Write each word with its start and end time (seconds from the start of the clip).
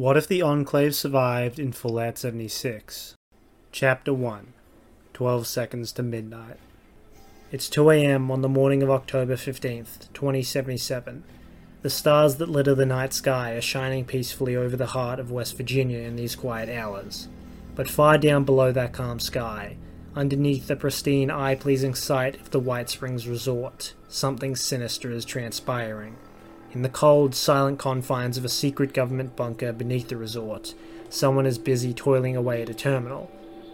What 0.00 0.16
if 0.16 0.26
the 0.26 0.40
Enclave 0.40 0.94
survived 0.94 1.58
in 1.58 1.72
Fallout 1.72 2.16
76? 2.16 3.16
Chapter 3.70 4.14
1 4.14 4.54
12 5.12 5.46
Seconds 5.46 5.92
to 5.92 6.02
Midnight. 6.02 6.56
It's 7.52 7.68
2 7.68 7.90
am 7.90 8.30
on 8.30 8.40
the 8.40 8.48
morning 8.48 8.82
of 8.82 8.88
October 8.88 9.36
15th, 9.36 10.10
2077. 10.14 11.22
The 11.82 11.90
stars 11.90 12.36
that 12.36 12.48
litter 12.48 12.74
the 12.74 12.86
night 12.86 13.12
sky 13.12 13.50
are 13.50 13.60
shining 13.60 14.06
peacefully 14.06 14.56
over 14.56 14.74
the 14.74 14.96
heart 14.96 15.20
of 15.20 15.30
West 15.30 15.58
Virginia 15.58 15.98
in 15.98 16.16
these 16.16 16.34
quiet 16.34 16.70
hours. 16.70 17.28
But 17.74 17.90
far 17.90 18.16
down 18.16 18.44
below 18.44 18.72
that 18.72 18.94
calm 18.94 19.20
sky, 19.20 19.76
underneath 20.16 20.66
the 20.66 20.76
pristine, 20.76 21.30
eye 21.30 21.56
pleasing 21.56 21.94
sight 21.94 22.40
of 22.40 22.52
the 22.52 22.58
White 22.58 22.88
Springs 22.88 23.28
Resort, 23.28 23.92
something 24.08 24.56
sinister 24.56 25.10
is 25.10 25.26
transpiring. 25.26 26.16
In 26.72 26.82
the 26.82 26.88
cold, 26.88 27.34
silent 27.34 27.80
confines 27.80 28.38
of 28.38 28.44
a 28.44 28.48
secret 28.48 28.94
government 28.94 29.34
bunker 29.34 29.72
beneath 29.72 30.08
the 30.08 30.16
resort, 30.16 30.74
someone 31.08 31.44
is 31.44 31.58
busy 31.58 31.92
toiling 31.92 32.36
away 32.36 32.62
at 32.62 32.68
a 32.68 32.74
terminal. 32.74 33.28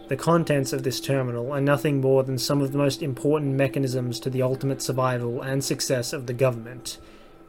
The 0.07 0.15
contents 0.15 0.73
of 0.73 0.81
this 0.81 0.99
terminal 0.99 1.51
are 1.51 1.61
nothing 1.61 2.01
more 2.01 2.23
than 2.23 2.39
some 2.39 2.59
of 2.59 2.71
the 2.71 2.77
most 2.79 3.03
important 3.03 3.53
mechanisms 3.53 4.19
to 4.21 4.31
the 4.31 4.41
ultimate 4.41 4.81
survival 4.81 5.43
and 5.43 5.63
success 5.63 6.11
of 6.11 6.25
the 6.25 6.33
government, 6.33 6.97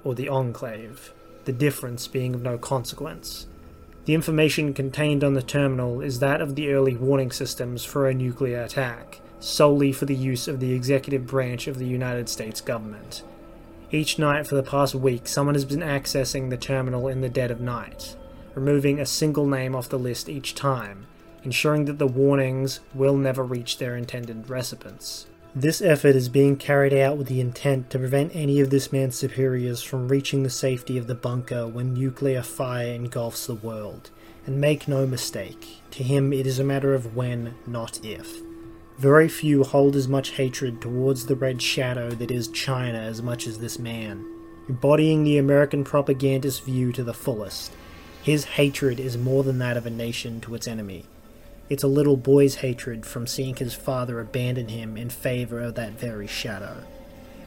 or 0.04 0.14
the 0.14 0.28
Enclave, 0.28 1.14
the 1.46 1.52
difference 1.52 2.08
being 2.08 2.34
of 2.34 2.42
no 2.42 2.58
consequence. 2.58 3.46
The 4.04 4.14
information 4.14 4.74
contained 4.74 5.24
on 5.24 5.32
the 5.32 5.42
terminal 5.42 6.02
is 6.02 6.18
that 6.18 6.42
of 6.42 6.56
the 6.56 6.72
early 6.72 6.96
warning 6.96 7.30
systems 7.30 7.84
for 7.86 8.06
a 8.06 8.12
nuclear 8.12 8.62
attack, 8.62 9.20
solely 9.40 9.92
for 9.92 10.04
the 10.04 10.14
use 10.14 10.46
of 10.46 10.60
the 10.60 10.72
executive 10.72 11.26
branch 11.26 11.68
of 11.68 11.78
the 11.78 11.86
United 11.86 12.28
States 12.28 12.60
government. 12.60 13.22
Each 13.90 14.18
night 14.18 14.46
for 14.46 14.54
the 14.54 14.62
past 14.62 14.94
week, 14.94 15.26
someone 15.26 15.54
has 15.54 15.64
been 15.64 15.80
accessing 15.80 16.50
the 16.50 16.58
terminal 16.58 17.08
in 17.08 17.22
the 17.22 17.30
dead 17.30 17.50
of 17.50 17.58
night, 17.58 18.16
removing 18.54 19.00
a 19.00 19.06
single 19.06 19.46
name 19.46 19.74
off 19.74 19.88
the 19.88 19.98
list 19.98 20.28
each 20.28 20.54
time, 20.54 21.06
ensuring 21.42 21.86
that 21.86 21.98
the 21.98 22.06
warnings 22.06 22.80
will 22.92 23.16
never 23.16 23.42
reach 23.42 23.78
their 23.78 23.96
intended 23.96 24.50
recipients. 24.50 25.26
This 25.54 25.80
effort 25.80 26.14
is 26.14 26.28
being 26.28 26.56
carried 26.56 26.92
out 26.92 27.16
with 27.16 27.28
the 27.28 27.40
intent 27.40 27.88
to 27.90 27.98
prevent 27.98 28.36
any 28.36 28.60
of 28.60 28.68
this 28.68 28.92
man's 28.92 29.16
superiors 29.16 29.82
from 29.82 30.08
reaching 30.08 30.42
the 30.42 30.50
safety 30.50 30.98
of 30.98 31.06
the 31.06 31.14
bunker 31.14 31.66
when 31.66 31.94
nuclear 31.94 32.42
fire 32.42 32.92
engulfs 32.92 33.46
the 33.46 33.54
world. 33.54 34.10
And 34.46 34.60
make 34.60 34.86
no 34.86 35.06
mistake, 35.06 35.80
to 35.92 36.02
him 36.02 36.34
it 36.34 36.46
is 36.46 36.58
a 36.58 36.64
matter 36.64 36.92
of 36.92 37.16
when, 37.16 37.54
not 37.66 38.04
if. 38.04 38.42
Very 38.98 39.28
few 39.28 39.62
hold 39.62 39.94
as 39.94 40.08
much 40.08 40.30
hatred 40.30 40.80
towards 40.80 41.26
the 41.26 41.36
red 41.36 41.62
shadow 41.62 42.10
that 42.10 42.32
is 42.32 42.48
China 42.48 42.98
as 42.98 43.22
much 43.22 43.46
as 43.46 43.60
this 43.60 43.78
man. 43.78 44.26
Embodying 44.68 45.22
the 45.22 45.38
American 45.38 45.84
propagandist 45.84 46.64
view 46.64 46.90
to 46.90 47.04
the 47.04 47.14
fullest, 47.14 47.70
his 48.24 48.44
hatred 48.44 48.98
is 48.98 49.16
more 49.16 49.44
than 49.44 49.58
that 49.58 49.76
of 49.76 49.86
a 49.86 49.90
nation 49.90 50.40
to 50.40 50.56
its 50.56 50.66
enemy. 50.66 51.04
It's 51.70 51.84
a 51.84 51.88
little 51.88 52.16
boy's 52.16 52.56
hatred 52.56 53.06
from 53.06 53.28
seeing 53.28 53.54
his 53.54 53.72
father 53.72 54.18
abandon 54.18 54.66
him 54.66 54.96
in 54.96 55.10
favor 55.10 55.60
of 55.60 55.76
that 55.76 55.92
very 55.92 56.26
shadow. 56.26 56.82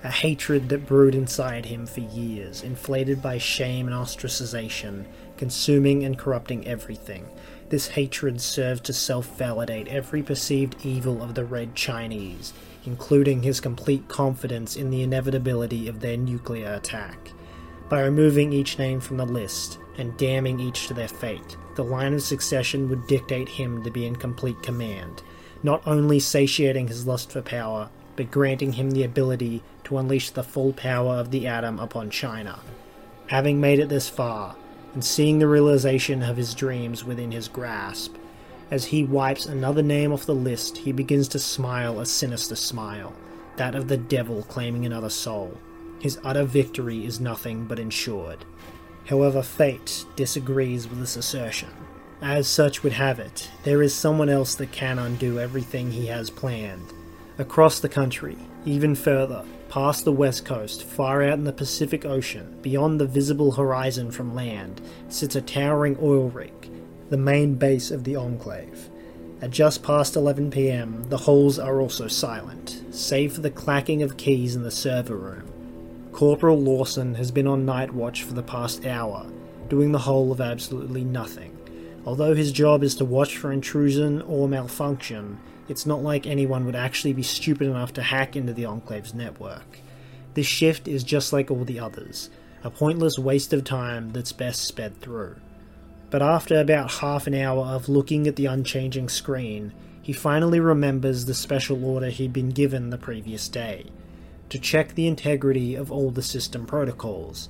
A 0.06 0.10
hatred 0.10 0.70
that 0.70 0.88
brewed 0.88 1.14
inside 1.14 1.66
him 1.66 1.86
for 1.86 2.00
years, 2.00 2.64
inflated 2.64 3.22
by 3.22 3.38
shame 3.40 3.88
and 3.88 3.96
ostracization, 3.96 5.04
consuming 5.36 6.06
and 6.06 6.18
corrupting 6.18 6.66
everything, 6.66 7.28
this 7.72 7.88
hatred 7.88 8.41
served 8.41 8.83
to 8.83 8.94
self 8.94 9.38
validate 9.38 9.88
every 9.88 10.22
perceived 10.22 10.75
evil 10.86 11.23
of 11.23 11.36
the 11.36 11.45
Red 11.45 11.73
Chinese, 11.73 12.52
including 12.86 13.41
his 13.41 13.61
complete 13.61 14.09
confidence 14.09 14.75
in 14.75 14.91
the 14.91 15.02
inevitability 15.02 15.88
of 15.88 16.02
their 16.02 16.17
nuclear 16.17 16.73
attack. 16.73 17.31
By 17.88 18.02
removing 18.02 18.52
each 18.52 18.77
name 18.77 18.99
from 18.99 19.16
the 19.16 19.25
list 19.25 19.80
and 19.97 20.17
damning 20.17 20.59
each 20.59 20.88
to 20.88 20.94
their 20.94 21.08
fate, 21.08 21.55
the 21.75 21.83
line 21.83 22.14
of 22.14 22.22
succession 22.22 22.89
would 22.89 23.08
dictate 23.08 23.47
him 23.47 23.83
to 23.83 23.89
be 23.89 24.05
in 24.05 24.17
complete 24.17 24.61
command, 24.61 25.23
not 25.64 25.81
only 25.88 26.19
satiating 26.19 26.89
his 26.89 27.08
lust 27.08 27.31
for 27.31 27.42
power, 27.42 27.89
but 28.17 28.31
granting 28.31 28.73
him 28.73 28.92
the 28.92 29.05
ability 29.05 29.64
to 29.86 29.98
unleash 29.98 30.31
the 30.31 30.43
full 30.43 30.73
power 30.73 31.15
of 31.15 31.31
the 31.31 31.48
atom 31.48 31.80
upon 31.80 32.10
China. 32.10 32.60
Having 33.27 33.61
made 33.61 33.80
it 33.80 33.87
this 33.87 34.10
far, 34.10 34.58
and 34.94 35.04
seeing 35.04 35.40
the 35.40 35.48
realization 35.48 36.24
of 36.24 36.38
his 36.38 36.54
dreams 36.54 37.04
within 37.04 37.32
his 37.32 37.48
grasp. 37.48 38.16
As 38.70 38.86
he 38.86 39.04
wipes 39.04 39.46
another 39.46 39.84
name 39.84 40.14
off 40.14 40.26
the 40.26 40.36
list, 40.36 40.78
he 40.78 40.92
begins 40.92 41.28
to 41.30 41.40
smile 41.40 42.00
a 42.00 42.06
sinister 42.06 42.56
smile, 42.56 43.14
that 43.58 43.76
of 43.76 43.88
the 43.88 43.98
devil 43.98 44.44
claiming 44.44 44.86
another 44.86 45.10
soul. 45.10 45.58
His 46.00 46.20
utter 46.24 46.44
victory 46.44 47.06
is 47.06 47.20
nothing 47.20 47.66
but 47.66 47.80
ensured. 47.80 48.46
However, 49.06 49.42
fate 49.42 50.06
disagrees 50.16 50.88
with 50.88 51.00
this 51.00 51.16
assertion. 51.18 51.70
As 52.22 52.48
such 52.48 52.84
would 52.84 52.94
have 52.94 53.20
it, 53.20 53.50
there 53.64 53.82
is 53.82 53.94
someone 53.94 54.30
else 54.30 54.56
that 54.56 54.72
can 54.72 55.00
undo 55.00 55.40
everything 55.40 55.92
he 55.92 56.06
has 56.08 56.30
planned. 56.30 56.94
Across 57.38 57.80
the 57.80 57.90
country, 57.90 58.38
even 58.64 58.96
further, 58.96 59.44
past 59.71 60.04
the 60.04 60.11
west 60.11 60.43
coast, 60.43 60.83
far 60.83 61.23
out 61.23 61.36
in 61.37 61.45
the 61.45 61.54
Pacific 61.54 62.04
Ocean, 62.04 62.59
beyond 62.61 62.99
the 62.99 63.05
visible 63.05 63.54
horizon 63.54 64.11
from 64.11 64.36
land, 64.36 64.82
sits 65.08 65.33
a 65.33 65.42
towering 65.42 65.98
oil 66.02 66.27
rig, 66.27 66.70
the 67.09 67.15
main 67.15 67.55
base 67.55 67.89
of 67.89 68.04
the 68.04 68.17
Enclave. 68.17 68.89
At 69.42 69.52
just 69.52 69.81
past 69.81 70.17
11 70.17 70.52
pm, 70.52 71.05
the 71.08 71.20
halls 71.20 71.58
are 71.58 71.80
also 71.80 72.10
silent, 72.10 72.83
save 72.92 73.31
for 73.31 73.39
the 73.39 73.49
clacking 73.49 74.04
of 74.04 74.17
keys 74.17 74.58
in 74.58 74.64
the 74.64 74.71
server 74.71 75.15
room. 75.15 75.49
Corporal 76.11 76.60
Lawson 76.60 77.15
has 77.15 77.31
been 77.31 77.48
on 77.48 77.65
night 77.65 77.93
watch 77.93 78.23
for 78.23 78.33
the 78.33 78.43
past 78.43 78.86
hour, 78.86 79.26
doing 79.70 79.93
the 79.93 79.99
whole 79.99 80.33
of 80.33 80.42
absolutely 80.42 81.05
nothing. 81.05 81.58
Although 82.05 82.36
his 82.36 82.52
job 82.52 82.83
is 82.83 82.95
to 82.95 83.05
watch 83.05 83.37
for 83.37 83.54
intrusion 83.54 84.21
or 84.23 84.49
malfunction, 84.49 85.39
it's 85.71 85.86
not 85.86 86.04
like 86.04 86.27
anyone 86.27 86.65
would 86.65 86.76
actually 86.76 87.14
be 87.14 87.23
stupid 87.23 87.65
enough 87.65 87.93
to 87.93 88.04
hack 88.04 88.36
into 88.36 88.54
the 88.54 88.65
Enclave's 88.65 89.14
network. 89.14 89.80
This 90.33 90.45
shift 90.45 90.87
is 90.87 91.04
just 91.04 91.33
like 91.33 91.49
all 91.49 91.64
the 91.64 91.80
others, 91.80 92.30
a 92.64 92.70
pointless 92.70 93.17
waste 93.17 93.54
of 93.54 93.64
time 93.64 94.11
that's 94.11 94.33
best 94.33 94.64
sped 94.65 94.99
through. 95.02 95.37
But 96.10 96.21
after 96.21 96.60
about 96.60 96.92
half 96.92 97.26
an 97.26 97.33
hour 97.33 97.65
of 97.65 97.87
looking 97.87 98.27
at 98.27 98.36
the 98.36 98.45
unchanging 98.48 99.08
screen, 99.08 99.73
he 100.02 100.14
finally 100.14 100.60
remembers 100.60 101.26
the 101.26 101.33
special 101.33 101.86
order 101.86 102.10
he'd 102.10 102.33
been 102.33 102.49
given 102.49 102.89
the 102.89 102.98
previous 102.98 103.48
day 103.48 103.86
to 104.49 104.60
check 104.60 104.93
the 104.93 105.08
integrity 105.08 105.76
of 105.76 105.89
all 105.89 106.11
the 106.11 106.21
system 106.21 106.65
protocols. 106.65 107.48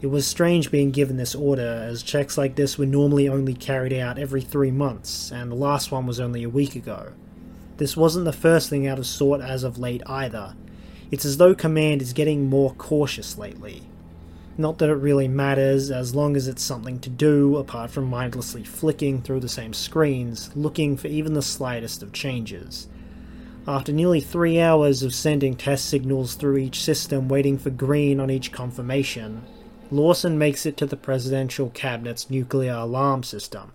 It 0.00 0.06
was 0.06 0.26
strange 0.26 0.70
being 0.70 0.92
given 0.92 1.18
this 1.18 1.34
order, 1.34 1.86
as 1.86 2.02
checks 2.02 2.38
like 2.38 2.54
this 2.54 2.78
were 2.78 2.86
normally 2.86 3.28
only 3.28 3.52
carried 3.52 3.92
out 3.92 4.18
every 4.18 4.40
three 4.40 4.70
months, 4.70 5.30
and 5.30 5.50
the 5.50 5.56
last 5.56 5.92
one 5.92 6.06
was 6.06 6.18
only 6.18 6.42
a 6.42 6.48
week 6.48 6.74
ago. 6.74 7.12
This 7.80 7.96
wasn't 7.96 8.26
the 8.26 8.32
first 8.34 8.68
thing 8.68 8.86
out 8.86 8.98
of 8.98 9.06
sort 9.06 9.40
as 9.40 9.64
of 9.64 9.78
late 9.78 10.02
either. 10.04 10.54
It's 11.10 11.24
as 11.24 11.38
though 11.38 11.54
Command 11.54 12.02
is 12.02 12.12
getting 12.12 12.46
more 12.46 12.74
cautious 12.74 13.38
lately. 13.38 13.84
Not 14.58 14.76
that 14.78 14.90
it 14.90 14.96
really 14.96 15.28
matters, 15.28 15.90
as 15.90 16.14
long 16.14 16.36
as 16.36 16.46
it's 16.46 16.62
something 16.62 16.98
to 16.98 17.08
do, 17.08 17.56
apart 17.56 17.90
from 17.90 18.04
mindlessly 18.04 18.64
flicking 18.64 19.22
through 19.22 19.40
the 19.40 19.48
same 19.48 19.72
screens, 19.72 20.50
looking 20.54 20.98
for 20.98 21.06
even 21.06 21.32
the 21.32 21.40
slightest 21.40 22.02
of 22.02 22.12
changes. 22.12 22.86
After 23.66 23.92
nearly 23.92 24.20
three 24.20 24.60
hours 24.60 25.02
of 25.02 25.14
sending 25.14 25.56
test 25.56 25.86
signals 25.86 26.34
through 26.34 26.58
each 26.58 26.82
system, 26.82 27.28
waiting 27.28 27.56
for 27.56 27.70
green 27.70 28.20
on 28.20 28.30
each 28.30 28.52
confirmation, 28.52 29.40
Lawson 29.90 30.36
makes 30.36 30.66
it 30.66 30.76
to 30.76 30.84
the 30.84 30.98
Presidential 30.98 31.70
Cabinet's 31.70 32.28
nuclear 32.28 32.74
alarm 32.74 33.22
system. 33.22 33.72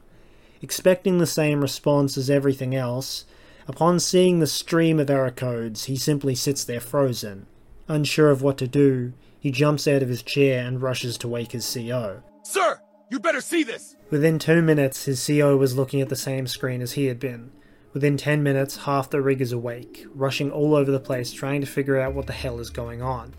Expecting 0.62 1.18
the 1.18 1.26
same 1.26 1.60
response 1.60 2.20
as 2.20 2.30
everything 2.30 2.76
else, 2.76 3.26
Upon 3.68 4.00
seeing 4.00 4.40
the 4.40 4.48
stream 4.48 5.00
of 5.00 5.10
error 5.10 5.32
codes, 5.32 5.86
he 5.86 5.96
simply 5.96 6.36
sits 6.36 6.64
there 6.64 6.80
frozen. 6.80 7.48
Unsure 7.88 8.30
of 8.30 8.44
what 8.44 8.58
to 8.60 8.68
do, 8.68 9.14
he 9.40 9.50
jumps 9.50 9.88
out 9.88 10.04
of 10.04 10.10
his 10.10 10.22
chair 10.22 10.66
and 10.68 10.82
rushes 10.82 11.18
to 11.20 11.28
wake 11.28 11.52
his 11.52 11.72
CO. 11.72 12.22
Sir, 12.44 12.80
you 13.10 13.20
better 13.20 13.42
see 13.42 13.64
this! 13.64 13.96
Within 14.12 14.38
two 14.38 14.62
minutes, 14.62 15.06
his 15.06 15.26
CO 15.26 15.58
was 15.58 15.76
looking 15.76 16.00
at 16.00 16.10
the 16.10 16.16
same 16.16 16.46
screen 16.46 16.82
as 16.82 16.94
he 16.94 17.06
had 17.06 17.20
been. 17.20 17.52
Within 17.94 18.18
ten 18.18 18.44
minutes, 18.44 18.78
half 18.78 19.10
the 19.10 19.22
rig 19.22 19.42
is 19.42 19.52
awake, 19.52 20.06
rushing 20.14 20.52
all 20.52 20.76
over 20.76 20.92
the 20.92 21.00
place 21.00 21.32
trying 21.32 21.62
to 21.62 21.68
figure 21.68 22.00
out 22.00 22.14
what 22.14 22.28
the 22.28 22.34
hell 22.34 22.60
is 22.60 22.70
going 22.70 23.02
on. 23.02 23.34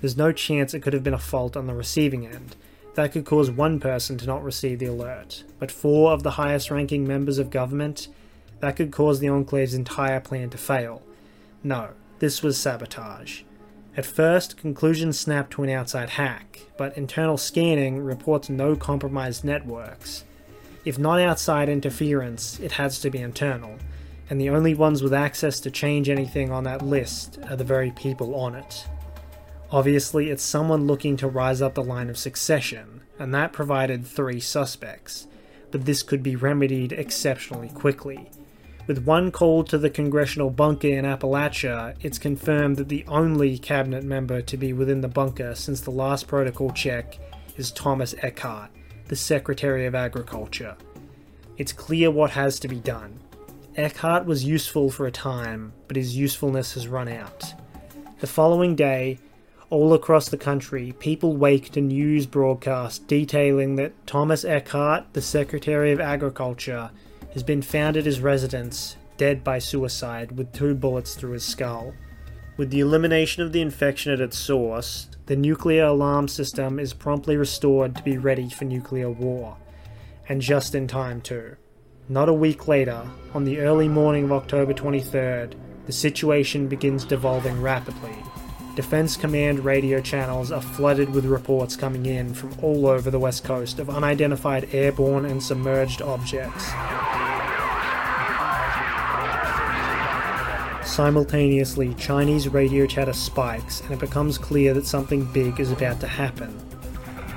There's 0.00 0.16
no 0.16 0.32
chance 0.32 0.74
it 0.74 0.80
could 0.80 0.92
have 0.92 1.04
been 1.04 1.14
a 1.14 1.18
fault 1.18 1.56
on 1.56 1.66
the 1.66 1.74
receiving 1.74 2.26
end. 2.26 2.56
That 2.94 3.12
could 3.12 3.24
cause 3.24 3.50
one 3.50 3.80
person 3.80 4.18
to 4.18 4.26
not 4.26 4.42
receive 4.42 4.78
the 4.78 4.86
alert, 4.86 5.44
but 5.58 5.70
four 5.70 6.12
of 6.12 6.22
the 6.22 6.32
highest 6.32 6.70
ranking 6.70 7.06
members 7.06 7.38
of 7.38 7.50
government 7.50 8.08
that 8.60 8.76
could 8.76 8.92
cause 8.92 9.20
the 9.20 9.28
Enclave's 9.28 9.74
entire 9.74 10.20
plan 10.20 10.50
to 10.50 10.58
fail. 10.58 11.02
No, 11.62 11.90
this 12.18 12.42
was 12.42 12.58
sabotage. 12.58 13.42
At 13.96 14.06
first, 14.06 14.56
conclusions 14.56 15.18
snapped 15.18 15.52
to 15.52 15.62
an 15.62 15.70
outside 15.70 16.10
hack, 16.10 16.60
but 16.76 16.96
internal 16.96 17.36
scanning 17.36 17.98
reports 17.98 18.48
no 18.48 18.76
compromised 18.76 19.44
networks. 19.44 20.24
If 20.84 20.98
not 20.98 21.20
outside 21.20 21.68
interference, 21.68 22.58
it 22.60 22.72
has 22.72 23.00
to 23.00 23.10
be 23.10 23.18
internal, 23.18 23.76
and 24.30 24.40
the 24.40 24.50
only 24.50 24.74
ones 24.74 25.02
with 25.02 25.12
access 25.12 25.60
to 25.60 25.70
change 25.70 26.08
anything 26.08 26.52
on 26.52 26.64
that 26.64 26.82
list 26.82 27.38
are 27.48 27.56
the 27.56 27.64
very 27.64 27.90
people 27.90 28.34
on 28.34 28.54
it. 28.54 28.86
Obviously, 29.72 30.30
it's 30.30 30.42
someone 30.42 30.86
looking 30.86 31.16
to 31.18 31.28
rise 31.28 31.60
up 31.60 31.74
the 31.74 31.82
line 31.82 32.08
of 32.08 32.16
succession, 32.16 33.02
and 33.18 33.34
that 33.34 33.52
provided 33.52 34.06
three 34.06 34.40
suspects 34.40 35.26
but 35.70 35.84
this 35.84 36.02
could 36.02 36.22
be 36.22 36.36
remedied 36.36 36.92
exceptionally 36.92 37.68
quickly. 37.68 38.30
With 38.90 39.06
one 39.06 39.30
call 39.30 39.62
to 39.66 39.78
the 39.78 39.88
congressional 39.88 40.50
bunker 40.50 40.88
in 40.88 41.04
Appalachia, 41.04 41.94
it's 42.00 42.18
confirmed 42.18 42.76
that 42.78 42.88
the 42.88 43.04
only 43.06 43.56
cabinet 43.56 44.02
member 44.02 44.42
to 44.42 44.56
be 44.56 44.72
within 44.72 45.00
the 45.00 45.06
bunker 45.06 45.54
since 45.54 45.80
the 45.80 45.92
last 45.92 46.26
protocol 46.26 46.72
check 46.72 47.16
is 47.56 47.70
Thomas 47.70 48.16
Eckhart, 48.20 48.68
the 49.06 49.14
Secretary 49.14 49.86
of 49.86 49.94
Agriculture. 49.94 50.76
It's 51.56 51.72
clear 51.72 52.10
what 52.10 52.32
has 52.32 52.58
to 52.58 52.66
be 52.66 52.80
done. 52.80 53.20
Eckhart 53.76 54.26
was 54.26 54.42
useful 54.42 54.90
for 54.90 55.06
a 55.06 55.12
time, 55.12 55.72
but 55.86 55.96
his 55.96 56.16
usefulness 56.16 56.74
has 56.74 56.88
run 56.88 57.06
out. 57.06 57.54
The 58.18 58.26
following 58.26 58.74
day, 58.74 59.20
all 59.68 59.94
across 59.94 60.30
the 60.30 60.36
country, 60.36 60.96
people 60.98 61.36
wake 61.36 61.70
to 61.70 61.80
news 61.80 62.26
broadcasts 62.26 62.98
detailing 62.98 63.76
that 63.76 64.04
Thomas 64.08 64.44
Eckhart, 64.44 65.12
the 65.12 65.22
Secretary 65.22 65.92
of 65.92 66.00
Agriculture, 66.00 66.90
has 67.32 67.42
been 67.42 67.62
found 67.62 67.96
at 67.96 68.06
his 68.06 68.20
residence, 68.20 68.96
dead 69.16 69.44
by 69.44 69.58
suicide, 69.58 70.32
with 70.32 70.52
two 70.52 70.74
bullets 70.74 71.14
through 71.14 71.32
his 71.32 71.44
skull. 71.44 71.94
With 72.56 72.70
the 72.70 72.80
elimination 72.80 73.42
of 73.42 73.52
the 73.52 73.60
infection 73.60 74.12
at 74.12 74.20
its 74.20 74.38
source, 74.38 75.08
the 75.26 75.36
nuclear 75.36 75.84
alarm 75.84 76.28
system 76.28 76.78
is 76.78 76.92
promptly 76.92 77.36
restored 77.36 77.96
to 77.96 78.02
be 78.02 78.18
ready 78.18 78.50
for 78.50 78.64
nuclear 78.64 79.10
war. 79.10 79.56
And 80.28 80.40
just 80.40 80.74
in 80.74 80.86
time, 80.86 81.20
too. 81.20 81.56
Not 82.08 82.28
a 82.28 82.34
week 82.34 82.66
later, 82.66 83.08
on 83.32 83.44
the 83.44 83.60
early 83.60 83.88
morning 83.88 84.24
of 84.24 84.32
October 84.32 84.74
23rd, 84.74 85.54
the 85.86 85.92
situation 85.92 86.68
begins 86.68 87.04
devolving 87.04 87.62
rapidly. 87.62 88.16
Defense 88.80 89.14
Command 89.14 89.62
radio 89.62 90.00
channels 90.00 90.50
are 90.50 90.62
flooded 90.62 91.10
with 91.10 91.26
reports 91.26 91.76
coming 91.76 92.06
in 92.06 92.32
from 92.32 92.54
all 92.62 92.86
over 92.86 93.10
the 93.10 93.18
west 93.18 93.44
coast 93.44 93.78
of 93.78 93.90
unidentified 93.90 94.74
airborne 94.74 95.26
and 95.26 95.42
submerged 95.42 96.00
objects. 96.00 96.64
Simultaneously, 100.90 101.92
Chinese 101.96 102.48
radio 102.48 102.86
chatter 102.86 103.12
spikes, 103.12 103.82
and 103.82 103.90
it 103.90 103.98
becomes 103.98 104.38
clear 104.38 104.72
that 104.72 104.86
something 104.86 105.26
big 105.26 105.60
is 105.60 105.70
about 105.70 106.00
to 106.00 106.06
happen. 106.06 106.48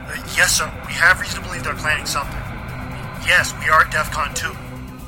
Uh, 0.07 0.15
yes, 0.37 0.59
sir. 0.59 0.71
We 0.87 0.93
have 0.93 1.19
reason 1.19 1.41
to 1.41 1.47
believe 1.49 1.65
they're 1.65 1.75
planning 1.75 2.05
something. 2.05 2.39
Yes, 3.27 3.53
we 3.59 3.67
are 3.67 3.81
at 3.81 3.91
DEFCON 3.91 4.33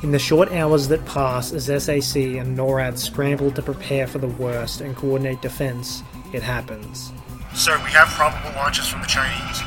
2. 0.02 0.06
In 0.06 0.12
the 0.12 0.20
short 0.20 0.52
hours 0.52 0.90
that 0.90 1.06
pass 1.06 1.54
as 1.54 1.68
SAC 1.68 2.18
and 2.18 2.58
NORAD 2.58 2.98
scramble 2.98 3.52
to 3.52 3.62
prepare 3.62 4.06
for 4.06 4.18
the 4.18 4.28
worst 4.28 4.82
and 4.82 4.98
coordinate 4.98 5.42
defense, 5.42 6.04
it 6.34 6.44
happens. 6.44 7.12
Sir, 7.54 7.78
we 7.84 7.92
have 7.92 8.08
probable 8.10 8.52
launches 8.56 8.88
from 8.88 9.02
the 9.02 9.08
Chinese. 9.08 9.62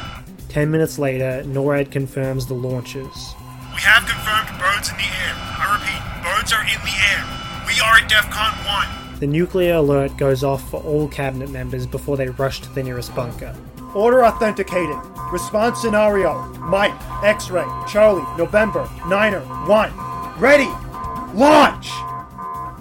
Ten 0.48 0.70
minutes 0.70 0.98
later, 0.98 1.42
NORAD 1.46 1.90
confirms 1.90 2.46
the 2.46 2.54
launches. 2.54 3.34
We 3.74 3.80
have 3.82 4.06
confirmed 4.08 4.58
birds 4.58 4.90
in 4.90 4.96
the 4.96 5.04
air. 5.04 5.34
I 5.34 5.78
repeat, 5.78 6.02
birds 6.24 6.52
are 6.52 6.62
in 6.62 6.80
the 6.84 6.96
air. 7.14 7.24
We 7.66 7.78
are 7.80 7.96
at 7.96 8.10
DEFCON 8.10 9.12
1. 9.12 9.20
The 9.20 9.26
nuclear 9.26 9.74
alert 9.74 10.16
goes 10.16 10.44
off 10.44 10.68
for 10.70 10.82
all 10.82 11.08
cabinet 11.08 11.50
members 11.50 11.86
before 11.86 12.16
they 12.16 12.28
rush 12.28 12.60
to 12.60 12.68
the 12.70 12.82
nearest 12.82 13.14
bunker. 13.14 13.54
Order 13.94 14.24
authenticated. 14.24 14.96
Response 15.32 15.80
scenario 15.80 16.42
Mike, 16.60 16.94
X 17.24 17.50
ray, 17.50 17.66
Charlie, 17.88 18.24
November, 18.36 18.88
Niner, 19.06 19.40
1. 19.40 19.92
Ready! 20.38 20.68
Launch! 21.34 21.90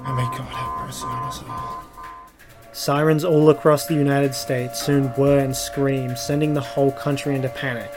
And 0.05 0.15
may 0.15 0.23
God 0.37 0.53
have 0.53 0.85
mercy 0.85 1.05
on 1.05 1.11
us 1.11 1.13
all. 1.13 1.16
Sirens 2.77 3.25
all 3.25 3.49
across 3.49 3.87
the 3.87 3.95
United 3.95 4.35
States 4.35 4.83
soon 4.83 5.05
whir 5.15 5.39
and 5.39 5.55
scream, 5.55 6.15
sending 6.15 6.53
the 6.53 6.61
whole 6.61 6.91
country 6.91 7.33
into 7.33 7.49
panic. 7.49 7.91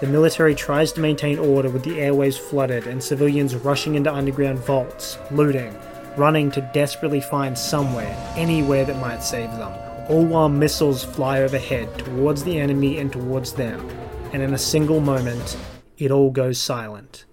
The 0.00 0.06
military 0.06 0.54
tries 0.54 0.90
to 0.92 1.02
maintain 1.02 1.38
order 1.38 1.68
with 1.68 1.84
the 1.84 2.00
airways 2.00 2.38
flooded 2.38 2.86
and 2.86 3.04
civilians 3.04 3.54
rushing 3.54 3.94
into 3.94 4.10
underground 4.10 4.60
vaults, 4.60 5.18
looting, 5.30 5.76
running 6.16 6.50
to 6.52 6.62
desperately 6.72 7.20
find 7.20 7.58
somewhere, 7.58 8.16
anywhere 8.34 8.86
that 8.86 8.98
might 9.02 9.22
save 9.22 9.50
them, 9.50 9.70
all 10.08 10.24
while 10.24 10.48
missiles 10.48 11.04
fly 11.04 11.42
overhead 11.42 11.98
towards 11.98 12.42
the 12.42 12.58
enemy 12.58 12.96
and 13.00 13.12
towards 13.12 13.52
them, 13.52 13.86
and 14.32 14.42
in 14.42 14.54
a 14.54 14.58
single 14.58 15.02
moment, 15.02 15.58
it 15.98 16.10
all 16.10 16.30
goes 16.30 16.58
silent. 16.58 17.26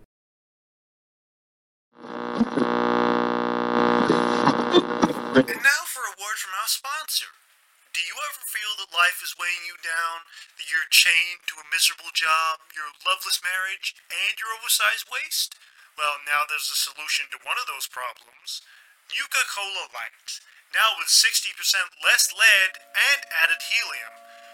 And 5.39 5.47
now 5.47 5.83
for 5.87 6.03
a 6.03 6.19
word 6.19 6.35
from 6.35 6.51
our 6.51 6.67
sponsor. 6.67 7.31
Do 7.93 8.01
you 8.01 8.11
ever 8.11 8.43
feel 8.43 8.78
life 8.93 9.21
is 9.21 9.37
weighing 9.37 9.65
you 9.65 9.77
down, 9.81 10.25
that 10.57 10.69
you're 10.69 10.89
chained 10.89 11.45
to 11.49 11.61
a 11.61 11.69
miserable 11.69 12.11
job, 12.13 12.61
your 12.73 12.89
loveless 13.05 13.39
marriage, 13.41 13.93
and 14.09 14.37
your 14.37 14.53
oversized 14.55 15.09
waist? 15.09 15.55
Well, 15.99 16.21
now 16.23 16.47
there's 16.47 16.71
a 16.71 16.79
solution 16.79 17.27
to 17.33 17.43
one 17.43 17.59
of 17.59 17.67
those 17.67 17.89
problems. 17.89 18.63
Nuka 19.11 19.43
Cola 19.49 19.89
Light. 19.91 20.39
Now 20.71 20.93
with 20.95 21.09
60% 21.09 21.57
less 22.05 22.29
lead 22.31 22.71
and 22.93 23.19
added 23.33 23.61
helium, 23.65 24.13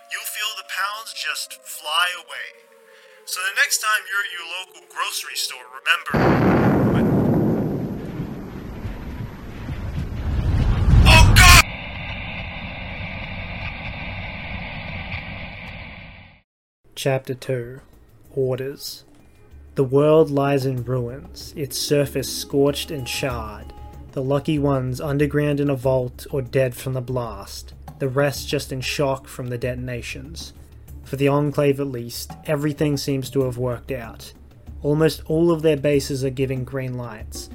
you'll 0.09 0.31
feel 0.31 0.55
the 0.55 0.67
pounds 0.71 1.11
just 1.11 1.59
fly 1.61 2.07
away. 2.15 2.65
So 3.27 3.43
the 3.43 3.57
next 3.59 3.83
time 3.83 4.05
you're 4.07 4.23
at 4.23 4.31
your 4.31 4.47
local 4.47 4.88
grocery 4.88 5.35
store, 5.35 5.65
remember 5.69 6.64
Chapter 17.05 17.35
2 17.35 17.81
Orders 18.33 19.03
The 19.75 19.83
world 19.83 20.31
lies 20.31 20.65
in 20.65 20.83
ruins, 20.83 21.53
its 21.55 21.77
surface 21.77 22.35
scorched 22.35 22.89
and 22.89 23.05
charred. 23.05 23.71
The 24.13 24.23
lucky 24.23 24.57
ones 24.57 24.99
underground 24.99 25.59
in 25.59 25.69
a 25.69 25.75
vault 25.75 26.25
or 26.31 26.41
dead 26.41 26.73
from 26.73 26.93
the 26.93 27.01
blast, 27.01 27.75
the 27.99 28.09
rest 28.09 28.47
just 28.47 28.71
in 28.71 28.81
shock 28.81 29.27
from 29.27 29.49
the 29.49 29.57
detonations. 29.59 30.53
For 31.03 31.15
the 31.15 31.27
Enclave 31.27 31.79
at 31.79 31.85
least, 31.85 32.31
everything 32.47 32.97
seems 32.97 33.29
to 33.29 33.43
have 33.43 33.59
worked 33.59 33.91
out. 33.91 34.33
Almost 34.81 35.21
all 35.27 35.51
of 35.51 35.61
their 35.61 35.77
bases 35.77 36.25
are 36.25 36.31
giving 36.31 36.63
green 36.63 36.95
lights. 36.95 37.51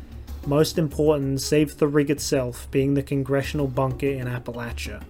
Most 0.46 0.78
important, 0.78 1.40
save 1.40 1.76
the 1.76 1.88
rig 1.88 2.08
itself, 2.08 2.70
being 2.70 2.94
the 2.94 3.02
congressional 3.02 3.66
bunker 3.66 4.06
in 4.06 4.28
Appalachia. 4.28 5.02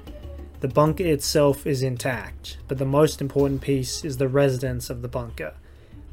The 0.60 0.68
bunker 0.68 1.06
itself 1.06 1.66
is 1.66 1.82
intact, 1.82 2.58
but 2.68 2.76
the 2.76 2.84
most 2.84 3.22
important 3.22 3.62
piece 3.62 4.04
is 4.04 4.18
the 4.18 4.28
residence 4.28 4.90
of 4.90 5.00
the 5.00 5.08
bunker. 5.08 5.54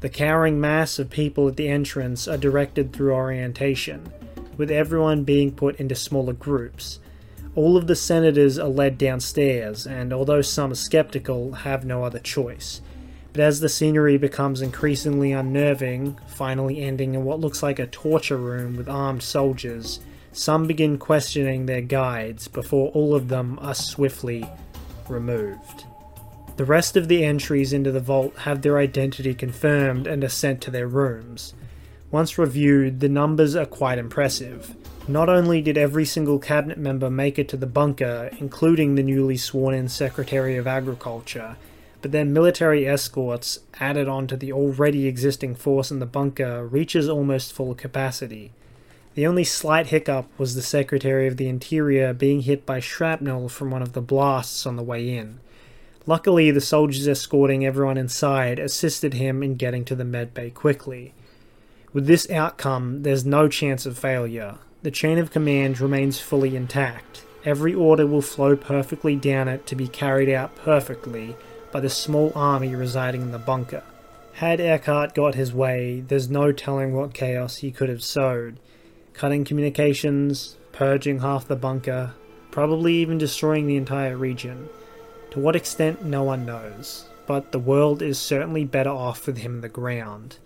The 0.00 0.08
cowering 0.08 0.58
mass 0.58 0.98
of 0.98 1.10
people 1.10 1.48
at 1.48 1.56
the 1.56 1.68
entrance 1.68 2.26
are 2.26 2.38
directed 2.38 2.92
through 2.92 3.12
orientation, 3.12 4.10
with 4.56 4.70
everyone 4.70 5.24
being 5.24 5.52
put 5.52 5.76
into 5.76 5.94
smaller 5.94 6.32
groups. 6.32 6.98
All 7.56 7.76
of 7.76 7.88
the 7.88 7.96
senators 7.96 8.58
are 8.58 8.68
led 8.68 8.96
downstairs, 8.96 9.86
and 9.86 10.14
although 10.14 10.40
some 10.40 10.72
are 10.72 10.76
skeptical, 10.76 11.52
have 11.52 11.84
no 11.84 12.04
other 12.04 12.18
choice. 12.18 12.80
But 13.34 13.42
as 13.42 13.60
the 13.60 13.68
scenery 13.68 14.16
becomes 14.16 14.62
increasingly 14.62 15.32
unnerving, 15.32 16.18
finally 16.26 16.80
ending 16.80 17.14
in 17.14 17.24
what 17.24 17.40
looks 17.40 17.62
like 17.62 17.78
a 17.78 17.86
torture 17.86 18.38
room 18.38 18.78
with 18.78 18.88
armed 18.88 19.22
soldiers, 19.22 20.00
some 20.32 20.66
begin 20.66 20.98
questioning 20.98 21.66
their 21.66 21.80
guides 21.80 22.48
before 22.48 22.90
all 22.90 23.14
of 23.14 23.28
them 23.28 23.58
are 23.60 23.74
swiftly 23.74 24.48
removed. 25.08 25.84
The 26.56 26.64
rest 26.64 26.96
of 26.96 27.08
the 27.08 27.24
entries 27.24 27.72
into 27.72 27.92
the 27.92 28.00
vault 28.00 28.36
have 28.38 28.62
their 28.62 28.78
identity 28.78 29.34
confirmed 29.34 30.06
and 30.06 30.24
are 30.24 30.28
sent 30.28 30.60
to 30.62 30.70
their 30.70 30.88
rooms. 30.88 31.54
Once 32.10 32.38
reviewed, 32.38 33.00
the 33.00 33.08
numbers 33.08 33.54
are 33.54 33.66
quite 33.66 33.98
impressive. 33.98 34.74
Not 35.06 35.28
only 35.28 35.62
did 35.62 35.78
every 35.78 36.04
single 36.04 36.38
cabinet 36.38 36.78
member 36.78 37.10
make 37.10 37.38
it 37.38 37.48
to 37.50 37.56
the 37.56 37.66
bunker, 37.66 38.30
including 38.38 38.94
the 38.94 39.02
newly 39.02 39.36
sworn 39.36 39.74
in 39.74 39.88
Secretary 39.88 40.56
of 40.56 40.66
Agriculture, 40.66 41.56
but 42.02 42.12
their 42.12 42.24
military 42.24 42.86
escorts, 42.86 43.60
added 43.80 44.08
on 44.08 44.26
to 44.26 44.36
the 44.36 44.52
already 44.52 45.06
existing 45.06 45.54
force 45.54 45.90
in 45.90 45.98
the 45.98 46.06
bunker, 46.06 46.66
reaches 46.66 47.08
almost 47.08 47.52
full 47.52 47.74
capacity. 47.74 48.52
The 49.18 49.26
only 49.26 49.42
slight 49.42 49.88
hiccup 49.88 50.26
was 50.38 50.54
the 50.54 50.62
Secretary 50.62 51.26
of 51.26 51.38
the 51.38 51.48
Interior 51.48 52.12
being 52.12 52.42
hit 52.42 52.64
by 52.64 52.78
shrapnel 52.78 53.48
from 53.48 53.68
one 53.68 53.82
of 53.82 53.92
the 53.92 54.00
blasts 54.00 54.64
on 54.64 54.76
the 54.76 54.82
way 54.84 55.10
in. 55.10 55.40
Luckily, 56.06 56.52
the 56.52 56.60
soldiers 56.60 57.08
escorting 57.08 57.66
everyone 57.66 57.98
inside 57.98 58.60
assisted 58.60 59.14
him 59.14 59.42
in 59.42 59.56
getting 59.56 59.84
to 59.86 59.96
the 59.96 60.04
medbay 60.04 60.54
quickly. 60.54 61.14
With 61.92 62.06
this 62.06 62.30
outcome, 62.30 63.02
there's 63.02 63.24
no 63.26 63.48
chance 63.48 63.86
of 63.86 63.98
failure. 63.98 64.58
The 64.84 64.92
chain 64.92 65.18
of 65.18 65.32
command 65.32 65.80
remains 65.80 66.20
fully 66.20 66.54
intact. 66.54 67.24
Every 67.44 67.74
order 67.74 68.06
will 68.06 68.22
flow 68.22 68.54
perfectly 68.54 69.16
down 69.16 69.48
it 69.48 69.66
to 69.66 69.74
be 69.74 69.88
carried 69.88 70.28
out 70.28 70.54
perfectly 70.54 71.34
by 71.72 71.80
the 71.80 71.90
small 71.90 72.30
army 72.36 72.76
residing 72.76 73.22
in 73.22 73.32
the 73.32 73.38
bunker. 73.40 73.82
Had 74.34 74.60
Eckhart 74.60 75.12
got 75.16 75.34
his 75.34 75.52
way, 75.52 76.04
there's 76.06 76.30
no 76.30 76.52
telling 76.52 76.94
what 76.94 77.14
chaos 77.14 77.56
he 77.56 77.72
could 77.72 77.88
have 77.88 78.04
sowed 78.04 78.60
cutting 79.18 79.44
communications, 79.44 80.56
purging 80.70 81.18
half 81.18 81.48
the 81.48 81.56
bunker, 81.56 82.14
probably 82.52 82.94
even 82.94 83.18
destroying 83.18 83.66
the 83.66 83.76
entire 83.76 84.16
region. 84.16 84.68
To 85.32 85.40
what 85.40 85.56
extent, 85.56 86.04
no 86.04 86.22
one 86.22 86.46
knows, 86.46 87.04
but 87.26 87.50
the 87.50 87.58
world 87.58 88.00
is 88.00 88.16
certainly 88.16 88.64
better 88.64 88.90
off 88.90 89.26
with 89.26 89.38
him 89.38 89.56
in 89.56 89.60
the 89.60 89.68
ground. 89.68 90.38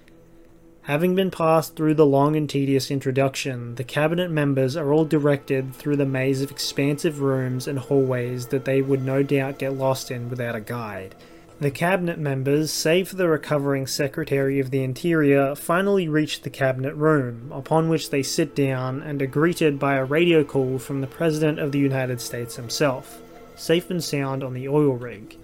Having 0.86 1.14
been 1.14 1.30
passed 1.30 1.76
through 1.76 1.94
the 1.94 2.06
long 2.06 2.34
and 2.34 2.48
tedious 2.48 2.90
introduction, 2.90 3.74
the 3.74 3.84
cabinet 3.84 4.30
members 4.30 4.74
are 4.74 4.90
all 4.90 5.04
directed 5.04 5.74
through 5.74 5.96
the 5.96 6.06
maze 6.06 6.40
of 6.40 6.50
expansive 6.50 7.20
rooms 7.20 7.68
and 7.68 7.78
hallways 7.78 8.46
that 8.46 8.64
they 8.64 8.80
would 8.80 9.04
no 9.04 9.22
doubt 9.22 9.58
get 9.58 9.74
lost 9.74 10.10
in 10.10 10.30
without 10.30 10.56
a 10.56 10.60
guide. 10.60 11.14
The 11.62 11.70
cabinet 11.70 12.18
members, 12.18 12.72
save 12.72 13.10
for 13.10 13.14
the 13.14 13.28
recovering 13.28 13.86
Secretary 13.86 14.58
of 14.58 14.72
the 14.72 14.82
Interior, 14.82 15.54
finally 15.54 16.08
reach 16.08 16.42
the 16.42 16.50
cabinet 16.50 16.96
room, 16.96 17.52
upon 17.54 17.88
which 17.88 18.10
they 18.10 18.24
sit 18.24 18.56
down 18.56 19.00
and 19.00 19.22
are 19.22 19.28
greeted 19.28 19.78
by 19.78 19.94
a 19.94 20.04
radio 20.04 20.42
call 20.42 20.80
from 20.80 21.00
the 21.00 21.06
President 21.06 21.60
of 21.60 21.70
the 21.70 21.78
United 21.78 22.20
States 22.20 22.56
himself, 22.56 23.22
safe 23.54 23.90
and 23.90 24.02
sound 24.02 24.42
on 24.42 24.54
the 24.54 24.66
oil 24.66 24.94
rig. 24.94 25.38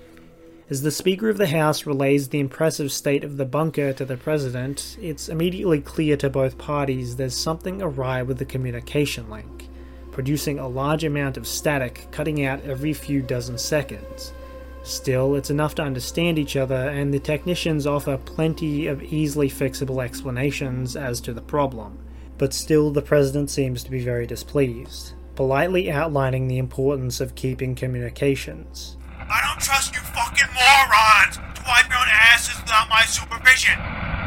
As 0.69 0.83
the 0.83 0.91
Speaker 0.91 1.29
of 1.29 1.39
the 1.39 1.47
House 1.47 1.87
relays 1.87 2.31
the 2.31 2.41
impressive 2.41 2.91
state 2.91 3.23
of 3.23 3.37
the 3.37 3.45
bunker 3.45 3.93
to 3.93 4.05
the 4.05 4.17
President, 4.17 4.97
it's 5.01 5.29
immediately 5.29 5.81
clear 5.81 6.17
to 6.17 6.29
both 6.29 6.59
parties 6.59 7.15
there's 7.15 7.37
something 7.37 7.81
awry 7.81 8.23
with 8.23 8.39
the 8.39 8.45
communication 8.45 9.31
link, 9.31 9.69
producing 10.11 10.59
a 10.59 10.67
large 10.67 11.05
amount 11.05 11.37
of 11.37 11.47
static 11.47 12.09
cutting 12.11 12.45
out 12.45 12.65
every 12.65 12.93
few 12.93 13.23
dozen 13.23 13.57
seconds. 13.57 14.33
Still, 14.82 15.35
it's 15.35 15.50
enough 15.50 15.75
to 15.76 15.82
understand 15.82 16.38
each 16.38 16.56
other, 16.56 16.88
and 16.88 17.12
the 17.12 17.18
technicians 17.18 17.87
offer 17.87 18.16
plenty 18.16 18.87
of 18.87 19.02
easily 19.02 19.50
fixable 19.50 20.02
explanations 20.02 20.97
as 20.97 21.20
to 21.23 21.35
the 21.35 21.42
problem. 21.42 21.99
But 22.38 22.54
still, 22.54 22.90
the 22.90 23.02
President 23.02 23.50
seems 23.50 23.82
to 23.85 23.90
be 23.90 24.00
very 24.00 24.26
displeased, 24.26 25.14
politely 25.35 25.90
outlining 25.90 26.49
the 26.49 26.58
importance 26.58 27.20
of 27.20 27.35
keeping 27.35 27.75
communications. 27.75 28.97
I 29.18 29.44
don't 29.44 29.61
trust 29.61 29.94
you 29.94 30.00
fucking 30.00 30.49
morons 30.54 31.37
to 31.37 31.62
wipe 31.66 31.90
your 31.90 32.06
asses 32.08 32.62
without 32.62 32.88
my 32.88 33.02
supervision. 33.02 33.75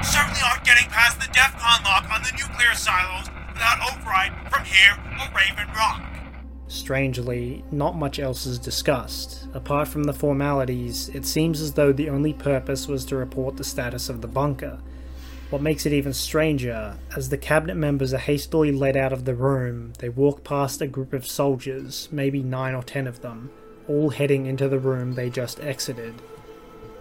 Certainly 0.04 0.42
aren't 0.46 0.64
getting 0.64 0.86
past 0.90 1.20
the 1.20 1.28
DEFCON 1.28 1.84
lock 1.86 2.06
on 2.14 2.22
the 2.22 2.32
nuclear 2.38 2.76
silos 2.76 3.30
without 3.54 3.80
override 3.90 4.34
from 4.52 4.66
here 4.66 4.94
or 5.18 5.26
Raven 5.34 5.68
Rock. 5.74 6.11
Strangely, 6.72 7.66
not 7.70 7.98
much 7.98 8.18
else 8.18 8.46
is 8.46 8.58
discussed. 8.58 9.46
Apart 9.54 9.90
from 9.90 10.06
the 10.06 10.14
formalities, 10.14 11.10
it 11.10 11.26
seems 11.26 11.60
as 11.60 11.74
though 11.74 11.92
the 11.92 12.10
only 12.10 12.32
purpose 12.32 12.88
was 12.88 13.04
to 13.06 13.18
report 13.18 13.58
the 13.58 13.64
status 13.66 14.08
of 14.08 14.22
the 14.22 14.28
bunker. 14.30 14.80
What 15.50 15.62
makes 15.62 15.86
it 15.86 15.92
even 15.92 16.14
stranger, 16.14 16.98
as 17.14 17.28
the 17.28 17.38
cabinet 17.38 17.76
members 17.76 18.14
are 18.14 18.20
hastily 18.20 18.72
led 18.72 18.96
out 18.96 19.12
of 19.12 19.26
the 19.26 19.36
room, 19.36 19.92
they 20.00 20.08
walk 20.08 20.46
past 20.46 20.82
a 20.82 20.88
group 20.88 21.12
of 21.12 21.28
soldiers, 21.28 22.08
maybe 22.10 22.42
nine 22.42 22.74
or 22.74 22.84
ten 22.84 23.06
of 23.06 23.22
them, 23.22 23.50
all 23.90 24.10
heading 24.10 24.46
into 24.46 24.70
the 24.70 24.80
room 24.80 25.16
they 25.16 25.30
just 25.30 25.60
exited. 25.60 26.14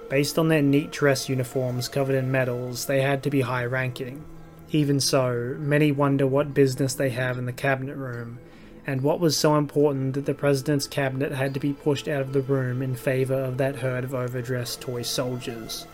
Based 0.09 0.37
on 0.37 0.49
their 0.49 0.63
neat 0.63 0.91
dress 0.91 1.29
uniforms 1.29 1.89
covered 1.89 2.17
in 2.17 2.33
medals, 2.33 2.87
they 2.87 3.03
had 3.03 3.23
to 3.23 3.31
be 3.31 3.43
high 3.43 3.67
ranking. 3.67 4.25
Even 4.73 4.99
so, 4.99 5.55
many 5.61 5.93
wonder 5.93 6.27
what 6.27 6.55
business 6.55 6.93
they 6.95 7.11
have 7.11 7.39
in 7.39 7.47
the 7.47 7.53
cabinet 7.53 7.95
room, 7.95 8.41
and 8.87 9.03
what 9.03 9.21
was 9.21 9.37
so 9.37 9.57
important 9.57 10.15
that 10.15 10.27
the 10.27 10.35
president's 10.35 10.87
cabinet 10.87 11.33
had 11.33 11.55
to 11.55 11.61
be 11.61 11.73
pushed 11.73 12.09
out 12.09 12.21
of 12.21 12.33
the 12.33 12.41
room 12.41 12.83
in 12.83 12.95
favor 12.95 13.35
of 13.35 13.59
that 13.59 13.77
herd 13.77 14.05
of 14.05 14.15
overdressed 14.15 14.81
toy 14.81 15.03
soldiers. 15.03 15.87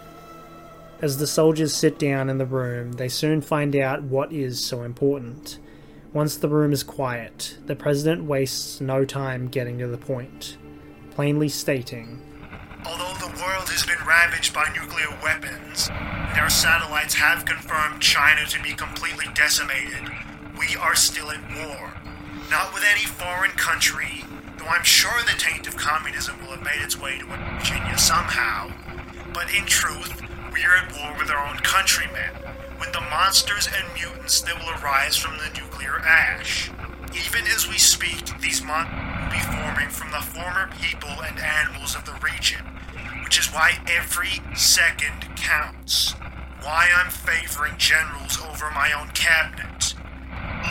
As 1.02 1.18
the 1.18 1.26
soldiers 1.26 1.74
sit 1.74 1.98
down 1.98 2.30
in 2.30 2.38
the 2.38 2.46
room, 2.46 2.92
they 2.92 3.08
soon 3.08 3.40
find 3.40 3.76
out 3.76 4.02
what 4.02 4.32
is 4.32 4.64
so 4.64 4.82
important. 4.82 5.58
Once 6.12 6.36
the 6.36 6.48
room 6.48 6.72
is 6.72 6.82
quiet, 6.82 7.58
the 7.66 7.76
president 7.76 8.24
wastes 8.24 8.80
no 8.80 9.04
time 9.04 9.48
getting 9.48 9.78
to 9.78 9.86
the 9.86 9.98
point 9.98 10.56
plainly 11.16 11.48
stating 11.48 12.20
Although 12.84 13.16
the 13.18 13.32
world 13.42 13.68
has 13.70 13.86
been 13.86 14.06
ravaged 14.06 14.52
by 14.52 14.68
nuclear 14.78 15.08
weapons, 15.22 15.88
our 16.36 16.50
satellites 16.50 17.14
have 17.14 17.46
confirmed 17.46 18.02
China 18.02 18.44
to 18.46 18.62
be 18.62 18.74
completely 18.74 19.24
decimated, 19.34 20.12
we 20.58 20.76
are 20.76 20.94
still 20.94 21.30
at 21.30 21.40
war. 21.56 22.05
Not 22.50 22.72
with 22.72 22.84
any 22.84 23.04
foreign 23.04 23.50
country, 23.52 24.22
though 24.56 24.68
I'm 24.68 24.84
sure 24.84 25.22
the 25.22 25.38
taint 25.38 25.66
of 25.66 25.76
communism 25.76 26.40
will 26.40 26.54
have 26.54 26.62
made 26.62 26.80
its 26.80 26.98
way 26.98 27.18
to 27.18 27.24
Virginia 27.24 27.98
somehow. 27.98 28.70
But 29.34 29.52
in 29.52 29.66
truth, 29.66 30.22
we 30.52 30.64
are 30.64 30.76
at 30.76 30.92
war 30.96 31.14
with 31.18 31.28
our 31.28 31.44
own 31.44 31.58
countrymen, 31.58 32.30
with 32.78 32.92
the 32.92 33.00
monsters 33.00 33.66
and 33.66 33.92
mutants 33.94 34.40
that 34.42 34.58
will 34.58 34.70
arise 34.80 35.16
from 35.16 35.38
the 35.38 35.50
nuclear 35.60 35.98
ash. 35.98 36.70
Even 37.14 37.46
as 37.48 37.68
we 37.68 37.78
speak, 37.78 38.40
these 38.40 38.62
monsters 38.62 38.94
will 38.94 39.30
be 39.30 39.58
forming 39.58 39.90
from 39.90 40.12
the 40.12 40.22
former 40.22 40.70
people 40.80 41.22
and 41.22 41.38
animals 41.40 41.96
of 41.96 42.04
the 42.04 42.18
region, 42.22 42.64
which 43.24 43.38
is 43.40 43.52
why 43.52 43.78
every 43.88 44.40
second 44.54 45.36
counts. 45.36 46.12
Why 46.62 46.88
I'm 46.94 47.10
favoring 47.10 47.74
generals 47.76 48.40
over 48.40 48.70
my 48.70 48.92
own 48.92 49.08
cabinet. 49.08 49.94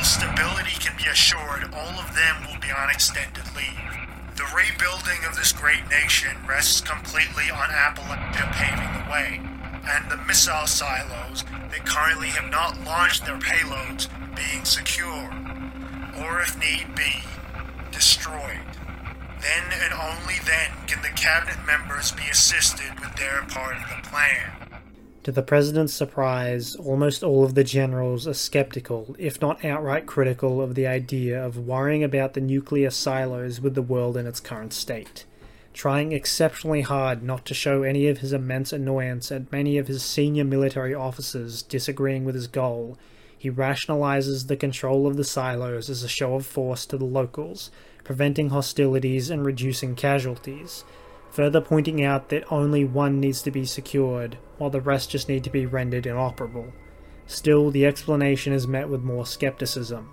Stability 0.04 0.78
can 0.80 0.96
be 0.98 1.10
assured, 1.10 1.74
all 1.74 2.00
of 2.00 2.16
them 2.16 2.46
will 2.46 2.60
be 2.60 2.72
on 2.72 2.90
extended 2.90 3.46
leave. 3.56 3.92
The 4.36 4.48
rebuilding 4.56 5.26
of 5.28 5.36
this 5.36 5.52
great 5.52 5.90
nation 5.90 6.38
rests 6.48 6.82
completely 6.82 7.50
on 7.50 7.70
Appalachia 7.70 8.52
paving 8.54 8.94
the 9.04 9.12
way, 9.12 9.42
and 9.88 10.10
the 10.12 10.18
missile 10.26 10.68
silos 10.68 11.44
that 11.72 11.86
currently 11.86 12.30
have 12.30 12.52
not 12.52 12.84
launched 12.86 13.26
their 13.26 13.40
payloads 13.40 14.08
being 14.36 14.66
secure 14.66 15.32
or 16.18 16.42
if 16.42 16.58
need 16.60 16.96
be, 16.96 17.24
destroyed. 17.92 18.66
Then 19.42 19.64
and 19.84 19.94
only 19.94 20.40
then 20.46 20.72
can 20.88 21.02
the 21.02 21.10
cabinet 21.10 21.66
members 21.66 22.12
be 22.12 22.24
assisted 22.32 23.00
with 23.00 23.16
their 23.16 23.44
part 23.44 23.76
of 23.78 23.90
the 23.90 24.10
plan. 24.10 24.55
To 25.26 25.32
the 25.32 25.42
president's 25.42 25.92
surprise, 25.92 26.76
almost 26.76 27.24
all 27.24 27.44
of 27.44 27.56
the 27.56 27.64
generals 27.64 28.28
are 28.28 28.36
skeptical, 28.36 29.16
if 29.18 29.42
not 29.42 29.66
outright 29.66 30.06
critical, 30.06 30.62
of 30.62 30.76
the 30.76 30.86
idea 30.86 31.44
of 31.44 31.58
worrying 31.58 32.04
about 32.04 32.36
the 32.36 32.42
nuclear 32.42 32.92
silos 32.92 33.60
with 33.60 33.74
the 33.74 33.82
world 33.82 34.18
in 34.18 34.28
its 34.28 34.40
current 34.40 34.72
state. 34.72 35.26
Trying 35.74 36.12
exceptionally 36.12 36.82
hard 36.82 37.24
not 37.24 37.44
to 37.46 37.56
show 37.56 37.82
any 37.82 38.08
of 38.08 38.20
his 38.20 38.34
immense 38.34 38.72
annoyance 38.72 39.32
at 39.32 39.52
many 39.52 39.80
of 39.80 39.88
his 39.88 40.04
senior 40.04 40.44
military 40.44 40.94
officers 40.94 41.64
disagreeing 41.64 42.24
with 42.24 42.36
his 42.36 42.46
goal, 42.46 42.96
he 43.36 43.50
rationalizes 43.50 44.46
the 44.46 44.56
control 44.56 45.08
of 45.08 45.18
the 45.18 45.24
silos 45.24 45.90
as 45.90 46.04
a 46.04 46.08
show 46.08 46.36
of 46.36 46.46
force 46.46 46.86
to 46.86 46.98
the 46.98 47.04
locals, 47.04 47.72
preventing 48.04 48.52
hostilities 48.52 49.32
and 49.32 49.44
reducing 49.44 49.96
casualties, 49.96 50.84
further 51.36 51.60
pointing 51.60 52.02
out 52.02 52.30
that 52.30 52.50
only 52.50 52.86
one 52.86 53.20
needs 53.20 53.42
to 53.42 53.52
be 53.52 53.66
secured, 53.66 54.38
while 54.58 54.70
the 54.70 54.80
rest 54.80 55.10
just 55.10 55.28
need 55.28 55.44
to 55.44 55.50
be 55.50 55.66
rendered 55.66 56.06
inoperable. 56.06 56.72
Still, 57.28 57.72
the 57.72 57.86
explanation 57.86 58.54
is 58.54 58.68
met 58.68 58.88
with 58.88 59.04
more 59.04 59.26
skepticism, 59.26 60.10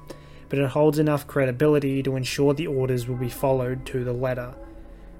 but 0.48 0.58
it 0.58 0.70
holds 0.70 0.98
enough 0.98 1.28
credibility 1.28 2.02
to 2.02 2.16
ensure 2.16 2.54
the 2.54 2.66
orders 2.66 3.06
will 3.06 3.16
be 3.16 3.30
followed 3.30 3.86
to 3.86 4.02
the 4.02 4.12
letter. 4.12 4.52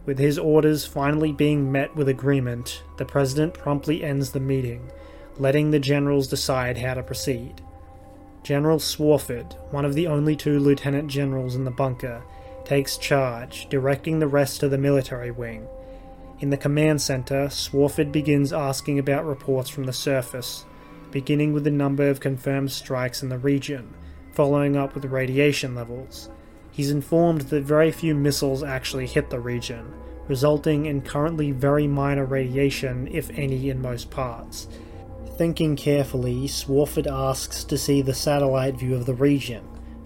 With 0.05 0.19
his 0.19 0.41
orders 0.41 0.85
finally 0.85 1.31
being 1.31 1.71
met 1.71 1.95
with 1.95 2.09
agreement, 2.09 2.83
the 2.97 3.05
President 3.05 3.55
promptly 3.55 4.03
ends 4.03 4.33
the 4.33 4.41
meeting, 4.41 4.91
letting 5.39 5.71
the 5.71 5.79
generals 5.79 6.27
decide 6.27 6.79
how 6.79 6.95
to 6.95 7.05
proceed. 7.05 7.63
General 8.43 8.81
Swarford, 8.81 9.55
one 9.71 9.85
of 9.85 9.95
the 9.95 10.09
only 10.09 10.35
two 10.35 10.59
lieutenant 10.59 11.09
generals 11.09 11.55
in 11.55 11.63
the 11.63 11.71
bunker, 11.71 12.25
takes 12.65 12.97
charge, 12.97 13.69
directing 13.69 14.19
the 14.19 14.27
rest 14.27 14.59
to 14.59 14.69
the 14.69 14.79
military 14.79 15.31
wing. 15.31 15.69
In 16.43 16.51
the 16.51 16.57
command 16.57 17.01
center, 17.01 17.49
Swarford 17.49 18.11
begins 18.11 18.53
asking 18.53 18.99
about 18.99 19.25
reports 19.25 19.71
from 19.71 19.85
the 19.85 19.93
surface, 19.93 20.65
beginning 21.13 21.53
with 21.53 21.63
the 21.63 21.71
number 21.71 22.09
of 22.09 22.19
confirmed 22.19 22.73
strikes 22.73 23.23
in 23.23 23.29
the 23.29 23.39
region, 23.39 23.95
following 24.33 24.77
up 24.77 24.95
with 24.95 25.05
radiation 25.05 25.77
levels. 25.77 26.29
He's 26.73 26.91
informed 26.91 27.43
that 27.43 27.63
very 27.63 27.93
few 27.93 28.17
missiles 28.17 28.65
actually 28.65 29.07
hit 29.07 29.31
the 29.31 29.39
region, 29.39 29.95
resulting 30.27 30.87
in 30.87 31.03
currently 31.03 31.53
very 31.53 31.87
minor 31.87 32.25
radiation, 32.25 33.09
if 33.13 33.31
any, 33.31 33.71
in 33.71 33.81
most 33.81 34.11
parts, 34.11 34.67
Thinking 35.37 35.77
carefully, 35.77 36.47
Swarford 36.47 37.07
asks 37.07 37.65
to 37.65 37.79
see 37.79 38.03
the 38.03 38.15
satellite 38.15 38.79
view 38.79 38.95
of 38.95 39.07
the 39.07 39.15
region, 39.15 39.63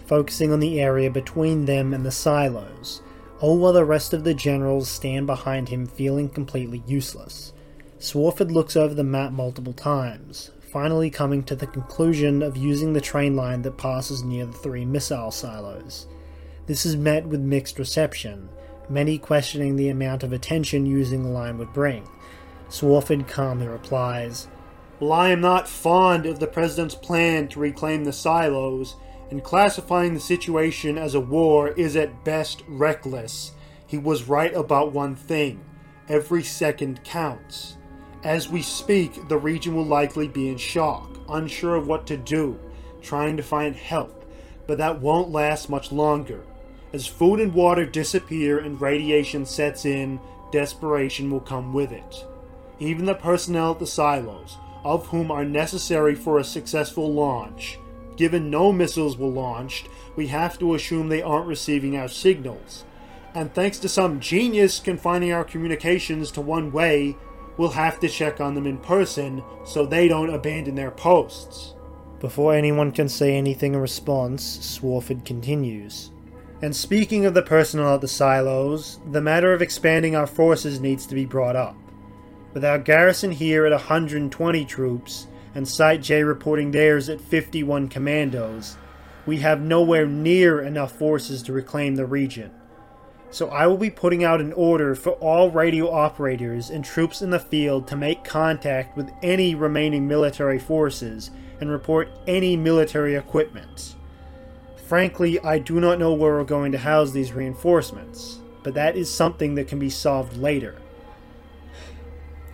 focusing 0.07 0.53
on 0.53 0.61
the 0.61 0.81
area 0.81 1.11
between 1.11 1.65
them 1.65 1.93
and 1.93 2.07
the 2.07 2.13
silos, 2.13 3.03
all 3.41 3.59
while 3.59 3.73
the 3.73 3.85
rest 3.85 4.13
of 4.13 4.25
the 4.25 4.35
generals 4.35 4.89
stand 4.89 5.27
behind 5.27 5.69
him 5.69 5.87
feeling 5.87 6.29
completely 6.29 6.83
useless. 6.87 7.53
Swarford 7.99 8.51
looks 8.51 8.77
over 8.77 8.95
the 8.95 9.05
map 9.05 9.33
multiple 9.33 9.73
times, 9.73 10.51
finally 10.73 11.11
coming 11.11 11.43
to 11.45 11.57
the 11.57 11.67
conclusion 11.67 12.43
of 12.43 12.57
using 12.57 12.93
the 12.93 13.01
train 13.01 13.37
line 13.37 13.63
that 13.63 13.79
passes 13.79 14.23
near 14.23 14.47
the 14.47 14.53
three 14.53 14.85
missile 14.85 15.31
silos. 15.31 16.07
This 16.67 16.85
is 16.85 16.97
met 16.97 17.27
with 17.27 17.41
mixed 17.41 17.79
reception, 17.79 18.49
many 18.89 19.19
questioning 19.19 19.77
the 19.77 19.89
amount 19.89 20.23
of 20.23 20.33
attention 20.33 20.87
using 20.87 21.23
the 21.23 21.29
line 21.29 21.59
would 21.59 21.73
bring. 21.73 22.09
Swarford 22.69 23.29
calmly 23.29 23.69
replies, 23.69 24.49
well, 24.99 25.13
I 25.13 25.29
am 25.29 25.41
not 25.41 25.69
fond 25.69 26.27
of 26.27 26.41
the 26.41 26.47
President's 26.47 26.95
plan 26.95 27.49
to 27.49 27.61
reclaim 27.61 28.05
the 28.05 28.13
silos, 28.13 28.97
and 29.31 29.43
classifying 29.43 30.15
the 30.15 30.21
situation 30.21 30.97
as 30.99 31.15
a 31.15 31.21
war 31.21 31.69
is 31.69 31.97
at 31.97 32.25
best 32.25 32.63
reckless. 32.69 33.53
He 33.87 33.99
was 33.99 34.29
right 34.29 34.55
about 34.55 34.93
one 34.93 35.17
thing 35.17 35.61
every 36.09 36.43
second 36.43 37.03
counts. 37.05 37.77
As 38.23 38.49
we 38.49 38.63
speak, 38.63 39.29
the 39.29 39.39
region 39.39 39.75
will 39.75 39.85
likely 39.85 40.29
be 40.29 40.49
in 40.49 40.57
shock. 40.57 41.11
unsure 41.29 41.75
of 41.75 41.89
what 41.89 42.07
to 42.07 42.17
do, 42.17 42.59
trying 43.03 43.37
to 43.37 43.43
find 43.43 43.75
help, 43.75 44.25
but 44.67 44.79
that 44.79 45.01
won't 45.01 45.31
last 45.31 45.69
much 45.69 45.91
longer. 45.91 46.45
As 46.93 47.07
food 47.07 47.41
and 47.41 47.53
water 47.53 47.85
disappear 47.85 48.59
and 48.59 48.81
radiation 48.81 49.45
sets 49.45 49.85
in, 49.85 50.21
desperation 50.53 51.31
will 51.31 51.41
come 51.41 51.73
with 51.73 51.91
it. 51.93 52.25
Even 52.79 53.07
the 53.07 53.15
personnel 53.15 53.73
at 53.73 53.81
the 53.81 53.87
silos, 53.87 54.57
of 54.85 55.09
whom 55.09 55.33
are 55.33 55.45
necessary 55.45 56.15
for 56.15 56.39
a 56.39 56.45
successful 56.45 57.13
launch, 57.13 57.79
given 58.17 58.51
no 58.51 58.73
missiles 58.73 59.17
were 59.17 59.27
launched, 59.29 59.89
we 60.17 60.29
have 60.29 60.59
to 60.59 60.75
assume 60.75 61.09
they 61.09 61.23
aren't 61.23 61.47
receiving 61.47 61.97
our 61.97 62.09
signals. 62.09 62.85
And 63.35 63.53
thanks 63.53 63.79
to 63.81 63.89
some 63.89 64.21
genius 64.21 64.81
confining 64.81 65.33
our 65.33 65.45
communications 65.45 66.31
to 66.33 66.41
one 66.41 66.73
way, 66.73 67.17
we'll 67.57 67.71
have 67.71 68.01
to 68.01 68.09
check 68.09 68.41
on 68.41 68.55
them 68.55 68.67
in 68.67 68.79
person 68.79 69.43
so 69.65 69.85
they 69.85 70.09
don't 70.09 70.31
abandon 70.31 70.75
their 70.75 70.91
posts. 70.91 71.75
Before 72.19 72.55
anyone 72.55 72.93
can 72.93 73.09
say 73.09 73.37
anything 73.37 73.75
in 73.75 73.81
response, 73.81 74.43
Swarford 74.43 75.25
continues. 75.25 76.11
And 76.63 76.75
speaking 76.75 77.27
of 77.27 77.35
the 77.35 77.43
personnel 77.43 77.97
at 77.97 78.01
the 78.01 78.09
silos, 78.09 78.99
the 79.11 79.21
matter 79.21 79.53
of 79.53 79.61
expanding 79.61 80.17
our 80.17 80.27
forces 80.27 80.81
needs 80.81 81.07
to 81.07 81.15
be 81.15 81.27
brought 81.27 81.57
up. 81.57 81.77
With 82.55 82.65
our 82.65 82.79
garrison 82.79 83.33
here 83.33 83.67
at 83.67 83.73
120 83.73 84.65
troops, 84.65 85.27
and 85.57 85.67
Site 85.67 86.03
J 86.03 86.23
reporting 86.23 86.71
theirs 86.71 87.09
at 87.09 87.19
51 87.19 87.89
commandos, 87.89 88.77
we 89.25 89.39
have 89.39 89.59
nowhere 89.59 90.05
near 90.05 90.61
enough 90.61 90.93
forces 90.93 91.43
to 91.45 91.53
reclaim 91.55 91.95
the 91.95 92.05
region. 92.05 92.51
So 93.31 93.49
I 93.49 93.67
will 93.67 93.79
be 93.79 93.89
putting 93.89 94.23
out 94.23 94.43
an 94.43 94.53
order 94.53 94.95
for 94.95 95.13
all 95.13 95.51
radio 95.51 95.91
operators 95.91 96.69
and 96.69 96.85
troops 96.85 97.23
in 97.23 97.31
the 97.31 97.41
field 97.41 97.89
to 97.89 97.97
make 97.97 98.23
contact 98.23 98.99
with 98.99 99.11
any 99.23 99.55
remaining 99.55 100.07
military 100.07 100.59
forces 100.59 101.31
and 101.59 101.71
report 101.71 102.11
any 102.27 102.55
military 102.55 103.15
equipment. 103.15 103.95
Frankly, 104.87 105.41
I 105.41 105.59
do 105.59 105.81
not 105.81 105.99
know 105.99 106.13
where 106.13 106.35
we're 106.35 106.45
going 106.45 106.73
to 106.73 106.79
house 106.79 107.13
these 107.13 107.33
reinforcements, 107.33 108.41
but 108.63 108.75
that 108.75 108.95
is 108.95 109.11
something 109.11 109.55
that 109.55 109.69
can 109.69 109.79
be 109.79 109.89
solved 109.89 110.37
later. 110.37 110.77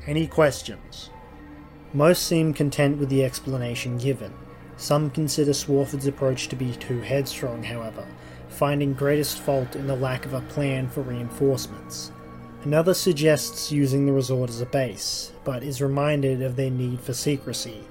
Any 0.07 0.29
questions? 0.29 1.11
Most 1.95 2.27
seem 2.27 2.55
content 2.55 2.97
with 2.97 3.11
the 3.11 3.23
explanation 3.23 3.99
given. 3.99 4.33
Some 4.79 5.11
consider 5.11 5.53
Swarford's 5.53 6.07
approach 6.07 6.49
to 6.49 6.57
be 6.57 6.73
too 6.73 7.03
headstrong, 7.03 7.63
however, 7.63 8.07
finding 8.49 8.95
greatest 8.95 9.41
fault 9.41 9.77
in 9.77 9.87
the 9.87 9.95
lack 9.95 10.25
of 10.25 10.33
a 10.33 10.41
plan 10.41 10.89
for 10.89 11.03
reinforcements. 11.03 12.11
Another 12.65 12.95
suggests 12.95 13.71
using 13.71 14.07
the 14.07 14.13
resort 14.13 14.49
as 14.49 14.63
a 14.63 14.67
base, 14.67 15.33
but 15.45 15.63
is 15.63 15.83
reminded 15.83 16.41
of 16.41 16.57
their 16.57 16.71
need 16.71 17.01
for 17.01 17.13
secrecy, 17.13 17.85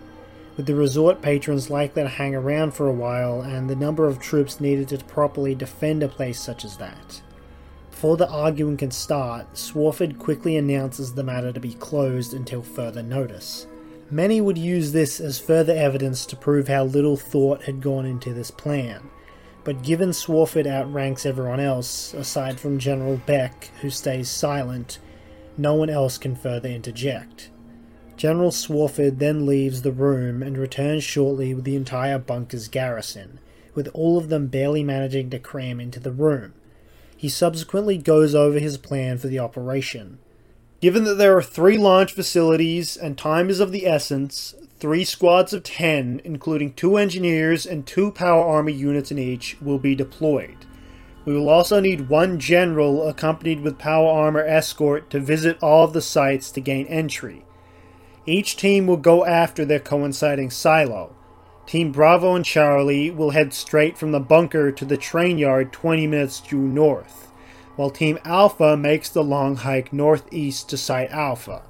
with 0.57 0.65
the 0.65 0.73
resort 0.73 1.21
patrons 1.21 1.69
likely 1.69 2.01
to 2.01 2.09
hang 2.09 2.33
around 2.33 2.73
for 2.73 2.87
a 2.87 2.93
while 2.93 3.41
and 3.41 3.69
the 3.69 3.75
number 3.75 4.07
of 4.07 4.19
troops 4.19 4.59
needed 4.59 4.87
to 4.87 4.97
properly 5.05 5.53
defend 5.53 6.01
a 6.01 6.07
place 6.07 6.39
such 6.39 6.65
as 6.65 6.77
that. 6.77 7.21
Before 7.91 8.17
the 8.17 8.29
arguing 8.29 8.77
can 8.77 8.89
start, 8.89 9.57
Swarford 9.57 10.17
quickly 10.17 10.57
announces 10.57 11.13
the 11.13 11.23
matter 11.23 11.51
to 11.51 11.59
be 11.59 11.75
closed 11.75 12.33
until 12.33 12.63
further 12.63 13.03
notice. 13.03 13.67
Many 14.11 14.41
would 14.41 14.57
use 14.57 14.91
this 14.91 15.21
as 15.21 15.39
further 15.39 15.73
evidence 15.73 16.25
to 16.25 16.35
prove 16.35 16.67
how 16.67 16.83
little 16.83 17.15
thought 17.15 17.63
had 17.63 17.81
gone 17.81 18.05
into 18.05 18.33
this 18.33 18.51
plan. 18.51 19.09
But 19.63 19.83
given 19.83 20.11
Swarford 20.11 20.67
outranks 20.67 21.25
everyone 21.25 21.61
else, 21.61 22.13
aside 22.13 22.59
from 22.59 22.77
General 22.77 23.21
Beck, 23.25 23.69
who 23.79 23.89
stays 23.89 24.29
silent, 24.29 24.99
no 25.57 25.75
one 25.75 25.89
else 25.89 26.17
can 26.17 26.35
further 26.35 26.67
interject. 26.67 27.51
General 28.17 28.51
Swarford 28.51 29.19
then 29.19 29.45
leaves 29.45 29.81
the 29.81 29.93
room 29.93 30.43
and 30.43 30.57
returns 30.57 31.05
shortly 31.05 31.53
with 31.53 31.63
the 31.63 31.77
entire 31.77 32.19
bunker's 32.19 32.67
garrison, 32.67 33.39
with 33.73 33.87
all 33.93 34.17
of 34.17 34.27
them 34.27 34.47
barely 34.47 34.83
managing 34.83 35.29
to 35.29 35.39
cram 35.39 35.79
into 35.79 36.01
the 36.01 36.11
room. 36.11 36.53
He 37.15 37.29
subsequently 37.29 37.97
goes 37.97 38.35
over 38.35 38.59
his 38.59 38.77
plan 38.77 39.19
for 39.19 39.27
the 39.27 39.39
operation. 39.39 40.19
Given 40.81 41.03
that 41.03 41.19
there 41.19 41.37
are 41.37 41.43
three 41.43 41.77
launch 41.77 42.11
facilities 42.11 42.97
and 42.97 43.15
time 43.15 43.51
is 43.51 43.59
of 43.59 43.71
the 43.71 43.85
essence, 43.85 44.55
three 44.79 45.05
squads 45.05 45.53
of 45.53 45.61
10, 45.61 46.21
including 46.23 46.73
two 46.73 46.97
engineers 46.97 47.67
and 47.67 47.85
two 47.85 48.09
power 48.09 48.43
armor 48.43 48.71
units 48.71 49.11
in 49.11 49.19
each, 49.19 49.61
will 49.61 49.77
be 49.77 49.93
deployed. 49.93 50.65
We 51.23 51.35
will 51.35 51.49
also 51.49 51.79
need 51.79 52.09
one 52.09 52.39
general 52.39 53.07
accompanied 53.07 53.61
with 53.61 53.77
power 53.77 54.09
armor 54.09 54.43
escort 54.43 55.11
to 55.11 55.19
visit 55.19 55.61
all 55.61 55.83
of 55.83 55.93
the 55.93 56.01
sites 56.01 56.49
to 56.49 56.61
gain 56.61 56.87
entry. 56.87 57.45
Each 58.25 58.55
team 58.55 58.87
will 58.87 58.97
go 58.97 59.23
after 59.23 59.63
their 59.63 59.79
coinciding 59.79 60.49
silo. 60.49 61.15
Team 61.67 61.91
Bravo 61.91 62.33
and 62.33 62.43
Charlie 62.43 63.11
will 63.11 63.29
head 63.29 63.53
straight 63.53 63.99
from 63.99 64.11
the 64.11 64.19
bunker 64.19 64.71
to 64.71 64.83
the 64.83 64.97
train 64.97 65.37
yard 65.37 65.71
20 65.71 66.07
minutes 66.07 66.41
due 66.41 66.57
north, 66.57 67.30
while 67.75 67.89
Team 67.89 68.19
Alpha 68.23 68.75
makes 68.75 69.09
the 69.09 69.23
long 69.23 69.55
hike 69.57 69.91
northeast 69.91 70.69
to 70.69 70.77
Site 70.77 71.11
Alpha. 71.11 71.63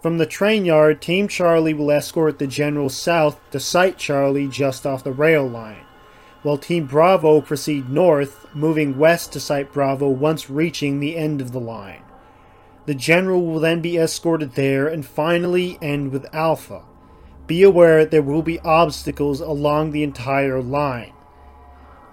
From 0.00 0.18
the 0.18 0.26
train 0.26 0.64
yard, 0.64 1.00
Team 1.00 1.28
Charlie 1.28 1.72
will 1.72 1.90
escort 1.90 2.38
the 2.38 2.46
General 2.46 2.88
south 2.90 3.40
to 3.50 3.58
Site 3.58 3.96
Charlie 3.96 4.48
just 4.48 4.86
off 4.86 5.02
the 5.02 5.12
rail 5.12 5.48
line, 5.48 5.86
while 6.42 6.58
Team 6.58 6.86
Bravo 6.86 7.40
proceed 7.40 7.88
north, 7.88 8.46
moving 8.54 8.98
west 8.98 9.32
to 9.32 9.40
Site 9.40 9.72
Bravo 9.72 10.08
once 10.08 10.50
reaching 10.50 11.00
the 11.00 11.16
end 11.16 11.40
of 11.40 11.52
the 11.52 11.60
line. 11.60 12.02
The 12.86 12.94
General 12.94 13.46
will 13.46 13.60
then 13.60 13.80
be 13.80 13.96
escorted 13.96 14.52
there 14.52 14.86
and 14.86 15.06
finally 15.06 15.78
end 15.80 16.12
with 16.12 16.32
Alpha. 16.34 16.82
Be 17.46 17.62
aware 17.62 18.04
there 18.04 18.22
will 18.22 18.42
be 18.42 18.60
obstacles 18.60 19.40
along 19.40 19.90
the 19.90 20.02
entire 20.02 20.60
line. 20.60 21.12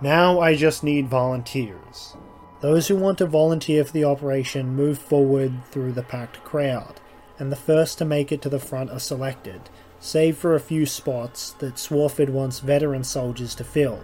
Now 0.02 0.40
I 0.40 0.56
just 0.56 0.84
need 0.84 1.10
volunteers. 1.10 2.16
Those 2.62 2.88
who 2.88 2.96
want 2.96 3.18
to 3.18 3.26
volunteer 3.26 3.84
for 3.84 3.92
the 3.92 4.06
operation 4.06 4.76
move 4.76 5.00
forward 5.00 5.66
through 5.72 5.94
the 5.94 6.04
packed 6.04 6.44
crowd, 6.44 7.02
and 7.40 7.52
the 7.52 7.56
first 7.56 7.98
to 7.98 8.06
make 8.06 8.32
it 8.32 8.42
to 8.44 8.50
the 8.50 8.60
front 8.60 8.92
are 8.92 9.00
selected, 9.00 9.62
save 10.00 10.38
for 10.38 10.54
a 10.54 10.60
few 10.60 10.86
spots 10.86 11.52
that 11.54 11.80
Swarford 11.80 12.30
wants 12.30 12.60
veteran 12.60 13.04
soldiers 13.04 13.56
to 13.56 13.64
fill. 13.64 14.00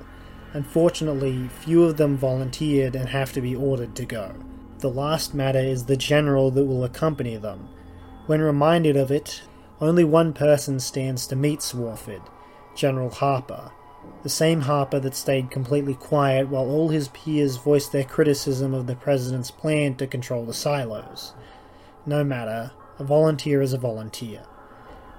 Unfortunately, 0.54 1.48
few 1.48 1.84
of 1.84 1.98
them 1.98 2.18
volunteered 2.18 2.96
and 2.96 3.10
have 3.10 3.32
to 3.34 3.42
be 3.42 3.56
ordered 3.56 3.96
to 3.96 4.06
go. 4.06 4.34
The 4.80 4.90
last 4.90 5.36
matter 5.36 5.60
is 5.60 5.86
the 5.86 5.98
general 5.98 6.50
that 6.52 6.66
will 6.66 6.84
accompany 6.84 7.38
them. 7.38 7.70
When 8.26 8.42
reminded 8.42 8.98
of 8.98 9.12
it, 9.12 9.44
only 9.80 10.04
one 10.04 10.34
person 10.34 10.80
stands 10.80 11.28
to 11.28 11.36
meet 11.36 11.62
Swarford 11.62 12.22
General 12.76 13.12
Harper. 13.12 13.72
The 14.28 14.32
same 14.32 14.60
Harper 14.60 15.00
that 15.00 15.16
stayed 15.16 15.52
completely 15.52 15.94
quiet 15.94 16.50
while 16.50 16.66
all 16.70 16.90
his 16.90 17.08
peers 17.08 17.56
voiced 17.56 17.94
their 17.94 18.04
criticism 18.04 18.74
of 18.74 18.86
the 18.86 18.94
President's 18.94 19.52
plan 19.52 19.96
to 19.96 20.06
control 20.06 20.44
the 20.44 20.54
silos. 20.54 21.34
No 22.06 22.26
matter, 22.26 22.72
a 23.00 23.06
volunteer 23.06 23.62
is 23.62 23.72
a 23.72 23.78
volunteer. 23.78 24.44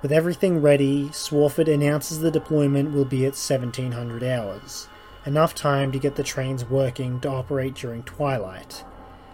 With 0.03 0.13
everything 0.13 0.61
ready, 0.61 1.09
Swarford 1.11 1.69
announces 1.69 2.21
the 2.21 2.31
deployment 2.31 2.93
will 2.93 3.07
be 3.07 3.25
at 3.25 3.33
1700 3.33 4.23
hours, 4.23 4.89
enough 5.25 5.55
time 5.55 5.91
to 5.93 5.99
get 5.99 6.17
the 6.17 6.23
trains 6.23 6.67
working 6.67 7.19
to 7.21 7.31
operate 7.31 7.77
during 7.77 8.03
twilight. 8.03 8.85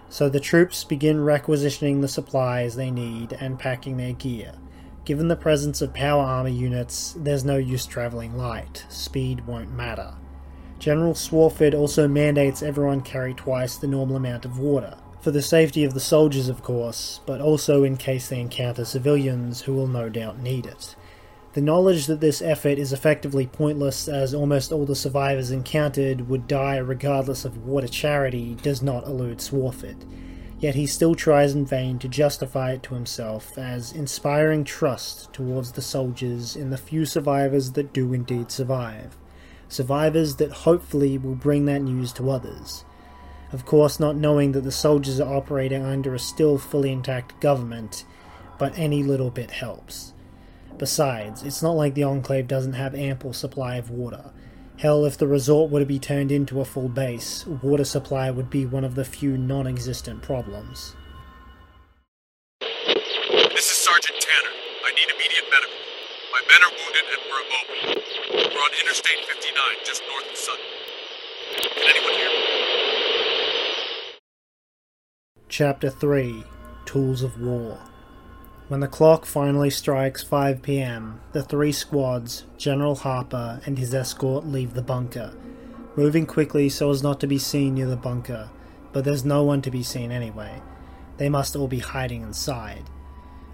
So 0.08 0.28
the 0.28 0.38
troops 0.38 0.84
begin 0.84 1.24
requisitioning 1.24 2.00
the 2.00 2.06
supplies 2.06 2.76
they 2.76 2.92
need 2.92 3.32
and 3.40 3.58
packing 3.58 3.96
their 3.96 4.12
gear. 4.12 4.54
Given 5.04 5.28
the 5.28 5.36
presence 5.36 5.82
of 5.82 5.92
power 5.92 6.22
armor 6.22 6.48
units, 6.48 7.14
there's 7.18 7.44
no 7.44 7.58
use 7.58 7.84
traveling 7.84 8.38
light. 8.38 8.86
Speed 8.88 9.46
won't 9.46 9.70
matter. 9.70 10.14
General 10.78 11.14
Swarford 11.14 11.74
also 11.74 12.08
mandates 12.08 12.62
everyone 12.62 13.02
carry 13.02 13.34
twice 13.34 13.76
the 13.76 13.86
normal 13.86 14.16
amount 14.16 14.46
of 14.46 14.58
water, 14.58 14.96
for 15.20 15.30
the 15.30 15.42
safety 15.42 15.84
of 15.84 15.92
the 15.92 16.00
soldiers, 16.00 16.48
of 16.48 16.62
course, 16.62 17.20
but 17.26 17.42
also 17.42 17.84
in 17.84 17.98
case 17.98 18.28
they 18.28 18.40
encounter 18.40 18.86
civilians 18.86 19.60
who 19.62 19.74
will 19.74 19.86
no 19.86 20.08
doubt 20.08 20.38
need 20.38 20.64
it. 20.64 20.96
The 21.52 21.60
knowledge 21.60 22.06
that 22.06 22.20
this 22.20 22.40
effort 22.40 22.78
is 22.78 22.92
effectively 22.92 23.46
pointless 23.46 24.08
as 24.08 24.32
almost 24.32 24.72
all 24.72 24.86
the 24.86 24.96
survivors 24.96 25.50
encountered 25.50 26.30
would 26.30 26.48
die 26.48 26.78
regardless 26.78 27.44
of 27.44 27.66
water 27.66 27.88
charity 27.88 28.56
does 28.62 28.80
not 28.80 29.06
elude 29.06 29.42
Swarford 29.42 30.04
yet 30.64 30.76
he 30.76 30.86
still 30.86 31.14
tries 31.14 31.54
in 31.54 31.66
vain 31.66 31.98
to 31.98 32.08
justify 32.08 32.72
it 32.72 32.82
to 32.82 32.94
himself 32.94 33.58
as 33.58 33.92
inspiring 33.92 34.64
trust 34.64 35.30
towards 35.30 35.72
the 35.72 35.82
soldiers 35.82 36.56
in 36.56 36.70
the 36.70 36.78
few 36.78 37.04
survivors 37.04 37.72
that 37.72 37.92
do 37.92 38.14
indeed 38.14 38.50
survive. 38.50 39.14
Survivors 39.68 40.36
that 40.36 40.50
hopefully 40.50 41.18
will 41.18 41.34
bring 41.34 41.66
that 41.66 41.82
news 41.82 42.14
to 42.14 42.30
others. 42.30 42.82
Of 43.52 43.66
course, 43.66 44.00
not 44.00 44.16
knowing 44.16 44.52
that 44.52 44.62
the 44.62 44.72
soldiers 44.72 45.20
are 45.20 45.36
operating 45.36 45.84
under 45.84 46.14
a 46.14 46.18
still 46.18 46.56
fully 46.56 46.92
intact 46.92 47.38
government, 47.42 48.06
but 48.58 48.78
any 48.78 49.02
little 49.02 49.30
bit 49.30 49.50
helps. 49.50 50.14
Besides, 50.78 51.42
it's 51.42 51.62
not 51.62 51.76
like 51.76 51.92
the 51.92 52.04
Enclave 52.04 52.48
doesn't 52.48 52.72
have 52.72 52.94
ample 52.94 53.34
supply 53.34 53.76
of 53.76 53.90
water. 53.90 54.30
Hell, 54.76 55.04
if 55.04 55.16
the 55.16 55.28
resort 55.28 55.70
were 55.70 55.78
to 55.78 55.86
be 55.86 56.00
turned 56.00 56.32
into 56.32 56.60
a 56.60 56.64
full 56.64 56.88
base, 56.88 57.46
water 57.46 57.84
supply 57.84 58.30
would 58.30 58.50
be 58.50 58.66
one 58.66 58.84
of 58.84 58.96
the 58.96 59.04
few 59.04 59.38
non 59.38 59.66
existent 59.68 60.20
problems. 60.20 60.96
This 62.60 63.70
is 63.70 63.78
Sergeant 63.78 64.20
Tanner. 64.20 64.50
I 64.84 64.92
need 64.94 65.08
immediate 65.14 65.44
medical. 65.48 65.78
My 66.32 66.42
men 66.50 66.60
are 66.64 66.72
wounded 66.74 67.06
and 67.14 67.22
we're 67.30 67.42
immobile. 67.46 68.02
We're 68.52 68.62
on 68.62 68.70
Interstate 68.82 69.24
59, 69.28 69.54
just 69.84 70.02
north 70.10 70.28
of 70.30 70.36
Sutton. 70.36 70.66
Can 71.74 71.88
anyone 71.88 72.14
hear 72.14 72.30
me? 72.30 72.36
Chapter 75.48 75.88
3 75.88 76.42
Tools 76.84 77.22
of 77.22 77.40
War 77.40 77.78
When 78.68 78.80
the 78.80 78.88
clock 78.88 79.26
finally 79.26 79.68
strikes 79.68 80.22
5 80.22 80.62
pm, 80.62 81.20
the 81.32 81.42
three 81.42 81.70
squads, 81.70 82.44
General 82.56 82.94
Harper 82.94 83.60
and 83.66 83.78
his 83.78 83.94
escort, 83.94 84.46
leave 84.46 84.72
the 84.72 84.80
bunker, 84.80 85.34
moving 85.96 86.24
quickly 86.24 86.70
so 86.70 86.90
as 86.90 87.02
not 87.02 87.20
to 87.20 87.26
be 87.26 87.38
seen 87.38 87.74
near 87.74 87.86
the 87.86 87.96
bunker, 87.96 88.48
but 88.94 89.04
there's 89.04 89.22
no 89.22 89.42
one 89.42 89.60
to 89.60 89.70
be 89.70 89.82
seen 89.82 90.10
anyway. 90.10 90.62
They 91.18 91.28
must 91.28 91.54
all 91.54 91.68
be 91.68 91.80
hiding 91.80 92.22
inside. 92.22 92.84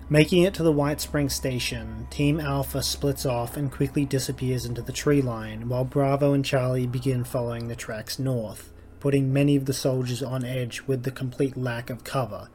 Making 0.08 0.44
it 0.44 0.54
to 0.54 0.62
the 0.62 0.70
White 0.70 1.00
Spring 1.00 1.28
station, 1.28 2.06
Team 2.10 2.38
Alpha 2.38 2.80
splits 2.80 3.26
off 3.26 3.56
and 3.56 3.70
quickly 3.70 4.04
disappears 4.04 4.64
into 4.64 4.80
the 4.80 4.92
tree 4.92 5.22
line, 5.22 5.68
while 5.68 5.84
Bravo 5.84 6.34
and 6.34 6.44
Charlie 6.44 6.86
begin 6.86 7.24
following 7.24 7.66
the 7.66 7.74
tracks 7.74 8.20
north, 8.20 8.72
putting 9.00 9.32
many 9.32 9.56
of 9.56 9.66
the 9.66 9.72
soldiers 9.72 10.22
on 10.22 10.44
edge 10.44 10.82
with 10.86 11.02
the 11.02 11.10
complete 11.10 11.56
lack 11.56 11.90
of 11.90 12.04
cover. 12.04 12.48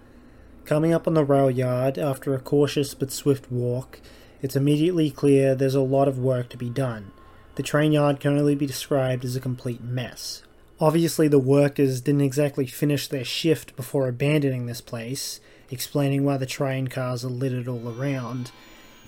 Coming 0.66 0.94
up 0.94 1.06
on 1.06 1.14
the 1.14 1.24
rail 1.24 1.52
yard, 1.52 2.00
after 2.00 2.34
a 2.34 2.40
cautious 2.40 2.96
but 2.96 3.12
swift 3.12 3.52
walk, 3.52 4.00
it's 4.42 4.56
immediately 4.56 5.12
clear 5.12 5.54
there's 5.54 5.76
a 5.76 5.82
lot 5.82 6.08
of 6.08 6.18
work 6.18 6.50
to 6.50 6.58
be 6.58 6.72
done. 6.72 7.12
The 7.54 7.62
train 7.62 7.92
yard 7.92 8.20
can 8.20 8.36
only 8.36 8.56
be 8.56 8.66
described 8.66 9.24
as 9.24 9.36
a 9.36 9.40
complete 9.40 9.84
mess. 9.84 10.42
Obviously, 10.80 11.28
the 11.28 11.38
workers 11.38 12.02
didn't 12.02 12.22
exactly 12.22 12.66
finish 12.66 13.08
their 13.08 13.24
shift 13.24 13.76
before 13.76 14.08
abandoning 14.08 14.66
this 14.66 14.82
place, 14.82 15.40
explaining 15.70 16.24
why 16.24 16.38
the 16.38 16.48
train 16.48 16.88
cars 16.88 17.24
are 17.24 17.30
littered 17.30 17.68
all 17.68 17.88
around. 17.88 18.52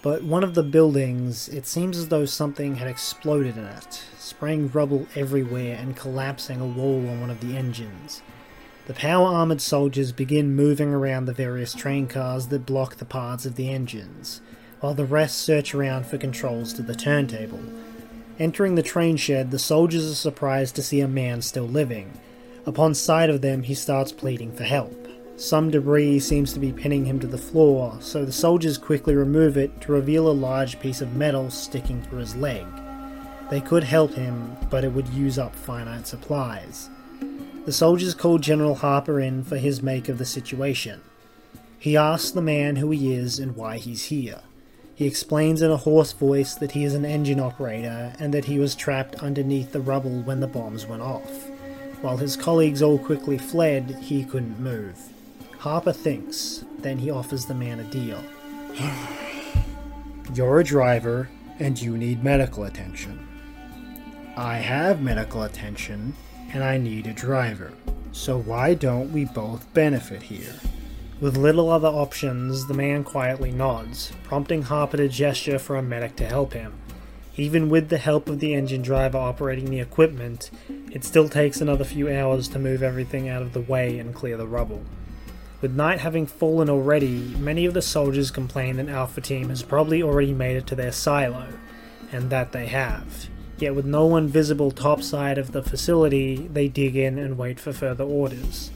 But 0.03 0.23
one 0.23 0.43
of 0.43 0.53
the 0.53 0.61
buildings, 0.61 1.49
it 1.49 1.65
seems 1.65 1.97
as 1.97 2.09
though 2.09 2.25
something 2.25 2.75
had 2.75 2.87
exploded 2.87 3.57
in 3.57 3.65
it, 3.65 4.03
spraying 4.19 4.69
rubble 4.69 5.07
everywhere 5.15 5.75
and 5.75 5.97
collapsing 5.97 6.61
a 6.61 6.67
wall 6.67 7.09
on 7.09 7.19
one 7.19 7.31
of 7.31 7.39
the 7.39 7.57
engines. 7.57 8.21
The 8.87 8.93
power 8.93 9.27
armored 9.27 9.59
soldiers 9.59 10.13
begin 10.13 10.55
moving 10.55 10.93
around 10.93 11.25
the 11.25 11.33
various 11.33 11.73
train 11.73 12.07
cars 12.07 12.47
that 12.47 12.65
block 12.65 12.95
the 12.95 13.03
paths 13.03 13.45
of 13.45 13.57
the 13.57 13.69
engines, 13.69 14.39
while 14.79 14.93
the 14.93 15.03
rest 15.03 15.39
search 15.39 15.75
around 15.75 16.05
for 16.05 16.17
controls 16.17 16.71
to 16.71 16.81
the 16.81 16.95
turntable. 16.95 17.59
Entering 18.39 18.75
the 18.75 18.81
train 18.81 19.17
shed, 19.17 19.51
the 19.51 19.59
soldiers 19.59 20.09
are 20.09 20.15
surprised 20.15 20.73
to 20.77 20.81
see 20.81 21.01
a 21.01 21.07
man 21.07 21.41
still 21.41 21.67
living. 21.67 22.13
Upon 22.65 22.93
sight 22.93 23.29
of 23.29 23.41
them, 23.41 23.63
he 23.63 23.73
starts 23.73 24.13
pleading 24.13 24.53
for 24.53 24.63
help. 24.63 25.09
Some 25.35 25.69
debris 25.69 26.21
seems 26.21 26.53
to 26.53 26.59
be 26.61 26.71
pinning 26.71 27.03
him 27.03 27.19
to 27.19 27.27
the 27.27 27.37
floor, 27.37 27.97
so 27.99 28.23
the 28.23 28.31
soldiers 28.31 28.77
quickly 28.77 29.15
remove 29.15 29.57
it 29.57 29.81
to 29.81 29.91
reveal 29.91 30.29
a 30.29 30.31
large 30.31 30.79
piece 30.79 31.01
of 31.01 31.13
metal 31.13 31.49
sticking 31.49 32.01
through 32.03 32.19
his 32.19 32.37
leg. 32.37 32.65
They 33.49 33.59
could 33.59 33.83
help 33.83 34.13
him, 34.13 34.55
but 34.69 34.85
it 34.85 34.93
would 34.93 35.09
use 35.09 35.37
up 35.37 35.53
finite 35.53 36.07
supplies. 36.07 36.89
The 37.67 37.73
soldiers 37.73 38.15
call 38.15 38.37
General 38.37 38.75
Harper 38.75 39.19
in 39.19 39.43
for 39.43 39.57
his 39.57 39.83
make 39.83 40.07
of 40.07 40.19
the 40.19 40.25
situation. 40.25 41.01
He 41.77 41.97
asks 41.97 42.31
the 42.31 42.41
man 42.41 42.77
who 42.77 42.91
he 42.91 43.13
is 43.13 43.39
and 43.39 43.57
why 43.57 43.77
he's 43.77 44.05
here. 44.05 44.39
He 44.95 45.05
explains 45.05 45.61
in 45.61 45.69
a 45.69 45.75
hoarse 45.75 46.13
voice 46.13 46.55
that 46.55 46.71
he 46.71 46.85
is 46.85 46.93
an 46.93 47.03
engine 47.03 47.41
operator 47.41 48.13
and 48.19 48.33
that 48.33 48.45
he 48.45 48.57
was 48.57 48.73
trapped 48.73 49.15
underneath 49.15 49.73
the 49.73 49.81
rubble 49.81 50.21
when 50.21 50.39
the 50.39 50.47
bombs 50.47 50.85
went 50.85 51.01
off. 51.01 51.49
While 51.99 52.15
his 52.15 52.37
colleagues 52.37 52.81
all 52.81 52.97
quickly 52.97 53.37
fled, 53.37 53.97
he 54.01 54.23
couldn't 54.23 54.61
move. 54.61 54.97
Harper 55.59 55.91
thinks, 55.91 56.63
then 56.79 56.99
he 56.99 57.11
offers 57.11 57.47
the 57.47 57.53
man 57.53 57.81
a 57.81 57.83
deal. 57.83 58.23
You're 60.33 60.61
a 60.61 60.63
driver, 60.63 61.29
and 61.59 61.81
you 61.81 61.97
need 61.97 62.23
medical 62.23 62.63
attention. 62.63 63.27
I 64.37 64.55
have 64.55 65.01
medical 65.01 65.43
attention, 65.43 66.15
and 66.53 66.63
I 66.63 66.77
need 66.77 67.07
a 67.07 67.13
driver. 67.13 67.73
So 68.11 68.37
why 68.37 68.73
don't 68.73 69.11
we 69.11 69.25
both 69.25 69.71
benefit 69.73 70.23
here? 70.23 70.55
With 71.19 71.35
little 71.35 71.69
other 71.69 71.87
options, 71.87 72.67
the 72.67 72.73
man 72.73 73.03
quietly 73.03 73.51
nods, 73.51 74.11
prompting 74.23 74.63
Harper 74.63 74.97
to 74.97 75.07
gesture 75.07 75.59
for 75.59 75.75
a 75.75 75.81
medic 75.81 76.15
to 76.17 76.25
help 76.25 76.53
him. 76.53 76.73
Even 77.35 77.69
with 77.69 77.89
the 77.89 77.97
help 77.97 78.29
of 78.29 78.39
the 78.39 78.53
engine 78.53 78.81
driver 78.81 79.17
operating 79.17 79.69
the 79.69 79.79
equipment, 79.79 80.49
it 80.91 81.03
still 81.03 81.29
takes 81.29 81.61
another 81.61 81.83
few 81.83 82.11
hours 82.11 82.47
to 82.49 82.59
move 82.59 82.81
everything 82.81 83.29
out 83.29 83.41
of 83.41 83.53
the 83.53 83.61
way 83.61 83.99
and 83.99 84.15
clear 84.15 84.37
the 84.37 84.47
rubble. 84.47 84.83
With 85.61 85.75
night 85.75 85.99
having 85.99 86.27
fallen 86.27 86.69
already, 86.69 87.35
many 87.39 87.65
of 87.65 87.73
the 87.73 87.81
soldiers 87.81 88.29
complain 88.29 88.77
that 88.77 88.89
Alpha 88.89 89.21
Team 89.21 89.49
has 89.49 89.63
probably 89.63 90.03
already 90.03 90.33
made 90.33 90.55
it 90.55 90.67
to 90.67 90.75
their 90.75 90.91
silo, 90.91 91.47
and 92.11 92.29
that 92.29 92.51
they 92.51 92.67
have. 92.67 93.27
Yet 93.57 93.75
with 93.75 93.85
no 93.85 94.05
one 94.05 94.27
visible 94.27 94.71
topside 94.71 95.37
of 95.37 95.51
the 95.51 95.63
facility, 95.63 96.47
they 96.51 96.67
dig 96.67 96.95
in 96.95 97.17
and 97.17 97.37
wait 97.37 97.59
for 97.59 97.73
further 97.73 98.03
orders. 98.03 98.71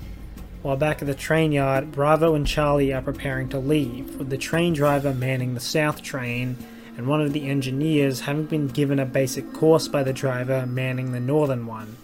While 0.64 0.78
back 0.78 1.02
at 1.02 1.08
the 1.08 1.16
train 1.16 1.52
yard, 1.52 1.92
Bravo 1.92 2.36
and 2.36 2.46
Charlie 2.46 2.94
are 2.94 3.02
preparing 3.02 3.50
to 3.50 3.60
leave, 3.60 4.16
with 4.18 4.30
the 4.30 4.38
train 4.38 4.74
driver 4.74 5.14
manning 5.14 5.54
the 5.54 5.60
south 5.60 6.02
train 6.02 6.58
and 6.98 7.08
one 7.08 7.22
of 7.22 7.34
the 7.34 7.50
engineers 7.50 8.22
having 8.22 8.46
been 8.46 8.68
given 8.68 9.00
a 9.00 9.06
basic 9.06 9.54
course 9.54 9.88
by 9.88 10.04
the 10.04 10.14
driver 10.14 10.66
manning 10.66 11.12
the 11.12 11.20
northern 11.20 11.66
one. 11.66 11.98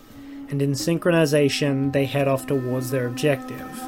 And 0.50 0.62
in 0.62 0.72
synchronization, 0.72 1.92
they 1.94 2.06
head 2.06 2.28
off 2.28 2.48
towards 2.48 2.90
their 2.90 3.06
objective. 3.06 3.84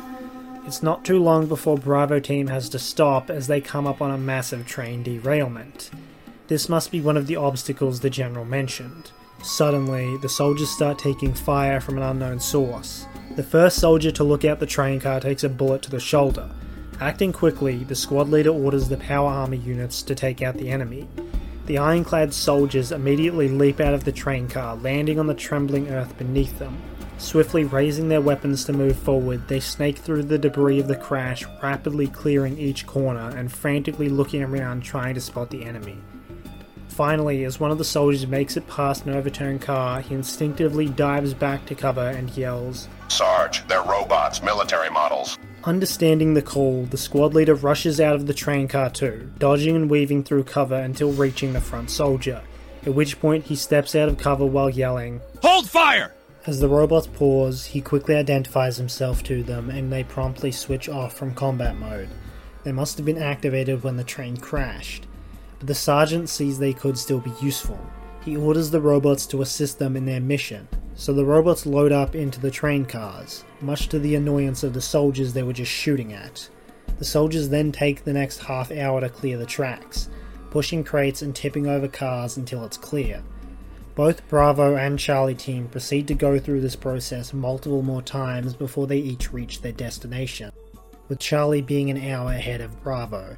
It's 0.67 0.83
not 0.83 1.05
too 1.05 1.17
long 1.17 1.47
before 1.47 1.77
Bravo 1.77 2.19
team 2.19 2.47
has 2.47 2.69
to 2.69 2.79
stop 2.79 3.29
as 3.29 3.47
they 3.47 3.61
come 3.61 3.87
up 3.87 4.01
on 4.01 4.11
a 4.11 4.17
massive 4.17 4.67
train 4.67 5.01
derailment. 5.01 5.89
This 6.49 6.67
must 6.67 6.91
be 6.91 6.99
one 6.99 7.15
of 7.15 7.27
the 7.27 7.35
obstacles 7.35 7.99
the 7.99 8.09
general 8.09 8.43
mentioned. 8.43 9.11
Suddenly, 9.43 10.17
the 10.17 10.27
soldiers 10.27 10.71
start 10.71 10.97
taking 10.97 11.31
fire 11.31 11.79
from 11.79 11.97
an 11.97 12.01
unknown 12.01 12.39
source. 12.39 13.05
The 13.35 13.43
first 13.43 13.77
soldier 13.77 14.09
to 14.09 14.23
look 14.23 14.43
out 14.43 14.59
the 14.59 14.65
train 14.65 14.99
car 14.99 15.19
takes 15.19 15.43
a 15.43 15.49
bullet 15.49 15.83
to 15.83 15.91
the 15.91 15.99
shoulder. 15.99 16.49
Acting 16.99 17.33
quickly, 17.33 17.83
the 17.83 17.93
squad 17.93 18.29
leader 18.29 18.49
orders 18.49 18.89
the 18.89 18.97
power 18.97 19.29
armor 19.29 19.57
units 19.57 20.01
to 20.01 20.15
take 20.15 20.41
out 20.41 20.57
the 20.57 20.71
enemy. 20.71 21.07
The 21.67 21.77
ironclad 21.77 22.33
soldiers 22.33 22.91
immediately 22.91 23.47
leap 23.47 23.79
out 23.79 23.93
of 23.93 24.03
the 24.03 24.11
train 24.11 24.47
car, 24.47 24.75
landing 24.75 25.19
on 25.19 25.27
the 25.27 25.35
trembling 25.35 25.89
earth 25.89 26.17
beneath 26.17 26.57
them. 26.57 26.81
Swiftly 27.19 27.63
raising 27.63 28.09
their 28.09 28.21
weapons 28.21 28.65
to 28.65 28.73
move 28.73 28.97
forward, 28.97 29.47
they 29.47 29.59
snake 29.59 29.99
through 29.99 30.23
the 30.23 30.39
debris 30.39 30.79
of 30.79 30.87
the 30.87 30.95
crash, 30.95 31.45
rapidly 31.61 32.07
clearing 32.07 32.57
each 32.57 32.87
corner 32.87 33.29
and 33.37 33.51
frantically 33.51 34.09
looking 34.09 34.41
around 34.41 34.81
trying 34.81 35.13
to 35.13 35.21
spot 35.21 35.51
the 35.51 35.63
enemy. 35.63 35.99
Finally, 36.99 37.45
as 37.45 37.61
one 37.61 37.71
of 37.71 37.77
the 37.77 37.85
soldiers 37.85 38.27
makes 38.27 38.57
it 38.57 38.67
past 38.67 39.05
an 39.05 39.13
overturned 39.13 39.61
car, 39.61 40.01
he 40.01 40.13
instinctively 40.13 40.89
dives 40.89 41.33
back 41.33 41.65
to 41.65 41.73
cover 41.73 42.09
and 42.09 42.29
yells, 42.35 42.89
Sarge, 43.07 43.65
they're 43.69 43.81
robots, 43.83 44.43
military 44.43 44.89
models. 44.89 45.37
Understanding 45.63 46.33
the 46.33 46.41
call, 46.41 46.83
the 46.83 46.97
squad 46.97 47.33
leader 47.33 47.55
rushes 47.55 48.01
out 48.01 48.15
of 48.15 48.27
the 48.27 48.33
train 48.33 48.67
car 48.67 48.89
too, 48.89 49.31
dodging 49.37 49.77
and 49.77 49.89
weaving 49.89 50.25
through 50.25 50.43
cover 50.43 50.75
until 50.75 51.13
reaching 51.13 51.53
the 51.53 51.61
front 51.61 51.89
soldier, 51.89 52.41
at 52.85 52.93
which 52.93 53.21
point 53.21 53.45
he 53.45 53.55
steps 53.55 53.95
out 53.95 54.09
of 54.09 54.17
cover 54.17 54.45
while 54.45 54.69
yelling, 54.69 55.21
Hold 55.41 55.69
fire! 55.69 56.13
As 56.47 56.59
the 56.59 56.67
robots 56.67 57.07
pause, 57.07 57.63
he 57.63 57.79
quickly 57.79 58.15
identifies 58.15 58.75
himself 58.75 59.23
to 59.23 59.41
them 59.41 59.69
and 59.69 59.89
they 59.89 60.03
promptly 60.03 60.51
switch 60.51 60.89
off 60.89 61.13
from 61.13 61.33
combat 61.33 61.77
mode. 61.77 62.09
They 62.65 62.73
must 62.73 62.97
have 62.97 63.05
been 63.05 63.23
activated 63.23 63.83
when 63.83 63.95
the 63.95 64.03
train 64.03 64.35
crashed, 64.35 65.05
but 65.59 65.67
the 65.67 65.75
sergeant 65.75 66.29
sees 66.29 66.57
they 66.57 66.73
could 66.73 66.97
still 66.97 67.19
be 67.19 67.33
useful. 67.41 67.79
He 68.25 68.35
orders 68.35 68.71
the 68.71 68.81
robots 68.81 69.25
to 69.27 69.41
assist 69.41 69.79
them 69.79 69.95
in 69.95 70.05
their 70.05 70.19
mission, 70.19 70.67
so 70.95 71.13
the 71.13 71.25
robots 71.25 71.65
load 71.65 71.91
up 71.91 72.15
into 72.15 72.39
the 72.39 72.51
train 72.51 72.85
cars, 72.85 73.43
much 73.61 73.87
to 73.89 73.99
the 73.99 74.15
annoyance 74.15 74.63
of 74.63 74.73
the 74.73 74.81
soldiers 74.81 75.33
they 75.33 75.43
were 75.43 75.53
just 75.53 75.71
shooting 75.71 76.13
at. 76.13 76.49
The 76.97 77.05
soldiers 77.05 77.47
then 77.47 77.71
take 77.71 78.03
the 78.03 78.13
next 78.13 78.39
half 78.39 78.71
hour 78.71 78.99
to 78.99 79.09
clear 79.09 79.37
the 79.37 79.45
tracks, 79.45 80.09
pushing 80.49 80.83
crates 80.83 81.21
and 81.21 81.35
tipping 81.35 81.67
over 81.67 81.87
cars 81.87 82.37
until 82.37 82.65
it's 82.65 82.77
clear. 82.77 83.23
Both 83.95 84.27
Bravo 84.27 84.75
and 84.75 84.97
Charlie 84.97 85.35
team 85.35 85.67
proceed 85.67 86.07
to 86.07 86.13
go 86.13 86.39
through 86.39 86.61
this 86.61 86.75
process 86.75 87.33
multiple 87.33 87.81
more 87.81 88.01
times 88.01 88.53
before 88.53 88.87
they 88.87 88.97
each 88.97 89.33
reach 89.33 89.61
their 89.61 89.71
destination, 89.71 90.51
with 91.07 91.19
Charlie 91.19 91.61
being 91.61 91.89
an 91.89 92.09
hour 92.09 92.31
ahead 92.31 92.61
of 92.61 92.81
Bravo. 92.83 93.37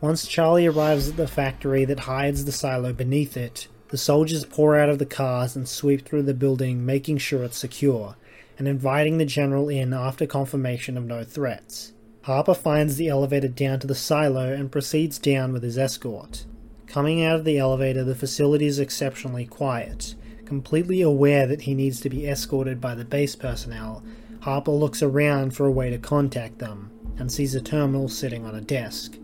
Once 0.00 0.26
Charlie 0.26 0.66
arrives 0.66 1.08
at 1.08 1.16
the 1.16 1.26
factory 1.26 1.84
that 1.84 2.00
hides 2.00 2.44
the 2.44 2.52
silo 2.52 2.92
beneath 2.92 3.36
it, 3.36 3.68
the 3.88 3.96
soldiers 3.96 4.44
pour 4.44 4.78
out 4.78 4.88
of 4.88 4.98
the 4.98 5.06
cars 5.06 5.54
and 5.56 5.68
sweep 5.68 6.04
through 6.04 6.22
the 6.22 6.34
building, 6.34 6.84
making 6.84 7.18
sure 7.18 7.44
it's 7.44 7.56
secure, 7.56 8.16
and 8.58 8.66
inviting 8.66 9.18
the 9.18 9.24
general 9.24 9.68
in 9.68 9.92
after 9.92 10.26
confirmation 10.26 10.98
of 10.98 11.04
no 11.04 11.24
threats. 11.24 11.92
Harper 12.22 12.54
finds 12.54 12.96
the 12.96 13.08
elevator 13.08 13.48
down 13.48 13.78
to 13.78 13.86
the 13.86 13.94
silo 13.94 14.52
and 14.52 14.72
proceeds 14.72 15.18
down 15.18 15.52
with 15.52 15.62
his 15.62 15.78
escort. 15.78 16.44
Coming 16.86 17.24
out 17.24 17.36
of 17.36 17.44
the 17.44 17.58
elevator, 17.58 18.04
the 18.04 18.14
facility 18.14 18.66
is 18.66 18.78
exceptionally 18.78 19.46
quiet. 19.46 20.14
Completely 20.44 21.02
aware 21.02 21.46
that 21.46 21.62
he 21.62 21.74
needs 21.74 22.00
to 22.00 22.10
be 22.10 22.26
escorted 22.26 22.80
by 22.80 22.94
the 22.94 23.04
base 23.04 23.36
personnel, 23.36 24.02
Harper 24.40 24.70
looks 24.70 25.02
around 25.02 25.54
for 25.54 25.66
a 25.66 25.72
way 25.72 25.90
to 25.90 25.98
contact 25.98 26.58
them 26.58 26.90
and 27.18 27.30
sees 27.30 27.54
a 27.54 27.60
terminal 27.60 28.08
sitting 28.08 28.44
on 28.44 28.54
a 28.54 28.60
desk. 28.60 29.18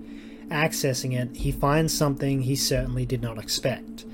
Accessing 0.50 1.18
it, 1.18 1.36
he 1.36 1.52
finds 1.52 1.94
something 1.94 2.42
he 2.42 2.56
certainly 2.56 3.06
did 3.06 3.22
not 3.22 3.38
expect 3.38 4.04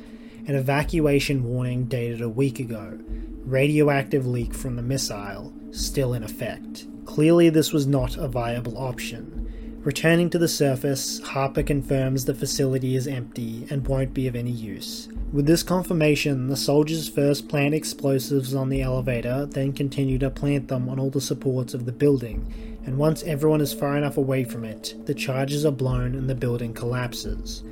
an 0.46 0.54
evacuation 0.54 1.42
warning 1.42 1.86
dated 1.86 2.20
a 2.20 2.28
week 2.28 2.60
ago, 2.60 2.96
radioactive 3.44 4.26
leak 4.26 4.54
from 4.54 4.76
the 4.76 4.82
missile, 4.82 5.52
still 5.72 6.14
in 6.14 6.22
effect. 6.22 6.86
Clearly, 7.04 7.50
this 7.50 7.72
was 7.72 7.86
not 7.86 8.16
a 8.16 8.28
viable 8.28 8.78
option. 8.78 9.42
Returning 9.82 10.30
to 10.30 10.38
the 10.38 10.48
surface, 10.48 11.20
Harper 11.20 11.64
confirms 11.64 12.24
the 12.24 12.34
facility 12.34 12.94
is 12.94 13.08
empty 13.08 13.66
and 13.70 13.86
won't 13.86 14.14
be 14.14 14.28
of 14.28 14.36
any 14.36 14.50
use. 14.50 15.08
With 15.32 15.46
this 15.46 15.64
confirmation, 15.64 16.46
the 16.46 16.56
soldiers 16.56 17.08
first 17.08 17.48
plant 17.48 17.74
explosives 17.74 18.54
on 18.54 18.68
the 18.68 18.82
elevator, 18.82 19.46
then 19.46 19.72
continue 19.72 20.18
to 20.18 20.30
plant 20.30 20.68
them 20.68 20.88
on 20.88 21.00
all 21.00 21.10
the 21.10 21.20
supports 21.20 21.74
of 21.74 21.86
the 21.86 21.92
building, 21.92 22.75
and 22.86 22.96
once 22.96 23.24
everyone 23.24 23.60
is 23.60 23.74
far 23.74 23.96
enough 23.96 24.16
away 24.16 24.44
from 24.44 24.64
it, 24.64 24.94
the 25.06 25.14
charges 25.14 25.66
are 25.66 25.72
blown 25.72 26.14
and 26.14 26.30
the 26.30 26.34
building 26.34 26.72
collapses. 26.72 27.62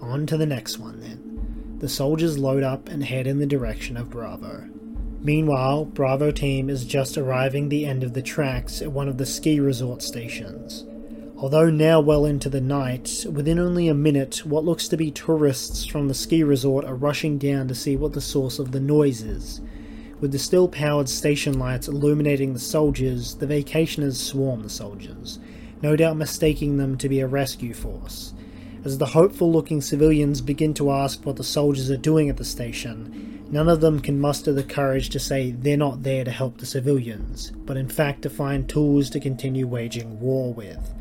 On 0.00 0.26
to 0.26 0.36
the 0.36 0.46
next 0.46 0.78
one 0.78 1.00
then. 1.00 1.76
The 1.78 1.88
soldiers 1.88 2.38
load 2.38 2.62
up 2.62 2.88
and 2.88 3.04
head 3.04 3.26
in 3.26 3.38
the 3.38 3.46
direction 3.46 3.96
of 3.96 4.10
Bravo. 4.10 4.68
Meanwhile, 5.20 5.86
Bravo 5.86 6.30
team 6.30 6.68
is 6.68 6.84
just 6.84 7.16
arriving 7.16 7.68
the 7.68 7.86
end 7.86 8.02
of 8.02 8.12
the 8.12 8.20
tracks 8.20 8.82
at 8.82 8.92
one 8.92 9.08
of 9.08 9.16
the 9.16 9.24
ski 9.24 9.60
resort 9.60 10.02
stations. 10.02 10.84
Although 11.36 11.70
now 11.70 12.00
well 12.00 12.26
into 12.26 12.48
the 12.48 12.60
night, 12.60 13.24
within 13.30 13.58
only 13.58 13.88
a 13.88 13.94
minute, 13.94 14.44
what 14.44 14.64
looks 14.64 14.88
to 14.88 14.96
be 14.96 15.10
tourists 15.10 15.86
from 15.86 16.08
the 16.08 16.14
ski 16.14 16.42
resort 16.42 16.84
are 16.84 16.94
rushing 16.94 17.38
down 17.38 17.68
to 17.68 17.74
see 17.74 17.96
what 17.96 18.12
the 18.12 18.20
source 18.20 18.58
of 18.58 18.72
the 18.72 18.80
noise 18.80 19.22
is. 19.22 19.60
With 20.20 20.32
the 20.32 20.38
still 20.38 20.68
powered 20.68 21.08
station 21.08 21.58
lights 21.58 21.88
illuminating 21.88 22.52
the 22.52 22.58
soldiers, 22.58 23.34
the 23.34 23.46
vacationers 23.46 24.16
swarm 24.16 24.62
the 24.62 24.70
soldiers, 24.70 25.38
no 25.82 25.96
doubt 25.96 26.16
mistaking 26.16 26.76
them 26.76 26.96
to 26.98 27.08
be 27.08 27.20
a 27.20 27.26
rescue 27.26 27.74
force. 27.74 28.32
As 28.84 28.98
the 28.98 29.06
hopeful 29.06 29.50
looking 29.50 29.80
civilians 29.80 30.40
begin 30.40 30.74
to 30.74 30.90
ask 30.90 31.24
what 31.24 31.36
the 31.36 31.44
soldiers 31.44 31.90
are 31.90 31.96
doing 31.96 32.28
at 32.28 32.36
the 32.36 32.44
station, 32.44 33.42
none 33.50 33.68
of 33.68 33.80
them 33.80 34.00
can 34.00 34.20
muster 34.20 34.52
the 34.52 34.62
courage 34.62 35.08
to 35.10 35.18
say 35.18 35.50
they're 35.50 35.76
not 35.76 36.02
there 36.02 36.22
to 36.24 36.30
help 36.30 36.58
the 36.58 36.66
civilians, 36.66 37.50
but 37.64 37.76
in 37.76 37.88
fact 37.88 38.22
to 38.22 38.30
find 38.30 38.68
tools 38.68 39.10
to 39.10 39.20
continue 39.20 39.66
waging 39.66 40.20
war 40.20 40.52
with. 40.52 40.92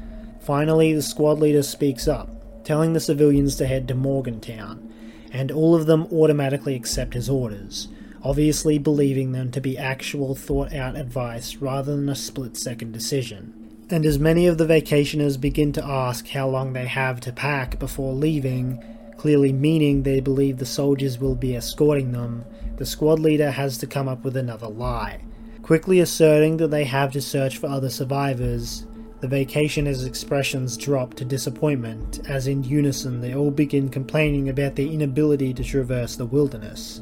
Finally, 0.41 0.93
the 0.93 1.02
squad 1.02 1.39
leader 1.39 1.63
speaks 1.63 2.08
up, 2.08 2.30
telling 2.63 2.93
the 2.93 2.99
civilians 2.99 3.56
to 3.58 3.67
head 3.67 3.88
to 3.88 3.95
Morgantown, 3.95 4.93
and 5.32 5.52
all 5.52 5.76
of 5.76 5.86
them 5.86 6.08
automatically 6.12 6.76
accept 6.76 7.13
his 7.13 7.30
orders, 7.30 7.88
obviously 8.23 8.77
believing 8.77 9.31
them 9.31 9.51
to 9.51 9.62
be 9.62 9.77
actual 9.77 10.33
thought 10.33 10.73
out 10.73 10.95
advice 10.95 11.57
rather 11.57 11.95
than 11.95 12.09
a 12.09 12.15
split 12.15 12.55
second 12.55 12.93
decision. 12.93 13.53
And 13.89 14.05
as 14.05 14.17
many 14.17 14.47
of 14.47 14.57
the 14.57 14.65
vacationers 14.65 15.39
begin 15.39 15.73
to 15.73 15.86
ask 15.86 16.27
how 16.29 16.47
long 16.47 16.73
they 16.73 16.86
have 16.86 17.19
to 17.21 17.33
pack 17.33 17.79
before 17.79 18.13
leaving, 18.13 18.81
clearly 19.17 19.51
meaning 19.51 20.03
they 20.03 20.19
believe 20.19 20.57
the 20.57 20.65
soldiers 20.65 21.19
will 21.19 21.36
be 21.36 21.55
escorting 21.55 22.12
them, 22.13 22.45
the 22.77 22.86
squad 22.86 23.19
leader 23.19 23.51
has 23.51 23.77
to 23.79 23.88
come 23.88 24.07
up 24.07 24.23
with 24.23 24.38
another 24.38 24.67
lie, 24.67 25.21
quickly 25.62 25.99
asserting 25.99 26.57
that 26.57 26.71
they 26.71 26.86
have 26.86 27.12
to 27.12 27.21
search 27.21 27.57
for 27.57 27.67
other 27.67 27.89
survivors, 27.89 28.88
the 29.19 29.27
vacationers' 29.27 30.05
expressions 30.05 30.75
drop 30.75 31.13
to 31.13 31.23
disappointment 31.23 32.19
as 32.27 32.47
in 32.47 32.63
unison 32.63 33.21
they 33.21 33.33
all 33.33 33.51
begin 33.51 33.88
complaining 33.88 34.49
about 34.49 34.75
their 34.75 34.88
inability 34.88 35.53
to 35.53 35.63
traverse 35.63 36.15
the 36.15 36.25
wilderness. 36.25 37.01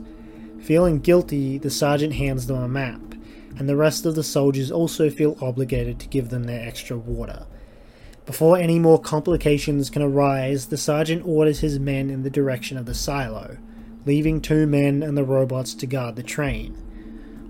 Feeling 0.61 0.99
guilty, 0.99 1.57
the 1.57 1.71
sergeant 1.71 2.13
hands 2.13 2.45
them 2.45 2.61
a 2.61 2.67
map, 2.67 3.01
and 3.57 3.67
the 3.67 3.75
rest 3.75 4.05
of 4.05 4.13
the 4.13 4.23
soldiers 4.23 4.71
also 4.71 5.09
feel 5.09 5.37
obligated 5.41 5.99
to 5.99 6.07
give 6.07 6.29
them 6.29 6.43
their 6.43 6.65
extra 6.65 6.97
water. 6.97 7.47
Before 8.27 8.57
any 8.57 8.77
more 8.77 9.01
complications 9.01 9.89
can 9.89 10.03
arise, 10.03 10.67
the 10.67 10.77
sergeant 10.77 11.25
orders 11.25 11.59
his 11.59 11.79
men 11.79 12.11
in 12.11 12.21
the 12.21 12.29
direction 12.29 12.77
of 12.77 12.85
the 12.85 12.93
silo, 12.93 13.57
leaving 14.05 14.39
two 14.39 14.67
men 14.67 15.01
and 15.01 15.17
the 15.17 15.23
robots 15.23 15.73
to 15.73 15.87
guard 15.87 16.15
the 16.15 16.23
train. 16.23 16.73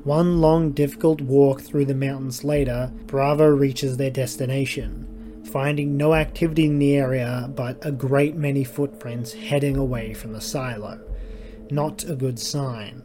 One 0.06 0.40
long, 0.40 0.72
difficult 0.72 1.20
walk 1.20 1.62
through 1.62 1.86
the 1.86 1.94
mountains 1.94 2.46
later, 2.46 2.92
Bravo 3.08 3.46
reaches 3.46 3.98
their 3.98 4.10
destination, 4.10 5.44
finding 5.52 5.98
no 5.98 6.14
activity 6.14 6.66
in 6.66 6.80
the 6.80 6.96
area 6.96 7.52
but 7.54 7.86
a 7.86 7.92
great 7.92 8.36
many 8.36 8.64
footprints 8.64 9.34
heading 9.34 9.76
away 9.76 10.14
from 10.14 10.32
the 10.32 10.42
silo. 10.42 11.00
Not 11.72 12.04
a 12.04 12.18
good 12.18 12.38
sign. 12.38 13.02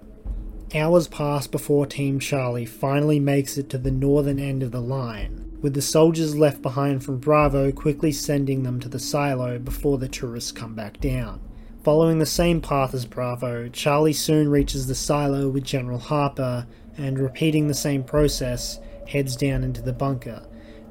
Hours 0.74 1.06
pass 1.06 1.46
before 1.46 1.86
Team 1.86 2.18
Charlie 2.18 2.66
finally 2.66 3.20
makes 3.20 3.56
it 3.56 3.70
to 3.70 3.78
the 3.78 3.92
northern 3.92 4.40
end 4.40 4.64
of 4.64 4.72
the 4.72 4.80
line, 4.80 5.56
with 5.62 5.74
the 5.74 5.80
soldiers 5.80 6.34
left 6.36 6.62
behind 6.62 7.04
from 7.04 7.18
Bravo 7.18 7.70
quickly 7.70 8.10
sending 8.10 8.64
them 8.64 8.80
to 8.80 8.88
the 8.88 8.98
silo 8.98 9.60
before 9.60 9.98
the 9.98 10.08
tourists 10.08 10.50
come 10.50 10.74
back 10.74 10.98
down. 10.98 11.40
Following 11.84 12.18
the 12.18 12.26
same 12.26 12.60
path 12.60 12.92
as 12.92 13.06
Bravo, 13.06 13.68
Charlie 13.68 14.12
soon 14.12 14.48
reaches 14.48 14.88
the 14.88 14.96
silo 14.96 15.48
with 15.48 15.62
General 15.62 16.00
Harper 16.00 16.66
and 16.98 17.20
repeating 17.20 17.68
the 17.68 17.74
same 17.74 18.02
process, 18.02 18.80
heads 19.06 19.36
down 19.36 19.62
into 19.62 19.80
the 19.80 19.92
bunker, 19.92 20.44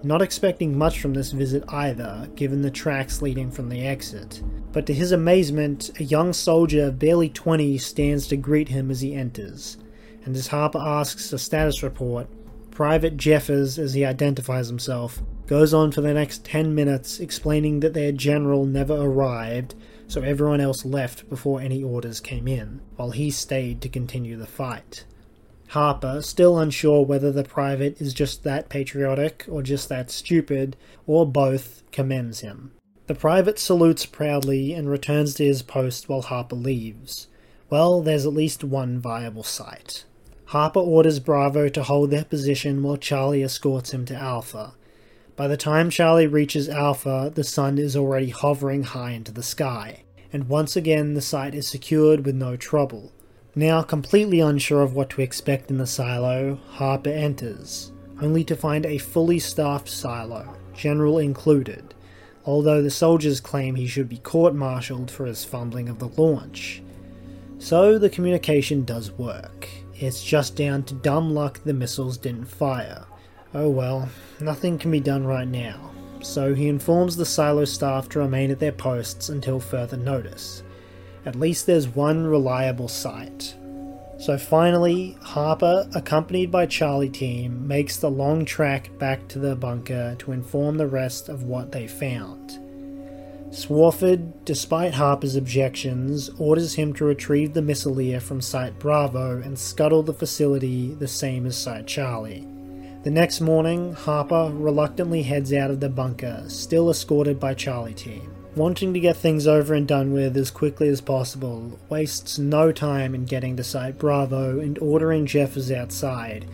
not 0.06 0.22
expecting 0.22 0.78
much 0.78 1.00
from 1.00 1.14
this 1.14 1.32
visit 1.32 1.64
either, 1.70 2.30
given 2.36 2.62
the 2.62 2.72
tracks 2.72 3.22
leading 3.22 3.52
from 3.52 3.70
the 3.70 3.86
exit. 3.86 4.42
But 4.72 4.86
to 4.86 4.94
his 4.94 5.12
amazement, 5.12 5.90
a 6.00 6.04
young 6.04 6.32
soldier 6.32 6.86
of 6.86 7.00
barely 7.00 7.30
20 7.30 7.78
stands 7.78 8.28
to 8.28 8.38
greet 8.38 8.70
him 8.70 8.92
as 8.92 9.02
he 9.02 9.16
enters, 9.16 9.78
and 10.24 10.36
as 10.36 10.48
Harper 10.48 10.80
asks 10.80 11.34
a 11.34 11.40
status 11.40 11.82
report, 11.84 12.28
Private 12.72 13.16
Jeffers, 13.16 13.80
as 13.80 13.94
he 13.94 14.04
identifies 14.04 14.68
himself, 14.68 15.22
goes 15.48 15.74
on 15.74 15.92
for 15.92 16.02
the 16.02 16.14
next 16.14 16.44
10 16.44 16.76
minutes 16.76 17.20
explaining 17.20 17.80
that 17.80 17.94
their 17.94 18.12
general 18.12 18.66
never 18.66 18.96
arrived, 18.96 19.76
so 20.08 20.22
everyone 20.22 20.60
else 20.60 20.86
left 20.86 21.30
before 21.30 21.62
any 21.62 21.84
orders 21.84 22.20
came 22.20 22.48
in, 22.48 22.82
while 22.96 23.12
he 23.12 23.32
stayed 23.32 23.82
to 23.82 23.90
continue 23.90 24.36
the 24.36 24.46
fight. 24.46 25.06
Harper, 25.76 26.22
still 26.22 26.58
unsure 26.58 27.04
whether 27.04 27.34
the 27.34 27.44
private 27.44 28.00
is 28.00 28.14
just 28.14 28.46
that 28.46 28.70
patriotic 28.70 29.44
or 29.50 29.62
just 29.62 29.90
that 29.90 30.10
stupid, 30.10 30.78
or 31.06 31.26
both, 31.26 31.84
commends 31.92 32.40
him. 32.40 32.72
The 33.08 33.14
private 33.14 33.60
salutes 33.60 34.06
proudly 34.06 34.72
and 34.72 34.90
returns 34.90 35.34
to 35.34 35.44
his 35.44 35.62
post 35.62 36.08
while 36.08 36.22
Harper 36.22 36.56
leaves. 36.56 37.28
Well, 37.70 38.02
there's 38.02 38.26
at 38.26 38.32
least 38.32 38.64
one 38.64 39.00
viable 39.00 39.44
site. 39.44 40.06
Harper 40.46 40.80
orders 40.80 41.20
Bravo 41.20 41.68
to 41.68 41.84
hold 41.84 42.10
their 42.10 42.24
position 42.24 42.82
while 42.82 42.96
Charlie 42.96 43.44
escorts 43.44 43.92
him 43.94 44.06
to 44.06 44.16
Alpha. 44.16 44.76
By 45.36 45.50
the 45.50 45.58
time 45.58 45.90
Charlie 45.90 46.26
reaches 46.26 46.70
Alpha, 46.70 47.34
the 47.36 47.44
sun 47.44 47.80
is 47.80 47.98
already 47.98 48.30
hovering 48.30 48.84
high 48.84 49.12
into 49.12 49.34
the 49.34 49.44
sky, 49.44 50.04
and 50.32 50.48
once 50.48 50.78
again 50.78 51.16
the 51.16 51.22
site 51.22 51.54
is 51.54 51.68
secured 51.68 52.26
with 52.26 52.36
no 52.36 52.56
trouble. 52.56 53.12
Now 53.58 53.82
completely 53.82 54.42
unsure 54.42 54.82
of 54.82 54.94
what 54.94 55.10
to 55.12 55.22
expect 55.22 55.72
in 55.72 55.78
the 55.78 55.88
silo, 55.88 56.60
Harper 56.72 57.10
enters, 57.10 57.94
only 58.22 58.44
to 58.44 58.56
find 58.56 58.86
a 58.86 58.98
fully 58.98 59.40
staffed 59.40 59.88
silo, 59.88 60.58
General 60.74 61.20
included, 61.20 61.94
although 62.46 62.82
the 62.82 62.90
soldiers 62.90 63.40
claim 63.40 63.76
he 63.76 63.88
should 63.88 64.10
be 64.10 64.18
court-martialed 64.18 65.10
for 65.10 65.26
his 65.26 65.46
fumbling 65.46 65.88
of 65.88 66.00
the 66.00 66.10
launch. 66.22 66.84
So 67.58 67.98
the 67.98 68.10
communication 68.10 68.84
does 68.84 69.12
work. 69.12 69.70
It's 69.96 70.22
just 70.22 70.58
down 70.58 70.84
to 70.84 70.94
dumb 70.94 71.34
luck 71.34 71.62
the 71.64 71.74
missiles 71.74 72.18
didn't 72.18 72.46
fire. 72.46 73.06
Oh 73.54 73.70
well, 73.70 74.10
nothing 74.42 74.78
can 74.78 74.92
be 74.92 75.00
done 75.00 75.26
right 75.26 75.48
now. 75.48 75.92
So 76.22 76.54
he 76.54 76.68
informs 76.68 77.16
the 77.16 77.26
silo 77.26 77.64
staff 77.64 78.10
to 78.10 78.20
remain 78.20 78.52
at 78.52 78.60
their 78.60 78.74
posts 78.74 79.30
until 79.30 79.62
further 79.62 79.96
notice. 79.96 80.64
At 81.26 81.36
least 81.36 81.66
there's 81.66 81.88
one 81.88 82.28
reliable 82.28 82.88
site. 82.88 83.56
So 84.18 84.38
finally, 84.38 85.18
Harper, 85.22 85.90
accompanied 85.94 86.52
by 86.52 86.68
Charlie 86.68 87.10
Team, 87.10 87.68
makes 87.68 87.98
the 87.98 88.10
long 88.10 88.46
trek 88.46 88.90
back 88.98 89.28
to 89.30 89.40
the 89.40 89.56
bunker 89.56 90.16
to 90.20 90.32
inform 90.32 90.78
the 90.78 90.88
rest 90.88 91.28
of 91.28 91.44
what 91.44 91.72
they 91.72 91.88
found. 91.88 92.60
Swarford, 93.52 94.46
despite 94.46 94.94
Harper's 94.94 95.36
objections, 95.36 96.30
orders 96.38 96.76
him 96.76 96.94
to 96.94 97.06
retrieve 97.06 97.54
the 97.54 97.62
missileer 97.62 98.22
from 98.22 98.42
Site 98.42 98.78
Bravo 98.80 99.42
and 99.42 99.58
scuttle 99.58 100.04
the 100.04 100.14
facility 100.14 100.94
the 100.94 101.08
same 101.08 101.46
as 101.46 101.58
Site 101.58 101.88
Charlie. 101.88 102.48
The 103.04 103.12
next 103.12 103.42
morning, 103.42 103.94
Harper 103.94 104.52
reluctantly 104.54 105.24
heads 105.24 105.54
out 105.54 105.72
of 105.72 105.80
the 105.80 105.90
bunker, 105.90 106.44
still 106.48 106.90
escorted 106.90 107.40
by 107.40 107.54
Charlie 107.54 107.94
Team 107.94 108.35
wanting 108.56 108.94
to 108.94 109.00
get 109.00 109.18
things 109.18 109.48
over 109.48 109.74
and 109.74 109.88
done 109.88 110.14
with 110.14 110.38
as 110.38 110.50
quickly 110.50 110.88
as 110.88 111.02
possible, 111.02 111.80
wastes 111.90 112.40
no 112.40 112.72
time 112.72 113.14
in 113.14 113.26
getting 113.26 113.58
to 113.58 113.64
Site 113.64 113.98
Bravo 113.98 114.60
and 114.60 114.80
ordering 114.80 115.26
Jeffers 115.26 115.72
outside, 115.72 116.46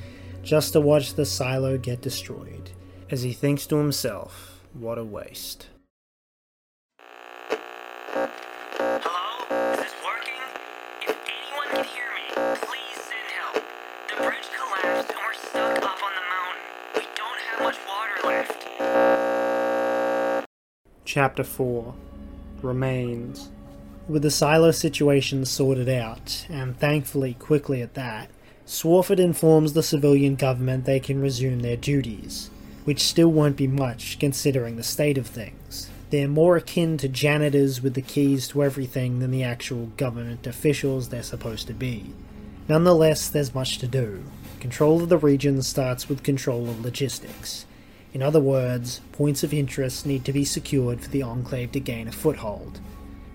just 0.44 0.74
to 0.74 0.82
watch 0.82 1.14
the 1.14 1.26
silo 1.26 1.78
get 1.78 2.02
destroyed. 2.02 2.72
As 3.10 3.24
he 3.24 3.34
thinks 3.34 3.68
to 3.68 3.78
himself, 3.78 4.62
what 4.74 4.98
a 4.98 5.04
waste. 5.04 5.68
Chapter 21.14 21.44
4 21.44 21.94
remains. 22.62 23.50
With 24.08 24.22
the 24.22 24.32
silo 24.32 24.72
situation 24.72 25.44
sorted 25.44 25.90
out, 25.90 26.48
and 26.50 26.80
thankfully 26.80 27.34
quickly 27.34 27.82
at 27.82 27.96
that, 27.96 28.30
Swarford 28.66 29.20
informs 29.20 29.74
the 29.74 29.84
civilian 29.84 30.36
government 30.36 30.86
they 30.86 31.02
can 31.02 31.20
resume 31.20 31.60
their 31.60 31.76
duties, 31.76 32.50
which 32.86 33.04
still 33.04 33.28
won't 33.28 33.58
be 33.58 33.68
much 33.68 34.20
considering 34.20 34.78
the 34.78 34.84
state 34.84 35.18
of 35.18 35.28
things. 35.28 35.90
They're 36.12 36.30
more 36.30 36.56
akin 36.56 36.96
to 37.00 37.10
janitors 37.10 37.82
with 37.82 37.96
the 37.96 38.02
keys 38.02 38.48
to 38.48 38.64
everything 38.64 39.20
than 39.20 39.32
the 39.32 39.44
actual 39.44 39.88
government 39.98 40.48
officials 40.48 41.10
they're 41.10 41.24
supposed 41.24 41.68
to 41.68 41.74
be. 41.74 42.14
Nonetheless, 42.70 43.28
there's 43.28 43.54
much 43.54 43.80
to 43.80 43.88
do. 43.88 44.24
Control 44.62 45.04
of 45.04 45.10
the 45.10 45.18
region 45.18 45.62
starts 45.62 46.08
with 46.08 46.24
control 46.24 46.70
of 46.70 46.86
logistics. 46.86 47.66
In 48.14 48.22
other 48.22 48.42
words, 48.42 49.00
points 49.14 49.44
of 49.44 49.54
interest 49.54 50.06
need 50.06 50.26
to 50.26 50.34
be 50.34 50.44
secured 50.44 51.02
for 51.02 51.10
the 51.10 51.24
Enclave 51.24 51.72
to 51.72 51.80
gain 51.80 52.08
a 52.08 52.12
foothold. 52.12 52.82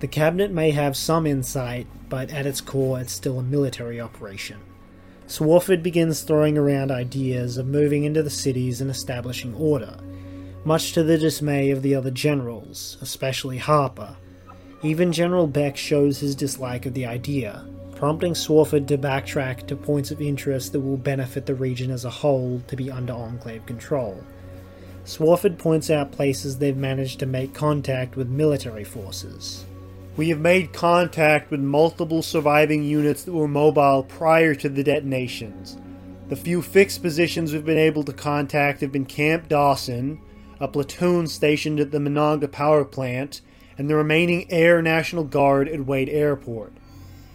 The 0.00 0.06
Cabinet 0.06 0.50
may 0.50 0.72
have 0.72 0.96
some 0.96 1.26
insight, 1.26 1.86
but 2.10 2.30
at 2.30 2.44
its 2.46 2.60
core, 2.60 3.00
it's 3.00 3.12
still 3.12 3.38
a 3.38 3.42
military 3.42 4.00
operation. 4.00 4.58
Swarford 5.26 5.82
begins 5.82 6.20
throwing 6.20 6.58
around 6.58 6.90
ideas 6.90 7.56
of 7.56 7.66
moving 7.66 8.04
into 8.04 8.22
the 8.22 8.30
cities 8.30 8.80
and 8.82 8.90
establishing 8.90 9.54
order, 9.54 9.96
much 10.64 10.92
to 10.92 11.02
the 11.02 11.16
dismay 11.16 11.70
of 11.70 11.82
the 11.82 11.94
other 11.94 12.10
generals, 12.10 12.98
especially 13.00 13.56
Harper. 13.56 14.16
Even 14.82 15.10
General 15.10 15.46
Beck 15.46 15.76
shows 15.76 16.18
his 16.18 16.36
dislike 16.36 16.84
of 16.84 16.92
the 16.92 17.06
idea, 17.06 17.66
prompting 17.96 18.34
Swarford 18.34 18.86
to 18.88 18.98
backtrack 18.98 19.66
to 19.66 19.74
points 19.74 20.10
of 20.10 20.20
interest 20.20 20.72
that 20.72 20.80
will 20.80 20.98
benefit 20.98 21.46
the 21.46 21.54
region 21.54 21.90
as 21.90 22.04
a 22.04 22.10
whole 22.10 22.60
to 22.68 22.76
be 22.76 22.90
under 22.90 23.14
Enclave 23.14 23.64
control. 23.64 24.22
Swarford 25.06 25.56
points 25.56 25.88
out 25.88 26.10
places 26.10 26.58
they've 26.58 26.76
managed 26.76 27.20
to 27.20 27.26
make 27.26 27.54
contact 27.54 28.16
with 28.16 28.28
military 28.28 28.82
forces. 28.82 29.64
We 30.16 30.30
have 30.30 30.40
made 30.40 30.72
contact 30.72 31.52
with 31.52 31.60
multiple 31.60 32.22
surviving 32.22 32.82
units 32.82 33.22
that 33.22 33.32
were 33.32 33.46
mobile 33.46 34.02
prior 34.02 34.56
to 34.56 34.68
the 34.68 34.82
detonations. 34.82 35.78
The 36.28 36.34
few 36.34 36.60
fixed 36.60 37.02
positions 37.02 37.52
we've 37.52 37.64
been 37.64 37.78
able 37.78 38.02
to 38.02 38.12
contact 38.12 38.80
have 38.80 38.90
been 38.90 39.04
Camp 39.04 39.48
Dawson, 39.48 40.20
a 40.58 40.66
platoon 40.66 41.28
stationed 41.28 41.78
at 41.78 41.92
the 41.92 41.98
Monongah 41.98 42.50
power 42.50 42.84
plant, 42.84 43.42
and 43.78 43.88
the 43.88 43.94
remaining 43.94 44.50
Air 44.50 44.82
National 44.82 45.22
Guard 45.22 45.68
at 45.68 45.86
Wade 45.86 46.08
Airport. 46.08 46.72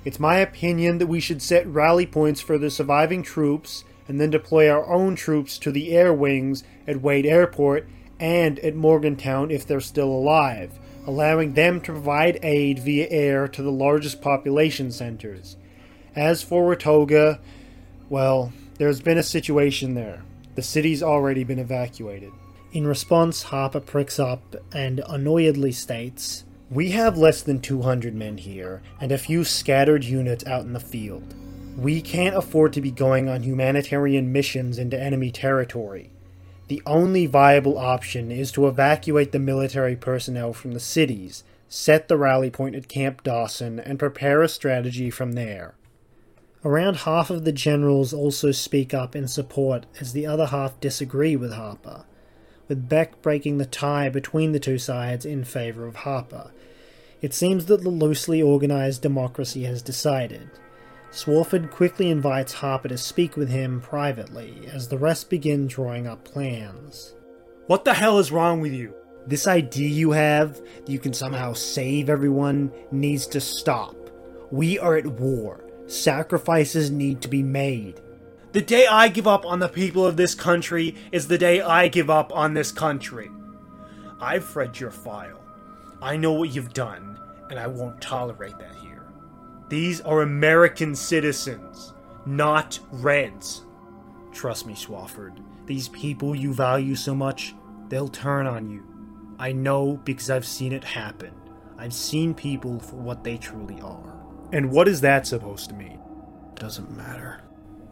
It's 0.03 0.19
my 0.19 0.39
opinion 0.39 0.97
that 0.97 1.07
we 1.07 1.21
should 1.21 1.41
set 1.41 1.65
rally 1.67 2.05
points 2.05 2.41
for 2.41 2.57
the 2.57 2.69
surviving 2.69 3.23
troops 3.23 3.85
and 4.07 4.19
then 4.19 4.29
deploy 4.29 4.69
our 4.69 4.85
own 4.91 5.15
troops 5.15 5.57
to 5.59 5.71
the 5.71 5.95
air 5.95 6.13
wings 6.13 6.65
at 6.91 7.01
Wade 7.01 7.25
Airport 7.25 7.87
and 8.19 8.59
at 8.59 8.75
Morgantown 8.75 9.49
if 9.49 9.65
they're 9.65 9.79
still 9.79 10.09
alive, 10.09 10.77
allowing 11.07 11.53
them 11.53 11.81
to 11.81 11.91
provide 11.91 12.39
aid 12.43 12.79
via 12.79 13.07
air 13.09 13.47
to 13.47 13.63
the 13.63 13.71
largest 13.71 14.21
population 14.21 14.91
centers. 14.91 15.57
As 16.15 16.43
for 16.43 16.75
Watoga, 16.75 17.39
well, 18.09 18.53
there's 18.77 19.01
been 19.01 19.17
a 19.17 19.23
situation 19.23 19.95
there. 19.95 20.21
The 20.55 20.61
city's 20.61 21.01
already 21.01 21.43
been 21.43 21.59
evacuated. 21.59 22.31
In 22.73 22.85
response, 22.85 23.43
Harper 23.43 23.79
pricks 23.79 24.19
up 24.19 24.55
and 24.73 25.01
annoyedly 25.07 25.71
states, 25.71 26.43
We 26.69 26.91
have 26.91 27.17
less 27.17 27.41
than 27.41 27.61
200 27.61 28.13
men 28.13 28.37
here 28.37 28.81
and 28.99 29.11
a 29.11 29.17
few 29.17 29.43
scattered 29.43 30.03
units 30.03 30.45
out 30.45 30.63
in 30.63 30.73
the 30.73 30.79
field. 30.79 31.33
We 31.77 32.01
can't 32.01 32.35
afford 32.35 32.73
to 32.73 32.81
be 32.81 32.91
going 32.91 33.29
on 33.29 33.43
humanitarian 33.43 34.31
missions 34.31 34.77
into 34.77 35.01
enemy 35.01 35.31
territory. 35.31 36.11
The 36.71 36.81
only 36.85 37.25
viable 37.25 37.77
option 37.77 38.31
is 38.31 38.49
to 38.53 38.65
evacuate 38.65 39.33
the 39.33 39.39
military 39.39 39.97
personnel 39.97 40.53
from 40.53 40.71
the 40.71 40.79
cities, 40.79 41.43
set 41.67 42.07
the 42.07 42.15
rally 42.15 42.49
point 42.49 42.77
at 42.77 42.87
Camp 42.87 43.23
Dawson, 43.23 43.77
and 43.77 43.99
prepare 43.99 44.41
a 44.41 44.47
strategy 44.47 45.09
from 45.09 45.33
there. 45.33 45.75
Around 46.63 46.99
half 46.99 47.29
of 47.29 47.43
the 47.43 47.51
generals 47.51 48.13
also 48.13 48.53
speak 48.53 48.93
up 48.93 49.17
in 49.17 49.27
support, 49.27 49.85
as 49.99 50.13
the 50.13 50.25
other 50.25 50.45
half 50.45 50.79
disagree 50.79 51.35
with 51.35 51.51
Harper, 51.51 52.05
with 52.69 52.87
Beck 52.87 53.21
breaking 53.21 53.57
the 53.57 53.65
tie 53.65 54.07
between 54.07 54.53
the 54.53 54.57
two 54.57 54.77
sides 54.77 55.25
in 55.25 55.43
favour 55.43 55.85
of 55.85 55.95
Harper. 56.07 56.51
It 57.21 57.33
seems 57.33 57.65
that 57.65 57.83
the 57.83 57.89
loosely 57.89 58.41
organised 58.41 59.01
democracy 59.01 59.65
has 59.65 59.81
decided. 59.81 60.49
Swarford 61.11 61.71
quickly 61.71 62.09
invites 62.09 62.53
Harper 62.53 62.87
to 62.87 62.97
speak 62.97 63.35
with 63.35 63.49
him 63.49 63.81
privately, 63.81 64.69
as 64.71 64.87
the 64.87 64.97
rest 64.97 65.29
begin 65.29 65.67
drawing 65.67 66.07
up 66.07 66.23
plans. 66.23 67.15
What 67.67 67.83
the 67.83 67.93
hell 67.93 68.17
is 68.17 68.31
wrong 68.31 68.61
with 68.61 68.71
you? 68.71 68.93
This 69.27 69.45
idea 69.45 69.89
you 69.89 70.11
have 70.11 70.55
that 70.55 70.89
you 70.89 70.99
can 70.99 71.13
somehow 71.13 71.51
save 71.51 72.09
everyone 72.09 72.71
needs 72.91 73.27
to 73.27 73.41
stop. 73.41 73.95
We 74.51 74.79
are 74.79 74.95
at 74.95 75.05
war. 75.05 75.65
Sacrifices 75.85 76.89
need 76.89 77.21
to 77.21 77.27
be 77.27 77.43
made. 77.43 77.99
The 78.53 78.61
day 78.61 78.87
I 78.87 79.09
give 79.09 79.27
up 79.27 79.45
on 79.45 79.59
the 79.59 79.67
people 79.67 80.05
of 80.05 80.15
this 80.15 80.33
country 80.33 80.95
is 81.11 81.27
the 81.27 81.37
day 81.37 81.61
I 81.61 81.89
give 81.89 82.09
up 82.09 82.33
on 82.33 82.53
this 82.53 82.71
country. 82.71 83.29
I've 84.21 84.55
read 84.55 84.79
your 84.79 84.91
file. 84.91 85.41
I 86.01 86.15
know 86.15 86.31
what 86.31 86.55
you've 86.55 86.73
done, 86.73 87.19
and 87.49 87.59
I 87.59 87.67
won't 87.67 88.01
tolerate 88.01 88.57
that. 88.59 88.80
These 89.71 90.01
are 90.01 90.21
American 90.21 90.93
citizens, 90.93 91.93
not 92.25 92.77
Reds. 92.91 93.63
Trust 94.33 94.67
me, 94.67 94.73
Swafford. 94.73 95.41
These 95.65 95.87
people 95.87 96.35
you 96.35 96.53
value 96.53 96.93
so 96.93 97.15
much, 97.15 97.55
they'll 97.87 98.09
turn 98.09 98.47
on 98.47 98.69
you. 98.69 98.83
I 99.39 99.53
know 99.53 99.95
because 100.03 100.29
I've 100.29 100.45
seen 100.45 100.73
it 100.73 100.83
happen. 100.83 101.31
I've 101.77 101.93
seen 101.93 102.33
people 102.33 102.81
for 102.81 102.97
what 102.97 103.23
they 103.23 103.37
truly 103.37 103.79
are. 103.79 104.13
And 104.51 104.71
what 104.73 104.89
is 104.89 104.99
that 104.99 105.25
supposed 105.25 105.69
to 105.69 105.75
mean? 105.75 106.01
Doesn't 106.55 106.91
matter. 106.97 107.39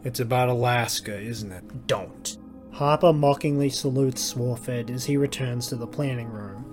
It's 0.04 0.20
about 0.20 0.50
Alaska, 0.50 1.18
isn't 1.18 1.50
it? 1.50 1.86
Don't. 1.86 2.36
Harper 2.72 3.14
mockingly 3.14 3.70
salutes 3.70 4.22
Swarford 4.22 4.90
as 4.90 5.06
he 5.06 5.16
returns 5.16 5.68
to 5.68 5.76
the 5.76 5.86
planning 5.86 6.28
room. 6.28 6.69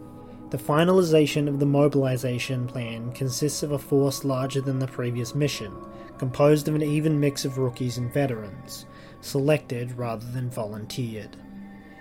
The 0.50 0.58
finalization 0.58 1.50
of 1.50 1.60
the 1.60 1.66
mobilization 1.66 2.68
plan 2.68 3.12
consists 3.12 3.64
of 3.64 3.74
a 3.74 3.78
force 3.78 4.24
larger 4.24 4.62
than 4.62 4.80
the 4.80 4.88
previous 4.88 5.36
mission, 5.36 5.74
composed 6.18 6.70
of 6.70 6.76
an 6.76 6.84
even 6.84 7.20
mix 7.20 7.44
of 7.44 7.58
rookies 7.58 7.98
and 7.98 8.12
veterans, 8.14 8.86
selected 9.20 9.98
rather 9.98 10.26
than 10.26 10.50
volunteered. 10.50 11.36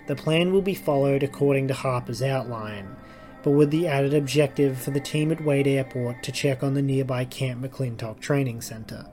The 0.07 0.15
plan 0.15 0.53
will 0.53 0.63
be 0.63 0.75
followed 0.75 1.25
according 1.25 1.67
to 1.69 1.75
Harper's 1.75 2.23
outline, 2.23 2.95
but 3.43 3.51
with 3.51 3.73
the 3.73 3.89
added 3.89 4.15
objective 4.15 4.79
for 4.79 4.93
the 4.93 5.01
team 5.01 5.33
at 5.33 5.45
Wade 5.45 5.67
Airport 5.67 6.23
to 6.23 6.31
check 6.31 6.63
on 6.63 6.75
the 6.75 6.83
nearby 6.83 7.25
Camp 7.25 7.65
McClintock 7.65 8.21
Training 8.21 8.61
Center. 8.61 9.07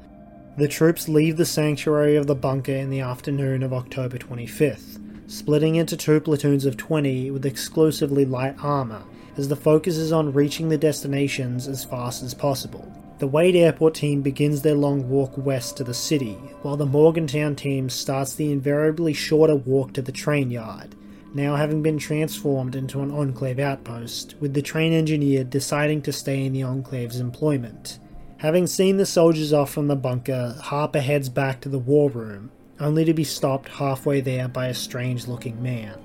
The 0.58 0.68
troops 0.68 1.10
leave 1.10 1.38
the 1.38 1.46
sanctuary 1.46 2.16
of 2.16 2.28
the 2.28 2.36
bunker 2.36 2.76
in 2.76 2.92
the 2.92 3.00
afternoon 3.00 3.64
of 3.64 3.74
October 3.74 4.20
25th, 4.20 5.02
splitting 5.26 5.76
into 5.76 5.98
two 5.98 6.20
platoons 6.20 6.66
of 6.68 6.78
20 6.78 7.32
with 7.32 7.48
exclusively 7.48 8.26
light 8.26 8.56
armor, 8.62 9.04
as 9.38 9.48
the 9.48 9.56
focus 9.56 9.98
is 9.98 10.12
on 10.12 10.34
reaching 10.34 10.70
the 10.70 10.78
destinations 10.78 11.68
as 11.68 11.84
fast 11.84 12.24
as 12.24 12.34
possible. 12.34 12.92
The 13.20 13.28
Wade 13.28 13.56
Airport 13.56 13.94
team 13.94 14.22
begins 14.22 14.62
their 14.62 14.76
long 14.76 15.10
walk 15.10 15.38
west 15.38 15.78
to 15.78 15.84
the 15.84 15.94
city, 15.94 16.34
while 16.62 16.76
the 16.76 16.86
Morgantown 16.86 17.56
team 17.56 17.90
starts 17.90 18.36
the 18.36 18.52
invariably 18.52 19.14
shorter 19.14 19.56
walk 19.56 19.94
to 19.94 20.02
the 20.02 20.12
train 20.12 20.52
yard, 20.52 20.96
now 21.34 21.56
having 21.56 21.82
been 21.82 21.98
transformed 21.98 22.76
into 22.76 23.02
an 23.02 23.12
Enclave 23.12 23.60
outpost, 23.60 24.36
with 24.40 24.54
the 24.54 24.62
train 24.62 24.94
engineer 24.94 25.44
deciding 25.44 26.02
to 26.02 26.12
stay 26.12 26.46
in 26.46 26.54
the 26.54 26.64
Enclave's 26.64 27.20
employment. 27.20 28.00
Having 28.38 28.68
seen 28.68 28.98
the 28.98 29.06
soldiers 29.06 29.54
off 29.54 29.72
from 29.72 29.88
the 29.88 29.96
bunker, 29.96 30.58
Harper 30.60 31.00
heads 31.00 31.30
back 31.30 31.62
to 31.62 31.70
the 31.70 31.80
war 31.80 32.10
room, 32.10 32.52
only 32.80 33.06
to 33.06 33.14
be 33.14 33.24
stopped 33.24 33.70
halfway 33.70 34.20
there 34.20 34.50
by 34.50 34.68
a 34.68 34.74
strange 34.74 35.28
looking 35.28 35.64
man. 35.64 35.98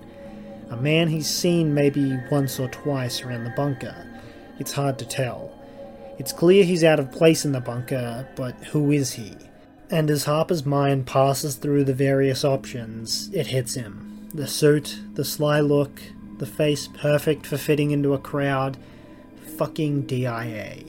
A 0.70 0.76
man 0.76 1.08
he's 1.08 1.28
seen 1.28 1.74
maybe 1.74 2.18
once 2.30 2.60
or 2.60 2.68
twice 2.68 3.22
around 3.22 3.44
the 3.44 3.54
bunker. 3.56 3.94
It's 4.58 4.72
hard 4.72 4.98
to 4.98 5.06
tell. 5.06 5.54
It's 6.18 6.32
clear 6.32 6.64
he's 6.64 6.84
out 6.84 6.98
of 6.98 7.12
place 7.12 7.44
in 7.44 7.52
the 7.52 7.60
bunker, 7.60 8.28
but 8.34 8.54
who 8.66 8.90
is 8.90 9.12
he? 9.12 9.34
And 9.90 10.10
as 10.10 10.24
Harper's 10.24 10.66
mind 10.66 11.06
passes 11.06 11.54
through 11.54 11.84
the 11.84 11.94
various 11.94 12.44
options, 12.44 13.30
it 13.32 13.46
hits 13.46 13.74
him. 13.74 14.28
The 14.34 14.46
suit, 14.46 15.00
the 15.14 15.24
sly 15.24 15.60
look, 15.60 16.02
the 16.38 16.46
face 16.46 16.88
perfect 16.88 17.46
for 17.46 17.56
fitting 17.56 17.90
into 17.92 18.12
a 18.12 18.18
crowd. 18.18 18.76
Fucking 19.56 20.02
DIA. 20.02 20.84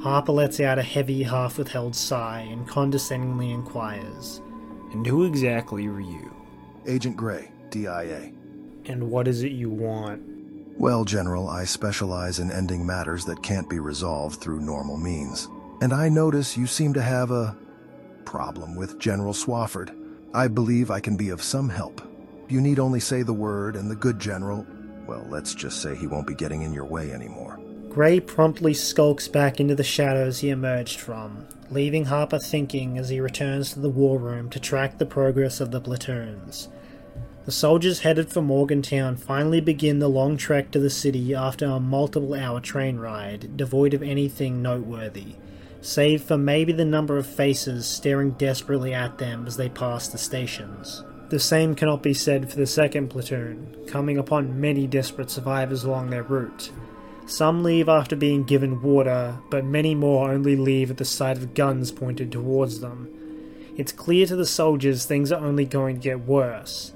Harper 0.00 0.32
lets 0.32 0.58
out 0.58 0.78
a 0.78 0.82
heavy, 0.82 1.22
half 1.22 1.58
withheld 1.58 1.94
sigh 1.94 2.40
and 2.50 2.66
condescendingly 2.66 3.50
inquires, 3.50 4.40
And 4.92 5.06
who 5.06 5.24
exactly 5.24 5.86
are 5.86 6.00
you? 6.00 6.34
Agent 6.86 7.16
Gray, 7.16 7.50
DIA. 7.70 8.32
And 8.86 9.10
what 9.10 9.28
is 9.28 9.42
it 9.42 9.52
you 9.52 9.70
want? 9.70 10.22
Well, 10.78 11.04
General, 11.04 11.48
I 11.48 11.64
specialize 11.64 12.38
in 12.38 12.50
ending 12.50 12.84
matters 12.84 13.24
that 13.26 13.42
can't 13.42 13.68
be 13.68 13.78
resolved 13.78 14.40
through 14.40 14.60
normal 14.60 14.96
means. 14.96 15.48
And 15.80 15.92
I 15.92 16.08
notice 16.08 16.56
you 16.56 16.66
seem 16.66 16.94
to 16.94 17.02
have 17.02 17.30
a 17.30 17.56
problem 18.24 18.74
with 18.74 18.98
General 18.98 19.32
Swafford. 19.32 19.94
I 20.34 20.48
believe 20.48 20.90
I 20.90 21.00
can 21.00 21.16
be 21.16 21.28
of 21.28 21.42
some 21.42 21.68
help. 21.68 22.00
You 22.48 22.60
need 22.60 22.78
only 22.78 23.00
say 23.00 23.22
the 23.22 23.32
word, 23.32 23.76
and 23.76 23.90
the 23.90 23.96
good 23.96 24.18
general, 24.18 24.66
well, 25.06 25.26
let's 25.28 25.54
just 25.54 25.82
say 25.82 25.94
he 25.94 26.06
won't 26.06 26.26
be 26.26 26.34
getting 26.34 26.62
in 26.62 26.72
your 26.72 26.84
way 26.84 27.12
anymore. 27.12 27.58
Gray 27.88 28.20
promptly 28.20 28.72
skulks 28.72 29.28
back 29.28 29.60
into 29.60 29.74
the 29.74 29.84
shadows 29.84 30.38
he 30.38 30.48
emerged 30.48 30.98
from, 30.98 31.46
leaving 31.70 32.06
Harper 32.06 32.38
thinking 32.38 32.96
as 32.96 33.10
he 33.10 33.20
returns 33.20 33.72
to 33.72 33.80
the 33.80 33.90
war 33.90 34.18
room 34.18 34.48
to 34.50 34.58
track 34.58 34.98
the 34.98 35.06
progress 35.06 35.60
of 35.60 35.70
the 35.70 35.80
platoons. 35.80 36.68
The 37.44 37.50
soldiers 37.50 38.00
headed 38.00 38.30
for 38.30 38.40
Morgantown 38.40 39.16
finally 39.16 39.60
begin 39.60 39.98
the 39.98 40.08
long 40.08 40.36
trek 40.36 40.70
to 40.70 40.78
the 40.78 40.88
city 40.88 41.34
after 41.34 41.66
a 41.66 41.80
multiple 41.80 42.34
hour 42.34 42.60
train 42.60 42.98
ride, 42.98 43.56
devoid 43.56 43.94
of 43.94 44.02
anything 44.02 44.62
noteworthy, 44.62 45.34
save 45.80 46.22
for 46.22 46.38
maybe 46.38 46.72
the 46.72 46.84
number 46.84 47.18
of 47.18 47.26
faces 47.26 47.84
staring 47.84 48.30
desperately 48.32 48.94
at 48.94 49.18
them 49.18 49.44
as 49.44 49.56
they 49.56 49.68
pass 49.68 50.06
the 50.06 50.18
stations. 50.18 51.02
The 51.30 51.40
same 51.40 51.74
cannot 51.74 52.00
be 52.00 52.14
said 52.14 52.48
for 52.48 52.56
the 52.56 52.66
second 52.66 53.08
platoon, 53.08 53.76
coming 53.88 54.18
upon 54.18 54.60
many 54.60 54.86
desperate 54.86 55.30
survivors 55.30 55.82
along 55.82 56.10
their 56.10 56.22
route. 56.22 56.70
Some 57.26 57.64
leave 57.64 57.88
after 57.88 58.14
being 58.14 58.44
given 58.44 58.82
water, 58.82 59.38
but 59.50 59.64
many 59.64 59.96
more 59.96 60.30
only 60.30 60.54
leave 60.54 60.92
at 60.92 60.98
the 60.98 61.04
sight 61.04 61.38
of 61.38 61.54
guns 61.54 61.90
pointed 61.90 62.30
towards 62.30 62.78
them. 62.78 63.08
It's 63.76 63.90
clear 63.90 64.26
to 64.26 64.36
the 64.36 64.46
soldiers 64.46 65.06
things 65.06 65.32
are 65.32 65.44
only 65.44 65.64
going 65.64 65.96
to 65.96 66.02
get 66.02 66.20
worse, 66.20 66.92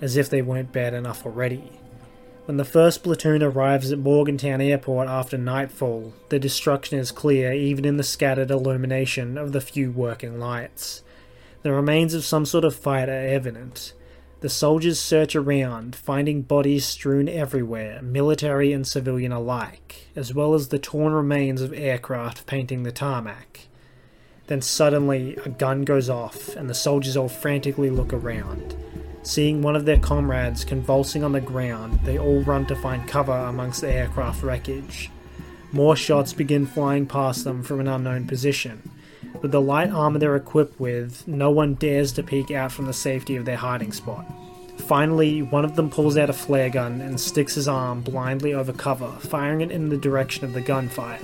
as 0.00 0.16
if 0.16 0.30
they 0.30 0.42
weren't 0.42 0.72
bad 0.72 0.94
enough 0.94 1.24
already. 1.26 1.72
When 2.46 2.56
the 2.56 2.64
first 2.64 3.04
platoon 3.04 3.42
arrives 3.42 3.92
at 3.92 3.98
Morgantown 3.98 4.60
Airport 4.60 5.08
after 5.08 5.38
nightfall, 5.38 6.14
the 6.30 6.38
destruction 6.38 6.98
is 6.98 7.12
clear 7.12 7.52
even 7.52 7.84
in 7.84 7.96
the 7.96 8.02
scattered 8.02 8.50
illumination 8.50 9.38
of 9.38 9.52
the 9.52 9.60
few 9.60 9.92
working 9.92 10.40
lights. 10.40 11.02
The 11.62 11.72
remains 11.72 12.14
of 12.14 12.24
some 12.24 12.46
sort 12.46 12.64
of 12.64 12.74
fight 12.74 13.08
are 13.08 13.12
evident. 13.12 13.92
The 14.40 14.48
soldiers 14.48 14.98
search 14.98 15.36
around, 15.36 15.94
finding 15.94 16.40
bodies 16.40 16.86
strewn 16.86 17.28
everywhere, 17.28 18.00
military 18.02 18.72
and 18.72 18.86
civilian 18.86 19.32
alike, 19.32 20.08
as 20.16 20.34
well 20.34 20.54
as 20.54 20.68
the 20.68 20.78
torn 20.78 21.12
remains 21.12 21.60
of 21.60 21.74
aircraft 21.74 22.46
painting 22.46 22.82
the 22.82 22.90
tarmac. 22.90 23.68
Then 24.46 24.62
suddenly, 24.62 25.36
a 25.44 25.50
gun 25.50 25.82
goes 25.82 26.08
off, 26.08 26.56
and 26.56 26.70
the 26.70 26.74
soldiers 26.74 27.16
all 27.16 27.28
frantically 27.28 27.90
look 27.90 28.14
around. 28.14 28.74
Seeing 29.22 29.60
one 29.60 29.76
of 29.76 29.84
their 29.84 29.98
comrades 29.98 30.64
convulsing 30.64 31.22
on 31.22 31.32
the 31.32 31.40
ground, 31.40 32.00
they 32.04 32.18
all 32.18 32.40
run 32.42 32.66
to 32.66 32.76
find 32.76 33.06
cover 33.06 33.32
amongst 33.32 33.82
the 33.82 33.92
aircraft 33.92 34.42
wreckage. 34.42 35.10
More 35.72 35.94
shots 35.94 36.32
begin 36.32 36.66
flying 36.66 37.06
past 37.06 37.44
them 37.44 37.62
from 37.62 37.80
an 37.80 37.88
unknown 37.88 38.26
position. 38.26 38.90
With 39.42 39.52
the 39.52 39.60
light 39.60 39.90
armor 39.90 40.18
they're 40.18 40.36
equipped 40.36 40.80
with, 40.80 41.28
no 41.28 41.50
one 41.50 41.74
dares 41.74 42.12
to 42.12 42.22
peek 42.22 42.50
out 42.50 42.72
from 42.72 42.86
the 42.86 42.92
safety 42.92 43.36
of 43.36 43.44
their 43.44 43.56
hiding 43.56 43.92
spot. 43.92 44.24
Finally, 44.78 45.42
one 45.42 45.64
of 45.64 45.76
them 45.76 45.90
pulls 45.90 46.16
out 46.16 46.30
a 46.30 46.32
flare 46.32 46.70
gun 46.70 47.00
and 47.00 47.20
sticks 47.20 47.54
his 47.54 47.68
arm 47.68 48.00
blindly 48.00 48.54
over 48.54 48.72
cover, 48.72 49.10
firing 49.20 49.60
it 49.60 49.70
in 49.70 49.90
the 49.90 49.96
direction 49.96 50.44
of 50.44 50.54
the 50.54 50.60
gunfire. 50.60 51.20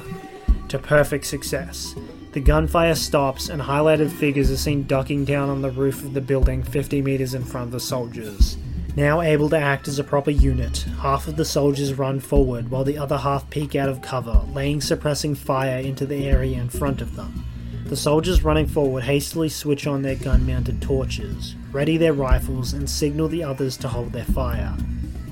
To 0.69 0.79
perfect 0.79 1.25
success. 1.25 1.95
The 2.37 2.43
gunfire 2.43 2.95
stops, 2.95 3.49
and 3.49 3.62
highlighted 3.62 4.11
figures 4.11 4.51
are 4.51 4.59
seen 4.59 4.82
ducking 4.82 5.24
down 5.24 5.49
on 5.49 5.62
the 5.62 5.70
roof 5.70 6.05
of 6.05 6.12
the 6.12 6.20
building 6.20 6.62
50 6.62 7.01
meters 7.01 7.32
in 7.32 7.43
front 7.43 7.68
of 7.68 7.72
the 7.72 7.80
soldiers. 7.80 8.59
Now 8.95 9.22
able 9.22 9.49
to 9.49 9.59
act 9.59 9.89
as 9.89 9.99
a 9.99 10.05
proper 10.05 10.30
unit, 10.30 10.84
half 11.01 11.28
of 11.28 11.37
the 11.37 11.47
soldiers 11.47 11.95
run 11.95 12.20
forward 12.20 12.70
while 12.70 12.84
the 12.84 12.99
other 12.99 13.16
half 13.16 13.49
peek 13.49 13.74
out 13.74 13.89
of 13.89 14.03
cover, 14.03 14.43
laying 14.53 14.82
suppressing 14.82 15.34
fire 15.34 15.78
into 15.78 16.05
the 16.05 16.26
area 16.28 16.61
in 16.61 16.68
front 16.68 17.01
of 17.01 17.16
them. 17.16 17.43
The 17.87 17.97
soldiers 17.97 18.45
running 18.45 18.66
forward 18.66 19.05
hastily 19.05 19.49
switch 19.49 19.87
on 19.87 20.03
their 20.03 20.16
gun 20.16 20.45
mounted 20.45 20.82
torches, 20.82 21.55
ready 21.72 21.97
their 21.97 22.12
rifles, 22.12 22.74
and 22.74 22.91
signal 22.91 23.28
the 23.28 23.45
others 23.45 23.78
to 23.78 23.89
hold 23.89 24.12
their 24.12 24.26
fire. 24.26 24.76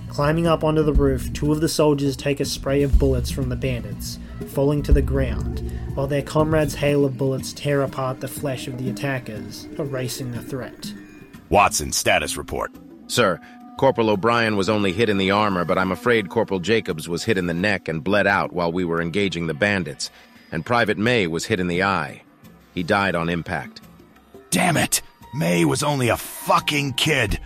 Climbing 0.08 0.46
up 0.46 0.64
onto 0.64 0.82
the 0.82 0.94
roof, 0.94 1.30
two 1.34 1.52
of 1.52 1.60
the 1.60 1.68
soldiers 1.68 2.16
take 2.16 2.40
a 2.40 2.46
spray 2.46 2.82
of 2.82 2.98
bullets 2.98 3.30
from 3.30 3.50
the 3.50 3.56
bandits, 3.56 4.18
falling 4.48 4.82
to 4.82 4.92
the 4.92 5.02
ground, 5.02 5.70
while 5.94 6.06
their 6.06 6.22
comrades' 6.22 6.74
hail 6.74 7.04
of 7.04 7.16
bullets 7.18 7.52
tear 7.52 7.82
apart 7.82 8.20
the 8.20 8.28
flesh 8.28 8.66
of 8.66 8.78
the 8.78 8.90
attackers, 8.90 9.66
erasing 9.78 10.32
the 10.32 10.42
threat. 10.42 10.92
Watson, 11.48 11.92
status 11.92 12.36
report. 12.36 12.72
Sir, 13.06 13.40
Corporal 13.76 14.10
O'Brien 14.10 14.56
was 14.56 14.68
only 14.68 14.92
hit 14.92 15.08
in 15.08 15.18
the 15.18 15.30
armor, 15.30 15.64
but 15.64 15.78
I'm 15.78 15.92
afraid 15.92 16.28
Corporal 16.28 16.60
Jacobs 16.60 17.08
was 17.08 17.24
hit 17.24 17.38
in 17.38 17.46
the 17.46 17.54
neck 17.54 17.88
and 17.88 18.04
bled 18.04 18.26
out 18.26 18.52
while 18.52 18.72
we 18.72 18.84
were 18.84 19.00
engaging 19.00 19.46
the 19.46 19.54
bandits, 19.54 20.10
and 20.52 20.64
Private 20.64 20.98
May 20.98 21.26
was 21.26 21.44
hit 21.44 21.60
in 21.60 21.66
the 21.66 21.82
eye. 21.82 22.22
He 22.74 22.82
died 22.82 23.14
on 23.14 23.28
impact. 23.28 23.80
Damn 24.50 24.76
it! 24.76 25.02
May 25.34 25.64
was 25.64 25.82
only 25.82 26.08
a 26.08 26.16
fucking 26.16 26.92
kid. 26.92 27.40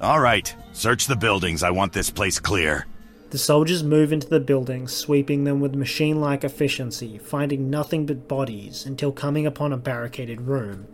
All 0.00 0.20
right, 0.20 0.54
search 0.72 1.06
the 1.06 1.16
buildings. 1.16 1.62
I 1.62 1.70
want 1.70 1.92
this 1.92 2.10
place 2.10 2.38
clear. 2.38 2.86
The 3.30 3.38
soldiers 3.38 3.82
move 3.82 4.12
into 4.12 4.28
the 4.28 4.38
buildings, 4.38 4.92
sweeping 4.92 5.44
them 5.44 5.58
with 5.58 5.74
machine 5.74 6.20
like 6.20 6.44
efficiency, 6.44 7.18
finding 7.18 7.68
nothing 7.68 8.06
but 8.06 8.28
bodies 8.28 8.86
until 8.86 9.10
coming 9.10 9.46
upon 9.46 9.72
a 9.72 9.76
barricaded 9.76 10.42
room. 10.42 10.86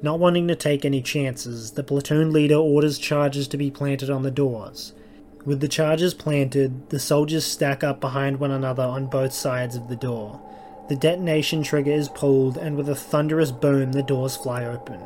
Not 0.00 0.18
wanting 0.18 0.48
to 0.48 0.56
take 0.56 0.84
any 0.84 1.02
chances, 1.02 1.72
the 1.72 1.82
platoon 1.82 2.32
leader 2.32 2.56
orders 2.56 2.98
charges 2.98 3.46
to 3.48 3.58
be 3.58 3.70
planted 3.70 4.08
on 4.08 4.22
the 4.22 4.30
doors. 4.30 4.94
With 5.44 5.60
the 5.60 5.68
charges 5.68 6.14
planted, 6.14 6.88
the 6.88 6.98
soldiers 6.98 7.44
stack 7.44 7.84
up 7.84 8.00
behind 8.00 8.40
one 8.40 8.50
another 8.50 8.82
on 8.82 9.06
both 9.06 9.32
sides 9.32 9.76
of 9.76 9.88
the 9.88 9.96
door. 9.96 10.40
The 10.88 10.96
detonation 10.96 11.62
trigger 11.62 11.92
is 11.92 12.08
pulled, 12.08 12.56
and 12.56 12.76
with 12.76 12.88
a 12.88 12.94
thunderous 12.94 13.52
boom, 13.52 13.92
the 13.92 14.02
doors 14.02 14.36
fly 14.36 14.64
open. 14.64 15.00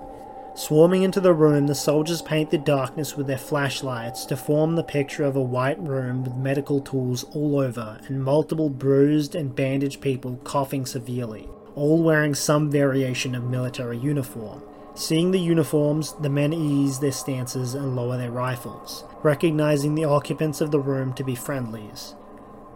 Swarming 0.55 1.05
into 1.05 1.21
the 1.21 1.33
room, 1.33 1.69
the 1.69 1.75
soldiers 1.75 2.23
paint 2.23 2.51
the 2.51 2.59
darkness 2.59 3.17
with 3.17 3.27
their 3.27 3.39
flashlights 3.39 4.25
to 4.27 4.37
form 4.37 4.75
the 4.75 4.83
picture 4.83 5.25
of 5.25 5.37
a 5.37 5.41
white 5.41 5.79
room 5.79 6.25
with 6.25 6.35
medical 6.35 6.81
tools 6.81 7.25
all 7.35 7.61
over 7.61 7.99
and 8.09 8.23
multiple 8.23 8.69
bruised 8.69 9.35
and 9.35 9.55
bandaged 9.55 10.01
people 10.01 10.41
coughing 10.45 10.85
severely, 10.85 11.49
all 11.77 12.03
wearing 12.03 12.35
some 12.35 12.71
variation 12.71 13.35
of 13.35 13.45
military 13.45 13.97
uniform. 13.97 14.63
Seeing 14.95 15.31
the 15.31 15.41
uniforms, 15.41 16.15
the 16.21 16.29
men 16.29 16.53
ease 16.53 16.99
their 16.99 17.13
stances 17.13 17.75
and 17.75 17.95
lower 17.95 18.19
their 18.19 18.33
rifles, 18.33 19.05
recognizing 19.23 19.95
the 19.95 20.05
occupants 20.05 20.61
of 20.61 20.73
the 20.73 20.81
room 20.81 21.15
to 21.15 21.25
be 21.25 21.37
friendlies. 21.37 22.17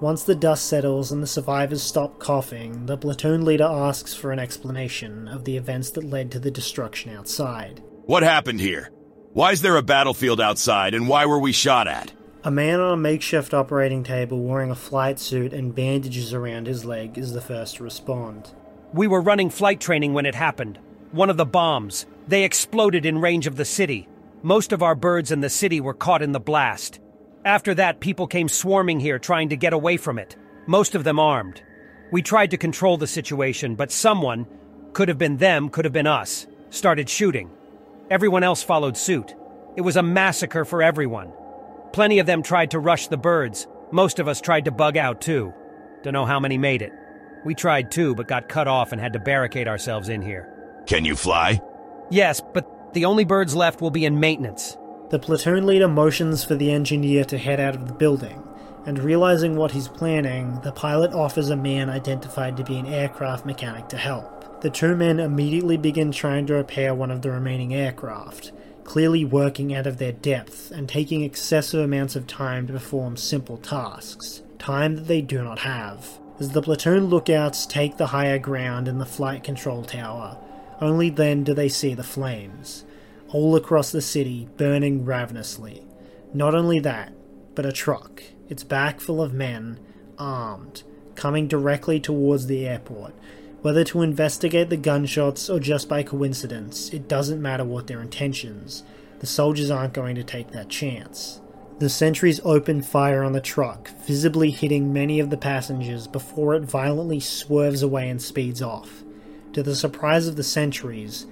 Once 0.04 0.24
the 0.24 0.34
dust 0.34 0.66
settles 0.66 1.10
and 1.10 1.22
the 1.22 1.26
survivors 1.26 1.82
stop 1.82 2.18
coughing, 2.18 2.84
the 2.84 2.94
platoon 2.94 3.42
leader 3.42 3.64
asks 3.64 4.12
for 4.12 4.32
an 4.32 4.38
explanation 4.38 5.26
of 5.28 5.46
the 5.46 5.56
events 5.56 5.88
that 5.88 6.04
led 6.04 6.30
to 6.30 6.38
the 6.38 6.50
destruction 6.50 7.16
outside. 7.16 7.82
What 8.04 8.22
happened 8.22 8.60
here? 8.60 8.90
Why 9.32 9.52
is 9.52 9.62
there 9.62 9.78
a 9.78 9.82
battlefield 9.82 10.42
outside, 10.42 10.92
and 10.92 11.08
why 11.08 11.24
were 11.24 11.38
we 11.38 11.52
shot 11.52 11.88
at? 11.88 12.12
A 12.42 12.50
man 12.50 12.80
on 12.80 12.92
a 12.92 12.98
makeshift 12.98 13.54
operating 13.54 14.04
table 14.04 14.42
wearing 14.42 14.70
a 14.70 14.74
flight 14.74 15.18
suit 15.18 15.54
and 15.54 15.74
bandages 15.74 16.34
around 16.34 16.66
his 16.66 16.84
leg 16.84 17.16
is 17.16 17.32
the 17.32 17.40
first 17.40 17.76
to 17.76 17.82
respond. 17.82 18.52
We 18.92 19.06
were 19.06 19.22
running 19.22 19.48
flight 19.48 19.80
training 19.80 20.12
when 20.12 20.26
it 20.26 20.34
happened. 20.34 20.78
One 21.12 21.30
of 21.30 21.38
the 21.38 21.46
bombs. 21.46 22.04
They 22.28 22.44
exploded 22.44 23.06
in 23.06 23.22
range 23.22 23.46
of 23.46 23.56
the 23.56 23.64
city. 23.64 24.06
Most 24.42 24.70
of 24.70 24.82
our 24.82 24.94
birds 24.94 25.32
in 25.32 25.40
the 25.40 25.48
city 25.48 25.80
were 25.80 25.94
caught 25.94 26.20
in 26.20 26.32
the 26.32 26.40
blast. 26.40 27.00
After 27.44 27.74
that, 27.74 28.00
people 28.00 28.26
came 28.26 28.48
swarming 28.48 29.00
here 29.00 29.18
trying 29.18 29.50
to 29.50 29.56
get 29.56 29.74
away 29.74 29.98
from 29.98 30.18
it, 30.18 30.36
most 30.66 30.94
of 30.94 31.04
them 31.04 31.20
armed. 31.20 31.62
We 32.10 32.22
tried 32.22 32.50
to 32.52 32.56
control 32.56 32.96
the 32.96 33.06
situation, 33.06 33.74
but 33.74 33.92
someone, 33.92 34.46
could 34.94 35.08
have 35.08 35.18
been 35.18 35.36
them, 35.36 35.68
could 35.68 35.84
have 35.84 35.92
been 35.92 36.06
us, 36.06 36.46
started 36.70 37.08
shooting. 37.08 37.50
Everyone 38.10 38.42
else 38.42 38.62
followed 38.62 38.96
suit. 38.96 39.34
It 39.76 39.82
was 39.82 39.96
a 39.96 40.02
massacre 40.02 40.64
for 40.64 40.82
everyone. 40.82 41.32
Plenty 41.92 42.18
of 42.18 42.26
them 42.26 42.42
tried 42.42 42.70
to 42.70 42.78
rush 42.78 43.08
the 43.08 43.16
birds. 43.16 43.66
Most 43.90 44.18
of 44.18 44.28
us 44.28 44.40
tried 44.40 44.64
to 44.64 44.70
bug 44.70 44.96
out 44.96 45.20
too. 45.20 45.52
Don't 46.02 46.12
know 46.12 46.24
how 46.24 46.40
many 46.40 46.56
made 46.56 46.80
it. 46.80 46.92
We 47.44 47.54
tried 47.54 47.90
too, 47.90 48.14
but 48.14 48.28
got 48.28 48.48
cut 48.48 48.68
off 48.68 48.92
and 48.92 49.00
had 49.00 49.12
to 49.12 49.18
barricade 49.18 49.68
ourselves 49.68 50.08
in 50.08 50.22
here. 50.22 50.48
Can 50.86 51.04
you 51.04 51.16
fly? 51.16 51.60
Yes, 52.10 52.40
but 52.52 52.94
the 52.94 53.04
only 53.04 53.24
birds 53.24 53.54
left 53.54 53.80
will 53.80 53.90
be 53.90 54.04
in 54.04 54.20
maintenance. 54.20 54.76
The 55.14 55.20
platoon 55.20 55.64
leader 55.64 55.86
motions 55.86 56.42
for 56.42 56.56
the 56.56 56.72
engineer 56.72 57.22
to 57.26 57.38
head 57.38 57.60
out 57.60 57.76
of 57.76 57.86
the 57.86 57.94
building, 57.94 58.42
and 58.84 58.98
realizing 58.98 59.54
what 59.54 59.70
he's 59.70 59.86
planning, 59.86 60.58
the 60.64 60.72
pilot 60.72 61.12
offers 61.12 61.50
a 61.50 61.56
man 61.56 61.88
identified 61.88 62.56
to 62.56 62.64
be 62.64 62.76
an 62.76 62.86
aircraft 62.86 63.46
mechanic 63.46 63.86
to 63.90 63.96
help. 63.96 64.60
The 64.60 64.70
two 64.70 64.96
men 64.96 65.20
immediately 65.20 65.76
begin 65.76 66.10
trying 66.10 66.46
to 66.46 66.54
repair 66.54 66.96
one 66.96 67.12
of 67.12 67.22
the 67.22 67.30
remaining 67.30 67.72
aircraft, 67.72 68.50
clearly 68.82 69.24
working 69.24 69.72
out 69.72 69.86
of 69.86 69.98
their 69.98 70.10
depth 70.10 70.72
and 70.72 70.88
taking 70.88 71.22
excessive 71.22 71.84
amounts 71.84 72.16
of 72.16 72.26
time 72.26 72.66
to 72.66 72.72
perform 72.72 73.16
simple 73.16 73.58
tasks, 73.58 74.42
time 74.58 74.96
that 74.96 75.06
they 75.06 75.20
do 75.20 75.44
not 75.44 75.60
have. 75.60 76.18
As 76.40 76.50
the 76.50 76.60
platoon 76.60 77.04
lookouts 77.04 77.66
take 77.66 77.98
the 77.98 78.08
higher 78.08 78.40
ground 78.40 78.88
in 78.88 78.98
the 78.98 79.06
flight 79.06 79.44
control 79.44 79.84
tower, 79.84 80.36
only 80.80 81.08
then 81.08 81.44
do 81.44 81.54
they 81.54 81.68
see 81.68 81.94
the 81.94 82.02
flames 82.02 82.84
all 83.34 83.56
across 83.56 83.90
the 83.90 84.00
city, 84.00 84.48
burning 84.56 85.04
ravenously. 85.04 85.84
Not 86.32 86.54
only 86.54 86.78
that, 86.78 87.12
but 87.56 87.66
a 87.66 87.72
truck, 87.72 88.22
its 88.48 88.62
back 88.62 89.00
full 89.00 89.20
of 89.20 89.34
men, 89.34 89.80
armed, 90.16 90.84
coming 91.16 91.48
directly 91.48 91.98
towards 91.98 92.46
the 92.46 92.64
airport. 92.64 93.12
Whether 93.60 93.82
to 93.84 94.02
investigate 94.02 94.70
the 94.70 94.76
gunshots 94.76 95.50
or 95.50 95.58
just 95.58 95.88
by 95.88 96.04
coincidence, 96.04 96.90
it 96.90 97.08
doesn't 97.08 97.42
matter 97.42 97.64
what 97.64 97.88
their 97.88 98.00
intentions. 98.00 98.84
The 99.18 99.26
soldiers 99.26 99.68
aren't 99.68 99.94
going 99.94 100.14
to 100.14 100.22
take 100.22 100.52
that 100.52 100.68
chance. 100.68 101.40
The 101.80 101.88
sentries 101.88 102.40
open 102.44 102.82
fire 102.82 103.24
on 103.24 103.32
the 103.32 103.40
truck, 103.40 103.88
visibly 104.06 104.52
hitting 104.52 104.92
many 104.92 105.18
of 105.18 105.30
the 105.30 105.36
passengers 105.36 106.06
before 106.06 106.54
it 106.54 106.62
violently 106.62 107.18
swerves 107.18 107.82
away 107.82 108.08
and 108.08 108.22
speeds 108.22 108.62
off. 108.62 109.02
To 109.54 109.62
the 109.64 109.74
surprise 109.74 110.28
of 110.28 110.36
the 110.36 110.44
sentries, 110.44 111.26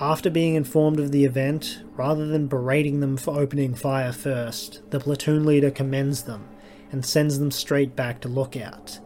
after 0.00 0.30
being 0.30 0.54
informed 0.54 0.98
of 0.98 1.12
the 1.12 1.26
event, 1.26 1.82
rather 1.94 2.26
than 2.26 2.46
berating 2.46 3.00
them 3.00 3.18
for 3.18 3.38
opening 3.38 3.74
fire 3.74 4.12
first, 4.12 4.80
the 4.90 4.98
platoon 4.98 5.44
leader 5.44 5.70
commends 5.70 6.22
them 6.22 6.48
and 6.90 7.04
sends 7.04 7.38
them 7.38 7.50
straight 7.50 7.94
back 7.94 8.20
to 8.20 8.28
lookout. 8.28 8.98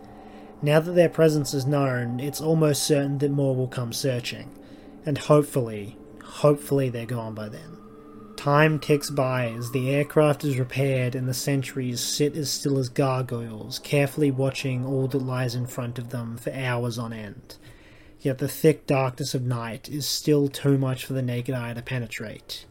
Now 0.63 0.79
that 0.79 0.93
their 0.93 1.09
presence 1.09 1.53
is 1.53 1.67
known, 1.67 2.21
it's 2.21 2.41
almost 2.41 2.85
certain 2.85 3.19
that 3.19 3.31
more 3.31 3.57
will 3.57 3.67
come 3.67 3.93
searching, 3.93 4.51
and 5.05 5.19
hopefully, 5.19 5.99
hopefully 6.23 6.91
they're 6.91 7.07
gone 7.07 7.35
by 7.35 7.49
then. 7.49 7.77
Time 8.37 8.79
ticks 8.79 9.11
by 9.11 9.49
as 9.49 9.73
the 9.73 9.91
aircraft 9.91 10.45
is 10.45 10.59
repaired 10.59 11.15
and 11.15 11.27
the 11.27 11.35
sentries 11.35 12.01
sit 12.01 12.37
as 12.37 12.51
still 12.51 12.79
as 12.79 12.89
gargoyles, 12.89 13.81
carefully 13.81 14.31
watching 14.31 14.85
all 14.85 15.09
that 15.09 15.19
lies 15.19 15.55
in 15.55 15.67
front 15.67 15.99
of 15.99 16.11
them 16.11 16.37
for 16.37 16.53
hours 16.53 16.99
on 16.99 17.13
end. 17.13 17.57
Yet 18.25 18.39
the 18.39 18.49
thick 18.49 18.87
darkness 18.87 19.35
of 19.35 19.43
night 19.43 19.87
is 19.91 20.07
still 20.07 20.49
too 20.49 20.79
much 20.79 21.05
for 21.05 21.13
the 21.13 21.21
naked 21.21 21.55
eye 21.55 21.75
to 21.75 21.83
penetrate. 21.83 22.65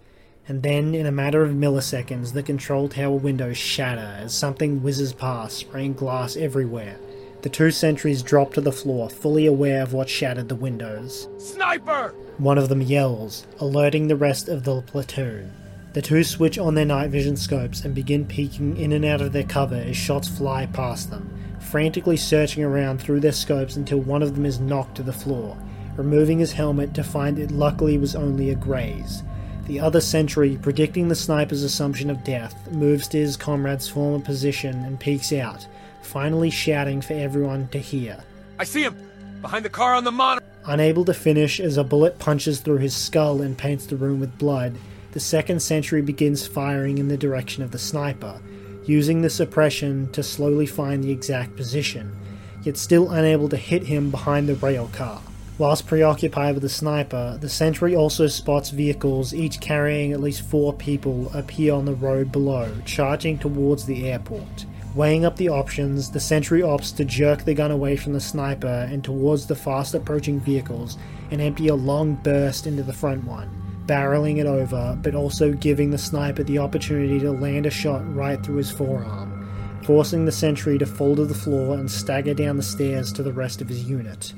And 0.47 0.63
then, 0.63 0.95
in 0.95 1.05
a 1.05 1.11
matter 1.11 1.43
of 1.43 1.51
milliseconds, 1.51 2.33
the 2.33 2.41
control 2.41 2.89
tower 2.89 3.17
windows 3.17 3.55
shatter 3.55 4.17
as 4.17 4.33
something 4.33 4.81
whizzes 4.81 5.13
past, 5.13 5.57
spraying 5.57 5.93
glass 5.93 6.35
everywhere. 6.35 6.97
The 7.43 7.49
two 7.49 7.69
sentries 7.69 8.23
drop 8.23 8.55
to 8.55 8.61
the 8.61 8.71
floor, 8.71 9.11
fully 9.11 9.45
aware 9.45 9.83
of 9.83 9.93
what 9.93 10.09
shattered 10.09 10.49
the 10.49 10.55
windows. 10.55 11.27
Sniper! 11.37 12.15
One 12.39 12.57
of 12.57 12.67
them 12.67 12.81
yells, 12.81 13.45
alerting 13.59 14.07
the 14.07 14.15
rest 14.15 14.49
of 14.49 14.63
the 14.63 14.81
platoon. 14.81 15.51
The 15.93 16.01
two 16.01 16.23
switch 16.23 16.57
on 16.57 16.73
their 16.73 16.83
night 16.83 17.11
vision 17.11 17.37
scopes 17.37 17.85
and 17.85 17.93
begin 17.93 18.25
peeking 18.25 18.77
in 18.77 18.91
and 18.91 19.05
out 19.05 19.21
of 19.21 19.33
their 19.33 19.43
cover 19.43 19.75
as 19.75 19.95
shots 19.95 20.27
fly 20.27 20.65
past 20.65 21.11
them, 21.11 21.29
frantically 21.73 22.15
searching 22.15 22.63
around 22.63 23.01
through 23.01 23.19
their 23.19 23.31
scopes 23.31 23.77
until 23.77 23.97
one 23.97 24.21
of 24.21 24.35
them 24.35 24.45
is 24.45 24.59
knocked 24.59 24.93
to 24.93 25.01
the 25.01 25.11
floor, 25.11 25.57
removing 25.97 26.37
his 26.37 26.51
helmet 26.51 26.93
to 26.93 27.03
find 27.03 27.39
it 27.39 27.49
luckily 27.49 27.97
was 27.97 28.15
only 28.15 28.51
a 28.51 28.55
graze. 28.55 29.23
The 29.65 29.79
other 29.79 29.99
sentry, 29.99 30.59
predicting 30.61 31.07
the 31.07 31.15
sniper's 31.15 31.63
assumption 31.63 32.11
of 32.11 32.23
death, 32.23 32.71
moves 32.71 33.07
to 33.07 33.17
his 33.17 33.35
comrade's 33.35 33.89
former 33.89 34.23
position 34.23 34.83
and 34.83 34.99
peeks 34.99 35.33
out, 35.33 35.65
finally 36.03 36.51
shouting 36.51 37.01
for 37.01 37.13
everyone 37.13 37.67
to 37.69 37.79
hear. 37.79 38.23
I 38.59 38.65
see 38.65 38.83
him! 38.83 38.95
Behind 39.41 39.65
the 39.65 39.69
car 39.71 39.95
on 39.95 40.03
the 40.03 40.11
monitor! 40.11 40.45
Unable 40.65 41.05
to 41.05 41.13
finish 41.15 41.59
as 41.59 41.77
a 41.77 41.83
bullet 41.83 42.19
punches 42.19 42.59
through 42.59 42.77
his 42.77 42.95
skull 42.95 43.41
and 43.41 43.57
paints 43.57 43.87
the 43.87 43.95
room 43.95 44.19
with 44.19 44.37
blood, 44.37 44.75
the 45.13 45.19
second 45.19 45.59
sentry 45.59 46.03
begins 46.03 46.45
firing 46.45 46.99
in 46.99 47.07
the 47.07 47.17
direction 47.17 47.63
of 47.63 47.71
the 47.71 47.79
sniper, 47.79 48.39
using 48.85 49.21
the 49.21 49.29
suppression 49.29 50.11
to 50.11 50.23
slowly 50.23 50.65
find 50.65 51.03
the 51.03 51.11
exact 51.11 51.55
position, 51.55 52.15
yet 52.63 52.77
still 52.77 53.11
unable 53.11 53.49
to 53.49 53.57
hit 53.57 53.83
him 53.83 54.09
behind 54.11 54.47
the 54.47 54.55
rail 54.55 54.89
car. 54.93 55.21
Whilst 55.57 55.85
preoccupied 55.85 56.55
with 56.55 56.63
the 56.63 56.69
sniper, 56.69 57.37
the 57.39 57.47
sentry 57.47 57.95
also 57.95 58.27
spots 58.27 58.71
vehicles, 58.71 59.33
each 59.33 59.59
carrying 59.59 60.11
at 60.11 60.19
least 60.19 60.41
four 60.49 60.73
people, 60.73 61.31
appear 61.33 61.73
on 61.73 61.85
the 61.85 61.93
road 61.93 62.31
below, 62.31 62.71
charging 62.85 63.37
towards 63.37 63.85
the 63.85 64.09
airport. 64.09 64.65
Weighing 64.95 65.25
up 65.25 65.37
the 65.37 65.49
options, 65.49 66.11
the 66.11 66.19
sentry 66.19 66.61
opts 66.61 66.95
to 66.95 67.05
jerk 67.05 67.45
the 67.45 67.53
gun 67.53 67.71
away 67.71 67.95
from 67.95 68.13
the 68.13 68.19
sniper 68.19 68.87
and 68.91 69.03
towards 69.03 69.45
the 69.45 69.55
fast 69.55 69.93
approaching 69.93 70.39
vehicles 70.39 70.97
and 71.31 71.41
empty 71.41 71.67
a 71.67 71.75
long 71.75 72.15
burst 72.15 72.67
into 72.67 72.83
the 72.83 72.93
front 72.93 73.23
one, 73.23 73.49
barreling 73.85 74.37
it 74.37 74.45
over, 74.45 74.97
but 75.01 75.15
also 75.15 75.53
giving 75.53 75.91
the 75.91 75.97
sniper 75.97 76.43
the 76.43 76.59
opportunity 76.59 77.19
to 77.19 77.31
land 77.31 77.65
a 77.65 77.69
shot 77.69 78.01
right 78.15 78.43
through 78.43 78.57
his 78.57 78.71
forearm, 78.71 79.47
forcing 79.83 80.25
the 80.25 80.31
sentry 80.31 80.77
to 80.77 80.85
fall 80.85 81.15
to 81.15 81.25
the 81.25 81.33
floor 81.33 81.75
and 81.77 81.89
stagger 81.89 82.33
down 82.33 82.57
the 82.57 82.63
stairs 82.63 83.11
to 83.13 83.23
the 83.23 83.33
rest 83.33 83.61
of 83.61 83.69
his 83.69 83.83
unit, 83.83 84.33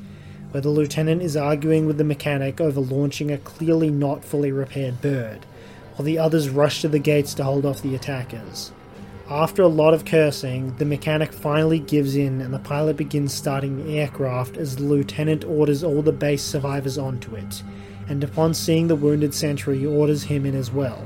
where 0.52 0.62
the 0.62 0.70
lieutenant 0.70 1.22
is 1.22 1.38
arguing 1.38 1.86
with 1.86 1.98
the 1.98 2.04
mechanic 2.04 2.62
over 2.62 2.80
launching 2.80 3.32
a 3.32 3.38
clearly 3.38 3.90
not 3.90 4.24
fully 4.24 4.52
repaired 4.52 5.02
bird, 5.02 5.46
while 5.96 6.06
the 6.06 6.18
others 6.18 6.50
rush 6.50 6.82
to 6.82 6.88
the 6.88 7.00
gates 7.00 7.34
to 7.34 7.44
hold 7.44 7.66
off 7.66 7.82
the 7.82 7.96
attackers. 7.96 8.72
After 9.30 9.64
a 9.64 9.68
lot 9.68 9.96
of 9.96 10.06
cursing, 10.06 10.76
the 10.78 10.86
mechanic 10.86 11.34
finally 11.34 11.80
gives 11.80 12.16
in 12.16 12.42
and 12.42 12.54
the 12.54 12.60
pilot 12.60 12.96
begins 12.96 13.34
starting 13.34 13.84
the 13.84 13.98
aircraft 13.98 14.56
as 14.56 14.76
the 14.76 14.84
lieutenant 14.84 15.44
orders 15.44 15.84
all 15.84 16.04
the 16.04 16.12
base 16.12 16.44
survivors 16.44 17.00
onto 17.00 17.34
it, 17.36 17.64
and 18.08 18.24
upon 18.24 18.54
seeing 18.54 18.88
the 18.88 18.96
wounded 18.96 19.34
sentry, 19.34 19.86
orders 19.86 20.24
him 20.24 20.46
in 20.46 20.56
as 20.56 20.72
well, 20.72 21.06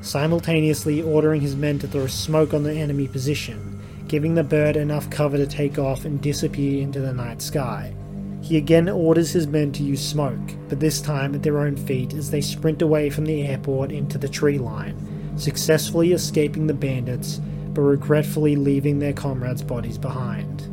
simultaneously 0.00 1.02
ordering 1.02 1.40
his 1.40 1.56
men 1.56 1.78
to 1.78 1.88
throw 1.88 2.06
smoke 2.06 2.54
on 2.54 2.62
the 2.62 2.74
enemy 2.74 3.08
position, 3.08 3.80
giving 4.06 4.34
the 4.34 4.44
bird 4.44 4.76
enough 4.76 5.10
cover 5.10 5.36
to 5.36 5.46
take 5.46 5.78
off 5.78 6.04
and 6.04 6.20
disappear 6.20 6.82
into 6.82 7.00
the 7.00 7.12
night 7.12 7.42
sky. 7.42 7.92
He 8.40 8.56
again 8.56 8.88
orders 8.88 9.32
his 9.32 9.46
men 9.46 9.72
to 9.72 9.82
use 9.82 10.06
smoke, 10.06 10.38
but 10.68 10.80
this 10.80 11.00
time 11.00 11.34
at 11.34 11.42
their 11.42 11.58
own 11.58 11.76
feet 11.76 12.14
as 12.14 12.30
they 12.30 12.40
sprint 12.40 12.82
away 12.82 13.10
from 13.10 13.26
the 13.26 13.46
airport 13.46 13.90
into 13.90 14.16
the 14.16 14.28
tree 14.28 14.58
line, 14.58 14.96
successfully 15.36 16.12
escaping 16.12 16.66
the 16.66 16.74
bandits, 16.74 17.40
but 17.74 17.82
regretfully 17.82 18.56
leaving 18.56 18.98
their 18.98 19.12
comrades' 19.12 19.62
bodies 19.62 19.98
behind. 19.98 20.68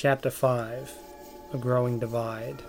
Chapter 0.00 0.30
5 0.30 0.92
A 1.54 1.58
Growing 1.58 1.98
Divide. 1.98 2.62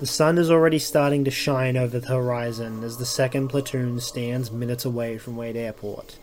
The 0.00 0.08
sun 0.08 0.38
is 0.38 0.50
already 0.50 0.80
starting 0.80 1.24
to 1.24 1.30
shine 1.30 1.76
over 1.76 2.00
the 2.00 2.08
horizon 2.08 2.82
as 2.82 2.96
the 2.96 3.06
second 3.06 3.46
platoon 3.46 4.00
stands 4.00 4.50
minutes 4.50 4.84
away 4.84 5.18
from 5.18 5.36
Wade 5.36 5.54
Airport, 5.54 6.18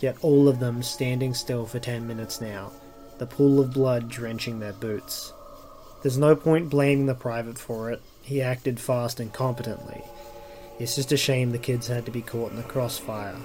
yet 0.00 0.16
all 0.22 0.48
of 0.48 0.58
them 0.58 0.82
standing 0.82 1.34
still 1.34 1.66
for 1.66 1.78
10 1.78 2.04
minutes 2.04 2.40
now, 2.40 2.72
the 3.18 3.28
pool 3.28 3.60
of 3.60 3.72
blood 3.72 4.08
drenching 4.08 4.58
their 4.58 4.72
boots. 4.72 5.32
There's 6.02 6.18
no 6.18 6.34
point 6.34 6.68
blaming 6.68 7.06
the 7.06 7.14
private 7.14 7.56
for 7.56 7.92
it, 7.92 8.02
he 8.22 8.42
acted 8.42 8.80
fast 8.80 9.20
and 9.20 9.32
competently. 9.32 10.02
It's 10.80 10.96
just 10.96 11.12
a 11.12 11.16
shame 11.16 11.52
the 11.52 11.58
kids 11.58 11.86
had 11.86 12.06
to 12.06 12.10
be 12.10 12.22
caught 12.22 12.50
in 12.50 12.56
the 12.56 12.64
crossfire. 12.64 13.36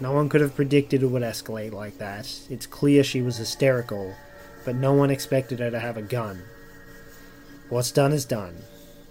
No 0.00 0.12
one 0.12 0.30
could 0.30 0.40
have 0.40 0.56
predicted 0.56 1.02
it 1.02 1.08
would 1.08 1.20
escalate 1.20 1.72
like 1.72 1.98
that. 1.98 2.34
It's 2.48 2.66
clear 2.66 3.04
she 3.04 3.20
was 3.20 3.36
hysterical, 3.36 4.14
but 4.64 4.76
no 4.76 4.92
one 4.92 5.10
expected 5.10 5.58
her 5.58 5.70
to 5.70 5.78
have 5.78 5.96
a 5.96 6.02
gun. 6.02 6.42
What's 7.68 7.90
done 7.90 8.12
is 8.12 8.24
done. 8.24 8.56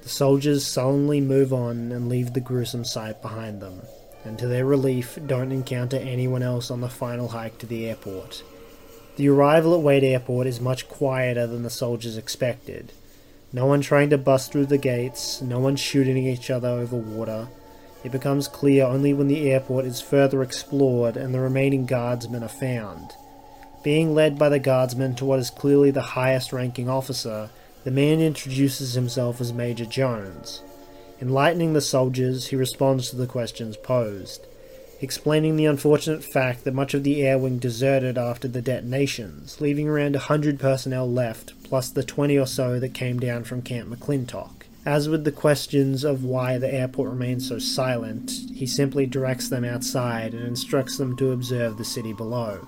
The 0.03 0.09
soldiers 0.09 0.65
sullenly 0.65 1.21
move 1.21 1.53
on 1.53 1.91
and 1.91 2.09
leave 2.09 2.33
the 2.33 2.39
gruesome 2.39 2.85
sight 2.85 3.21
behind 3.21 3.61
them, 3.61 3.81
and 4.23 4.39
to 4.39 4.47
their 4.47 4.65
relief, 4.65 5.19
don't 5.25 5.51
encounter 5.51 5.97
anyone 5.97 6.43
else 6.43 6.71
on 6.71 6.81
the 6.81 6.89
final 6.89 7.27
hike 7.27 7.57
to 7.59 7.65
the 7.65 7.87
airport. 7.89 8.43
The 9.17 9.29
arrival 9.29 9.73
at 9.73 9.81
Wade 9.81 10.03
Airport 10.03 10.47
is 10.47 10.61
much 10.61 10.87
quieter 10.87 11.47
than 11.47 11.63
the 11.63 11.69
soldiers 11.69 12.17
expected. 12.17 12.93
No 13.51 13.65
one 13.65 13.81
trying 13.81 14.09
to 14.11 14.17
bust 14.17 14.51
through 14.51 14.67
the 14.67 14.77
gates, 14.77 15.41
no 15.41 15.59
one 15.59 15.75
shooting 15.75 16.17
each 16.17 16.49
other 16.49 16.67
over 16.67 16.95
water. 16.95 17.47
It 18.03 18.11
becomes 18.11 18.47
clear 18.47 18.85
only 18.85 19.13
when 19.13 19.27
the 19.27 19.49
airport 19.49 19.85
is 19.85 20.01
further 20.01 20.43
explored 20.43 21.17
and 21.17 21.33
the 21.33 21.39
remaining 21.39 21.85
guardsmen 21.85 22.43
are 22.43 22.47
found. 22.47 23.13
Being 23.88 24.13
led 24.13 24.38
by 24.38 24.49
the 24.49 24.59
guardsman 24.59 25.15
to 25.15 25.23
what 25.23 25.39
is 25.39 25.49
clearly 25.49 25.91
the 25.91 26.01
highest 26.01 26.51
ranking 26.51 26.89
officer, 26.89 27.49
the 27.85 27.89
man 27.89 28.19
introduces 28.19 28.95
himself 28.95 29.39
as 29.39 29.53
Major 29.53 29.85
Jones. 29.85 30.61
Enlightening 31.21 31.71
the 31.71 31.79
soldiers, 31.79 32.47
he 32.47 32.57
responds 32.57 33.09
to 33.09 33.15
the 33.15 33.25
questions 33.25 33.77
posed, 33.77 34.45
explaining 34.99 35.55
the 35.55 35.67
unfortunate 35.67 36.21
fact 36.21 36.65
that 36.65 36.73
much 36.73 36.93
of 36.93 37.05
the 37.05 37.25
air 37.25 37.38
wing 37.38 37.59
deserted 37.59 38.17
after 38.17 38.49
the 38.49 38.61
detonations, 38.61 39.61
leaving 39.61 39.88
around 39.88 40.17
a 40.17 40.27
hundred 40.27 40.59
personnel 40.59 41.09
left, 41.09 41.53
plus 41.63 41.89
the 41.89 42.03
twenty 42.03 42.38
or 42.38 42.45
so 42.45 42.81
that 42.81 42.93
came 42.93 43.21
down 43.21 43.45
from 43.45 43.61
Camp 43.61 43.88
McClintock. 43.88 44.63
As 44.85 45.07
with 45.07 45.23
the 45.23 45.31
questions 45.31 46.03
of 46.03 46.25
why 46.25 46.57
the 46.57 46.73
airport 46.73 47.11
remains 47.11 47.47
so 47.47 47.57
silent, 47.57 48.33
he 48.53 48.67
simply 48.67 49.05
directs 49.05 49.47
them 49.47 49.63
outside 49.63 50.33
and 50.33 50.45
instructs 50.45 50.97
them 50.97 51.15
to 51.15 51.31
observe 51.31 51.77
the 51.77 51.85
city 51.85 52.11
below. 52.11 52.67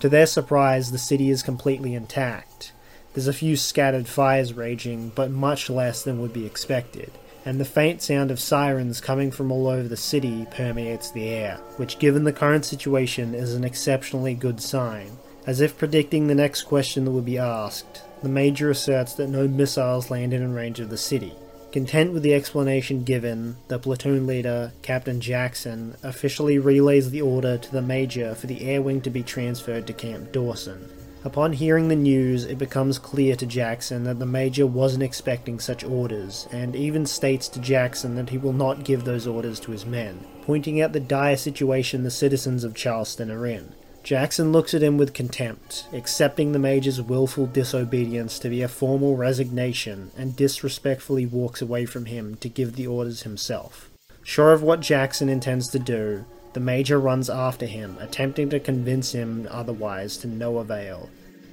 To 0.00 0.08
their 0.08 0.26
surprise, 0.26 0.90
the 0.90 0.98
city 0.98 1.28
is 1.28 1.42
completely 1.42 1.94
intact. 1.94 2.72
There's 3.12 3.26
a 3.26 3.34
few 3.34 3.56
scattered 3.56 4.08
fires 4.08 4.54
raging, 4.54 5.12
but 5.14 5.30
much 5.30 5.68
less 5.68 6.02
than 6.02 6.20
would 6.20 6.32
be 6.32 6.46
expected, 6.46 7.12
and 7.44 7.60
the 7.60 7.66
faint 7.66 8.00
sound 8.00 8.30
of 8.30 8.40
sirens 8.40 9.00
coming 9.00 9.30
from 9.30 9.52
all 9.52 9.66
over 9.66 9.88
the 9.88 9.98
city 9.98 10.46
permeates 10.50 11.10
the 11.10 11.28
air, 11.28 11.58
which, 11.76 11.98
given 11.98 12.24
the 12.24 12.32
current 12.32 12.64
situation, 12.64 13.34
is 13.34 13.54
an 13.54 13.62
exceptionally 13.62 14.32
good 14.32 14.62
sign. 14.62 15.18
As 15.46 15.60
if 15.60 15.76
predicting 15.76 16.26
the 16.28 16.34
next 16.34 16.62
question 16.62 17.04
that 17.04 17.10
would 17.10 17.26
be 17.26 17.38
asked, 17.38 18.02
the 18.22 18.28
Major 18.30 18.70
asserts 18.70 19.12
that 19.14 19.28
no 19.28 19.48
missiles 19.48 20.10
landed 20.10 20.40
in 20.40 20.54
range 20.54 20.80
of 20.80 20.88
the 20.88 20.96
city. 20.96 21.34
Content 21.72 22.12
with 22.12 22.24
the 22.24 22.34
explanation 22.34 23.04
given, 23.04 23.56
the 23.68 23.78
platoon 23.78 24.26
leader, 24.26 24.72
Captain 24.82 25.20
Jackson, 25.20 25.94
officially 26.02 26.58
relays 26.58 27.10
the 27.10 27.22
order 27.22 27.56
to 27.58 27.70
the 27.70 27.80
Major 27.80 28.34
for 28.34 28.48
the 28.48 28.62
air 28.68 28.82
wing 28.82 29.00
to 29.02 29.10
be 29.10 29.22
transferred 29.22 29.86
to 29.86 29.92
Camp 29.92 30.32
Dawson. 30.32 30.90
Upon 31.22 31.52
hearing 31.52 31.86
the 31.86 31.94
news, 31.94 32.44
it 32.44 32.58
becomes 32.58 32.98
clear 32.98 33.36
to 33.36 33.46
Jackson 33.46 34.02
that 34.02 34.18
the 34.18 34.26
Major 34.26 34.66
wasn't 34.66 35.04
expecting 35.04 35.60
such 35.60 35.84
orders, 35.84 36.48
and 36.50 36.74
even 36.74 37.06
states 37.06 37.46
to 37.50 37.60
Jackson 37.60 38.16
that 38.16 38.30
he 38.30 38.38
will 38.38 38.52
not 38.52 38.82
give 38.82 39.04
those 39.04 39.28
orders 39.28 39.60
to 39.60 39.70
his 39.70 39.86
men, 39.86 40.26
pointing 40.42 40.80
out 40.80 40.92
the 40.92 40.98
dire 40.98 41.36
situation 41.36 42.02
the 42.02 42.10
citizens 42.10 42.64
of 42.64 42.74
Charleston 42.74 43.30
are 43.30 43.46
in. 43.46 43.72
Jackson 44.02 44.50
looks 44.50 44.72
at 44.72 44.82
him 44.82 44.96
with 44.96 45.12
contempt, 45.12 45.86
accepting 45.92 46.52
the 46.52 46.58
Major's 46.58 47.00
willful 47.00 47.46
disobedience 47.46 48.38
to 48.38 48.48
be 48.48 48.62
a 48.62 48.68
formal 48.68 49.16
resignation, 49.16 50.10
and 50.16 50.34
disrespectfully 50.34 51.26
walks 51.26 51.60
away 51.60 51.84
from 51.84 52.06
him 52.06 52.36
to 52.36 52.48
give 52.48 52.76
the 52.76 52.86
orders 52.86 53.22
himself. 53.22 53.90
Sure 54.22 54.52
of 54.52 54.62
what 54.62 54.80
Jackson 54.80 55.28
intends 55.28 55.68
to 55.68 55.78
do, 55.78 56.24
the 56.52 56.60
Major 56.60 56.98
runs 56.98 57.30
after 57.30 57.66
him, 57.66 57.96
attempting 58.00 58.50
to 58.50 58.58
convince 58.58 59.12
him 59.12 59.46
otherwise 59.50 60.16
to 60.18 60.26
no 60.26 60.58
avail. 60.58 61.08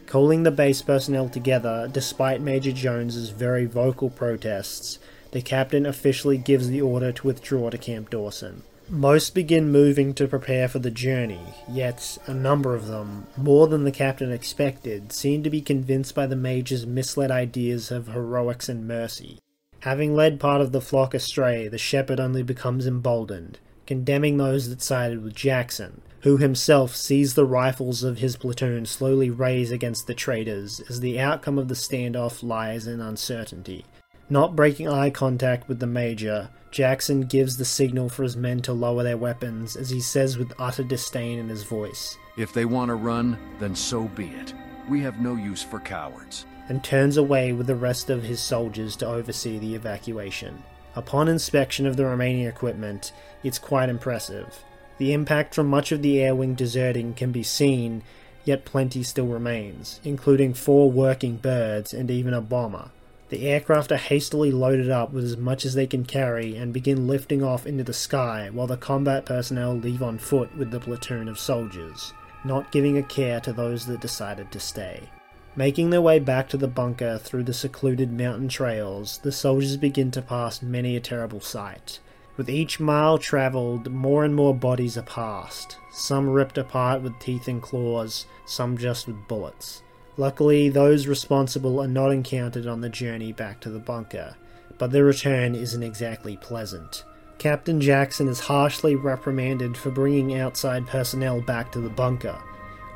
Calling 0.08 0.44
the 0.44 0.52
base 0.52 0.82
personnel 0.82 1.30
together, 1.30 1.90
despite 1.92 2.42
Major 2.42 2.72
Jones's 2.72 3.30
very 3.30 3.66
vocal 3.66 4.10
protests, 4.10 5.00
the 5.32 5.42
captain 5.42 5.86
officially 5.86 6.38
gives 6.38 6.70
the 6.70 6.82
order 6.82 7.12
to 7.12 7.28
withdraw 7.28 7.70
to 7.70 7.78
Camp 7.78 8.10
Dawson. 8.10 8.64
Most 8.90 9.36
begin 9.36 9.70
moving 9.70 10.14
to 10.14 10.30
prepare 10.30 10.70
for 10.70 10.80
the 10.80 10.90
journey, 10.90 11.42
yet 11.70 12.18
a 12.26 12.34
number 12.34 12.74
of 12.74 12.88
them, 12.88 13.28
more 13.36 13.68
than 13.68 13.84
the 13.84 13.92
captain 13.92 14.32
expected, 14.32 15.12
seem 15.12 15.44
to 15.44 15.50
be 15.50 15.60
convinced 15.60 16.16
by 16.16 16.26
the 16.26 16.38
Major's 16.38 16.86
misled 16.86 17.30
ideas 17.30 17.92
of 17.92 18.08
heroics 18.08 18.70
and 18.70 18.88
mercy. 18.88 19.40
Having 19.82 20.16
led 20.16 20.40
part 20.40 20.62
of 20.62 20.72
the 20.72 20.80
flock 20.80 21.14
astray, 21.14 21.68
the 21.68 21.78
shepherd 21.78 22.22
only 22.22 22.44
becomes 22.44 22.88
emboldened, 22.88 23.60
condemning 23.86 24.38
those 24.38 24.70
that 24.70 24.82
sided 24.82 25.22
with 25.22 25.36
Jackson, 25.36 26.02
who 26.22 26.38
himself 26.38 26.96
sees 26.96 27.34
the 27.34 27.46
rifles 27.46 28.04
of 28.04 28.20
his 28.20 28.38
platoon 28.38 28.86
slowly 28.86 29.30
raise 29.30 29.70
against 29.70 30.08
the 30.08 30.14
traitors 30.14 30.80
as 30.90 31.02
the 31.02 31.20
outcome 31.20 31.60
of 31.60 31.68
the 31.68 31.76
standoff 31.76 32.42
lies 32.42 32.88
in 32.88 33.02
uncertainty. 33.02 33.84
Not 34.30 34.56
breaking 34.56 34.88
eye 34.90 35.10
contact 35.10 35.68
with 35.68 35.80
the 35.80 35.88
Major, 35.88 36.50
Jackson 36.70 37.22
gives 37.22 37.58
the 37.58 37.66
signal 37.66 38.10
for 38.10 38.24
his 38.24 38.36
men 38.36 38.62
to 38.64 38.74
lower 38.74 39.04
their 39.04 39.18
weapons 39.18 39.76
as 39.78 39.90
he 39.90 40.02
says 40.02 40.38
with 40.38 40.54
utter 40.60 40.84
disdain 40.84 41.40
in 41.40 41.48
his 41.48 41.64
voice, 41.64 42.18
If 42.38 42.54
they 42.54 42.66
want 42.66 42.90
to 42.90 42.96
run, 42.96 43.38
then 43.60 43.74
so 43.74 44.04
be 44.10 44.28
it. 44.28 44.54
We 44.90 45.02
have 45.02 45.22
no 45.22 45.36
use 45.36 45.64
for 45.64 45.80
cowards. 45.80 46.46
and 46.70 46.84
turns 46.84 47.16
away 47.16 47.54
with 47.54 47.66
the 47.68 47.76
rest 47.76 48.10
of 48.10 48.24
his 48.24 48.42
soldiers 48.42 48.98
to 48.98 49.08
oversee 49.08 49.58
the 49.58 49.74
evacuation. 49.74 50.62
Upon 50.98 51.30
inspection 51.30 51.86
of 51.88 51.96
the 51.96 52.06
remaining 52.06 52.46
equipment, 52.46 53.14
it's 53.42 53.58
quite 53.58 53.88
impressive. 53.88 54.64
The 54.98 55.14
impact 55.14 55.56
from 55.56 55.68
much 55.68 55.94
of 55.94 56.02
the 56.02 56.20
air 56.22 56.36
wing 56.36 56.56
deserting 56.56 57.14
can 57.14 57.32
be 57.32 57.44
seen, 57.44 58.04
yet 58.44 58.66
plenty 58.66 59.02
still 59.04 59.28
remains, 59.28 60.02
including 60.04 60.54
four 60.54 60.92
working 60.92 61.38
birds 61.38 61.94
and 61.94 62.12
even 62.12 62.34
a 62.34 62.42
bomber. 62.42 62.92
The 63.30 63.46
aircraft 63.46 63.92
are 63.92 63.98
hastily 63.98 64.52
loaded 64.52 64.90
up 64.90 65.12
with 65.12 65.26
as 65.26 65.36
much 65.36 65.66
as 65.66 65.74
they 65.74 65.86
can 65.86 66.06
carry 66.06 66.56
and 66.56 66.72
begin 66.72 67.08
lifting 67.08 67.44
off 67.44 67.66
into 67.66 67.84
the 67.84 67.94
sky 67.94 68.50
while 68.54 68.68
the 68.68 68.78
combat 68.78 69.26
personnel 69.26 69.74
leave 69.74 70.02
on 70.02 70.18
foot 70.18 70.56
with 70.58 70.72
the 70.72 70.80
platoon 70.80 71.28
of 71.28 71.38
soldiers, 71.38 72.14
not 72.46 72.72
giving 72.72 72.98
a 72.98 73.04
care 73.04 73.42
to 73.42 73.52
those 73.52 73.86
that 73.86 74.00
decided 74.00 74.50
to 74.52 74.62
stay. 74.62 75.10
Making 75.58 75.90
their 75.90 76.02
way 76.02 76.20
back 76.20 76.48
to 76.50 76.58
the 76.58 76.70
bunker 76.70 77.18
through 77.18 77.44
the 77.44 77.54
secluded 77.54 78.14
mountain 78.14 78.48
trails, 78.48 79.18
the 79.18 79.32
soldiers 79.32 79.76
begin 79.76 80.10
to 80.12 80.22
pass 80.22 80.62
many 80.62 80.96
a 80.96 81.02
terrible 81.02 81.42
sight. 81.42 82.00
With 82.38 82.50
each 82.50 82.80
mile 82.80 83.18
travelled, 83.18 83.92
more 83.92 84.24
and 84.24 84.36
more 84.36 84.54
bodies 84.54 84.98
are 84.98 85.02
passed, 85.02 85.78
some 85.92 86.30
ripped 86.30 86.58
apart 86.58 87.02
with 87.02 87.20
teeth 87.20 87.48
and 87.48 87.62
claws, 87.62 88.28
some 88.46 88.78
just 88.78 89.08
with 89.08 89.28
bullets. 89.28 89.82
Luckily, 90.18 90.68
those 90.70 91.06
responsible 91.06 91.80
are 91.80 91.88
not 91.88 92.12
encountered 92.12 92.66
on 92.66 92.82
the 92.82 92.90
journey 92.90 93.32
back 93.32 93.60
to 93.62 93.70
the 93.70 93.80
bunker, 93.80 94.36
but 94.80 94.92
their 94.92 95.06
return 95.06 95.54
isn't 95.54 95.84
exactly 95.84 96.38
pleasant. 96.38 97.04
Captain 97.38 97.80
Jackson 97.80 98.28
is 98.28 98.40
harshly 98.40 98.96
reprimanded 98.96 99.78
for 99.78 99.92
bringing 99.92 100.40
outside 100.40 100.88
personnel 100.88 101.40
back 101.42 101.72
to 101.72 101.80
the 101.80 101.90
bunker. 101.90 102.36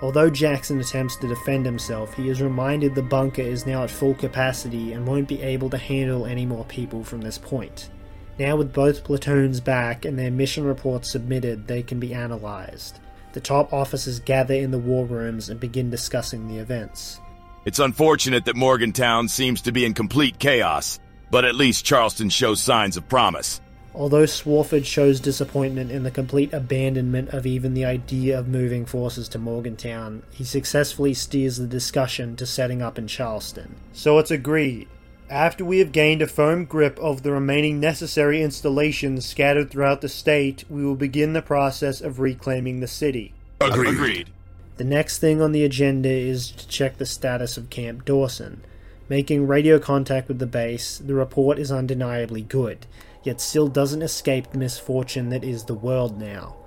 Although 0.01 0.31
Jackson 0.31 0.79
attempts 0.79 1.15
to 1.17 1.27
defend 1.27 1.63
himself, 1.63 2.15
he 2.15 2.27
is 2.27 2.41
reminded 2.41 2.95
the 2.95 3.03
bunker 3.03 3.43
is 3.43 3.67
now 3.67 3.83
at 3.83 3.91
full 3.91 4.15
capacity 4.15 4.93
and 4.93 5.05
won't 5.05 5.27
be 5.27 5.43
able 5.43 5.69
to 5.69 5.77
handle 5.77 6.25
any 6.25 6.47
more 6.47 6.65
people 6.65 7.03
from 7.03 7.21
this 7.21 7.37
point. 7.37 7.91
Now, 8.39 8.55
with 8.55 8.73
both 8.73 9.03
platoons 9.03 9.59
back 9.59 10.05
and 10.05 10.17
their 10.17 10.31
mission 10.31 10.63
reports 10.63 11.11
submitted, 11.11 11.67
they 11.67 11.83
can 11.83 11.99
be 11.99 12.13
analysed. 12.13 12.99
The 13.33 13.41
top 13.41 13.71
officers 13.71 14.19
gather 14.19 14.53
in 14.53 14.71
the 14.71 14.77
war 14.77 15.05
rooms 15.05 15.49
and 15.49 15.59
begin 15.59 15.89
discussing 15.89 16.47
the 16.47 16.57
events. 16.57 17.19
It's 17.63 17.79
unfortunate 17.79 18.45
that 18.45 18.55
Morgantown 18.55 19.27
seems 19.27 19.61
to 19.61 19.71
be 19.71 19.85
in 19.85 19.93
complete 19.93 20.39
chaos, 20.39 20.99
but 21.29 21.45
at 21.45 21.55
least 21.55 21.85
Charleston 21.85 22.29
shows 22.29 22.59
signs 22.59 22.97
of 22.97 23.07
promise. 23.07 23.61
Although 23.93 24.25
Swarford 24.25 24.85
shows 24.85 25.19
disappointment 25.19 25.91
in 25.91 26.03
the 26.03 26.11
complete 26.11 26.53
abandonment 26.53 27.29
of 27.29 27.45
even 27.45 27.73
the 27.73 27.85
idea 27.85 28.39
of 28.39 28.47
moving 28.47 28.85
forces 28.85 29.27
to 29.29 29.39
Morgantown, 29.39 30.23
he 30.31 30.43
successfully 30.43 31.13
steers 31.13 31.57
the 31.57 31.67
discussion 31.67 32.35
to 32.37 32.45
setting 32.45 32.81
up 32.81 32.97
in 32.97 33.07
Charleston. 33.07 33.75
So 33.91 34.17
it's 34.17 34.31
agreed. 34.31 34.87
After 35.31 35.63
we 35.63 35.79
have 35.79 35.93
gained 35.93 36.21
a 36.21 36.27
firm 36.27 36.65
grip 36.65 36.99
of 36.99 37.23
the 37.23 37.31
remaining 37.31 37.79
necessary 37.79 38.43
installations 38.43 39.25
scattered 39.25 39.71
throughout 39.71 40.01
the 40.01 40.09
state, 40.09 40.65
we 40.69 40.83
will 40.83 40.97
begin 40.97 41.31
the 41.31 41.41
process 41.41 42.01
of 42.01 42.19
reclaiming 42.19 42.81
the 42.81 42.87
city. 42.87 43.33
Agreed. 43.61 43.93
Agreed. 43.93 44.29
The 44.75 44.83
next 44.83 45.19
thing 45.19 45.41
on 45.41 45.53
the 45.53 45.63
agenda 45.63 46.09
is 46.09 46.51
to 46.51 46.67
check 46.67 46.97
the 46.97 47.05
status 47.05 47.55
of 47.55 47.69
Camp 47.69 48.03
Dawson. 48.03 48.61
Making 49.07 49.47
radio 49.47 49.79
contact 49.79 50.27
with 50.27 50.39
the 50.39 50.45
base, 50.45 50.97
the 50.97 51.13
report 51.13 51.59
is 51.59 51.71
undeniably 51.71 52.41
good, 52.41 52.85
yet 53.23 53.39
still 53.39 53.69
doesn't 53.69 54.01
escape 54.01 54.51
the 54.51 54.57
misfortune 54.57 55.29
that 55.29 55.45
is 55.45 55.63
the 55.63 55.73
world 55.73 56.19
now. 56.19 56.57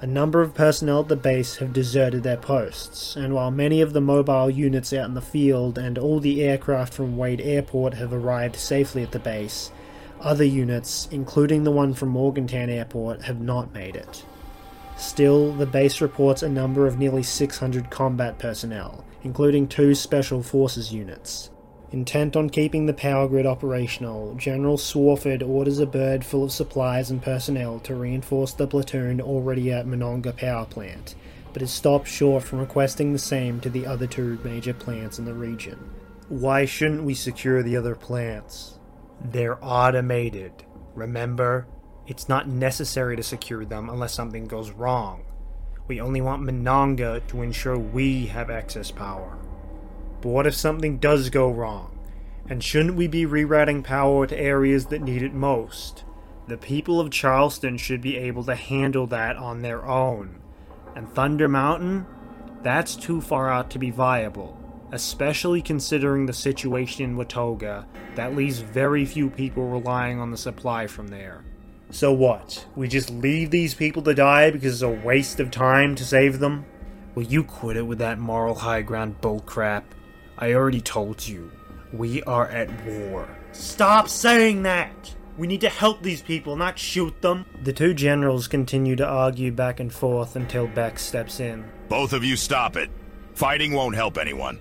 A 0.00 0.06
number 0.06 0.40
of 0.40 0.54
personnel 0.54 1.00
at 1.00 1.08
the 1.08 1.16
base 1.16 1.56
have 1.56 1.72
deserted 1.72 2.22
their 2.22 2.36
posts, 2.36 3.16
and 3.16 3.34
while 3.34 3.50
many 3.50 3.80
of 3.80 3.92
the 3.92 4.00
mobile 4.00 4.48
units 4.48 4.92
out 4.92 5.08
in 5.08 5.14
the 5.14 5.20
field 5.20 5.76
and 5.76 5.98
all 5.98 6.20
the 6.20 6.44
aircraft 6.44 6.94
from 6.94 7.16
Wade 7.16 7.40
Airport 7.40 7.94
have 7.94 8.12
arrived 8.12 8.54
safely 8.54 9.02
at 9.02 9.10
the 9.10 9.18
base, 9.18 9.72
other 10.20 10.44
units, 10.44 11.08
including 11.10 11.64
the 11.64 11.72
one 11.72 11.94
from 11.94 12.10
Morgantown 12.10 12.70
Airport, 12.70 13.22
have 13.22 13.40
not 13.40 13.74
made 13.74 13.96
it. 13.96 14.24
Still, 14.96 15.52
the 15.52 15.66
base 15.66 16.00
reports 16.00 16.44
a 16.44 16.48
number 16.48 16.86
of 16.86 16.96
nearly 16.96 17.24
600 17.24 17.90
combat 17.90 18.38
personnel, 18.38 19.04
including 19.24 19.66
two 19.66 19.96
Special 19.96 20.44
Forces 20.44 20.92
units. 20.92 21.50
Intent 21.90 22.36
on 22.36 22.50
keeping 22.50 22.84
the 22.84 22.92
power 22.92 23.26
grid 23.26 23.46
operational, 23.46 24.34
General 24.34 24.76
Swarford 24.76 25.42
orders 25.42 25.78
a 25.78 25.86
bird 25.86 26.22
full 26.22 26.44
of 26.44 26.52
supplies 26.52 27.10
and 27.10 27.22
personnel 27.22 27.78
to 27.80 27.94
reinforce 27.94 28.52
the 28.52 28.66
platoon 28.66 29.22
already 29.22 29.72
at 29.72 29.86
Monongah 29.86 30.36
Power 30.36 30.66
Plant, 30.66 31.14
but 31.54 31.62
is 31.62 31.70
stopped 31.70 32.06
short 32.06 32.42
from 32.42 32.58
requesting 32.58 33.14
the 33.14 33.18
same 33.18 33.58
to 33.60 33.70
the 33.70 33.86
other 33.86 34.06
two 34.06 34.38
major 34.44 34.74
plants 34.74 35.18
in 35.18 35.24
the 35.24 35.32
region. 35.32 35.78
Why 36.28 36.66
shouldn't 36.66 37.04
we 37.04 37.14
secure 37.14 37.62
the 37.62 37.78
other 37.78 37.94
plants? 37.94 38.78
They're 39.18 39.58
automated. 39.64 40.52
Remember? 40.94 41.66
It's 42.06 42.28
not 42.28 42.48
necessary 42.48 43.16
to 43.16 43.22
secure 43.22 43.64
them 43.64 43.88
unless 43.88 44.12
something 44.12 44.46
goes 44.46 44.72
wrong. 44.72 45.24
We 45.86 46.02
only 46.02 46.20
want 46.20 46.42
Monongah 46.42 47.26
to 47.28 47.40
ensure 47.40 47.78
we 47.78 48.26
have 48.26 48.50
excess 48.50 48.90
power. 48.90 49.38
But 50.20 50.28
what 50.30 50.46
if 50.46 50.54
something 50.54 50.98
does 50.98 51.30
go 51.30 51.50
wrong? 51.50 51.98
And 52.48 52.64
shouldn't 52.64 52.96
we 52.96 53.06
be 53.06 53.26
rerouting 53.26 53.84
power 53.84 54.26
to 54.26 54.38
areas 54.38 54.86
that 54.86 55.02
need 55.02 55.22
it 55.22 55.34
most? 55.34 56.04
The 56.48 56.56
people 56.56 56.98
of 56.98 57.10
Charleston 57.10 57.76
should 57.76 58.00
be 58.00 58.16
able 58.16 58.42
to 58.44 58.54
handle 58.54 59.06
that 59.08 59.36
on 59.36 59.60
their 59.60 59.84
own. 59.84 60.40
And 60.96 61.08
Thunder 61.12 61.46
Mountain? 61.46 62.06
That's 62.62 62.96
too 62.96 63.20
far 63.20 63.50
out 63.50 63.70
to 63.70 63.78
be 63.78 63.90
viable, 63.90 64.58
especially 64.90 65.62
considering 65.62 66.26
the 66.26 66.32
situation 66.32 67.04
in 67.04 67.16
Watoga 67.16 67.86
that 68.14 68.34
leaves 68.34 68.58
very 68.58 69.04
few 69.04 69.30
people 69.30 69.68
relying 69.68 70.18
on 70.18 70.30
the 70.30 70.36
supply 70.36 70.86
from 70.86 71.08
there. 71.08 71.44
So 71.90 72.12
what? 72.12 72.66
We 72.74 72.88
just 72.88 73.10
leave 73.10 73.50
these 73.50 73.74
people 73.74 74.02
to 74.02 74.14
die 74.14 74.50
because 74.50 74.74
it's 74.74 74.82
a 74.82 75.06
waste 75.06 75.38
of 75.38 75.50
time 75.50 75.94
to 75.94 76.04
save 76.04 76.38
them? 76.38 76.64
Will 77.14 77.22
you 77.22 77.44
quit 77.44 77.76
it 77.76 77.82
with 77.82 77.98
that 77.98 78.18
moral 78.18 78.56
high 78.56 78.82
ground 78.82 79.20
bullcrap? 79.20 79.84
I 80.38 80.52
already 80.54 80.80
told 80.80 81.26
you, 81.26 81.50
we 81.92 82.22
are 82.22 82.46
at 82.48 82.70
war. 82.86 83.28
Stop 83.52 84.08
saying 84.08 84.62
that! 84.62 85.14
We 85.36 85.46
need 85.46 85.60
to 85.60 85.68
help 85.68 86.02
these 86.02 86.20
people, 86.22 86.56
not 86.56 86.78
shoot 86.78 87.20
them. 87.22 87.44
The 87.62 87.72
two 87.72 87.94
generals 87.94 88.48
continue 88.48 88.96
to 88.96 89.06
argue 89.06 89.52
back 89.52 89.78
and 89.80 89.92
forth 89.92 90.36
until 90.36 90.66
Beck 90.66 90.98
steps 90.98 91.38
in. 91.40 91.64
Both 91.88 92.12
of 92.12 92.24
you 92.24 92.36
stop 92.36 92.76
it. 92.76 92.90
Fighting 93.34 93.72
won't 93.72 93.94
help 93.94 94.18
anyone. 94.18 94.58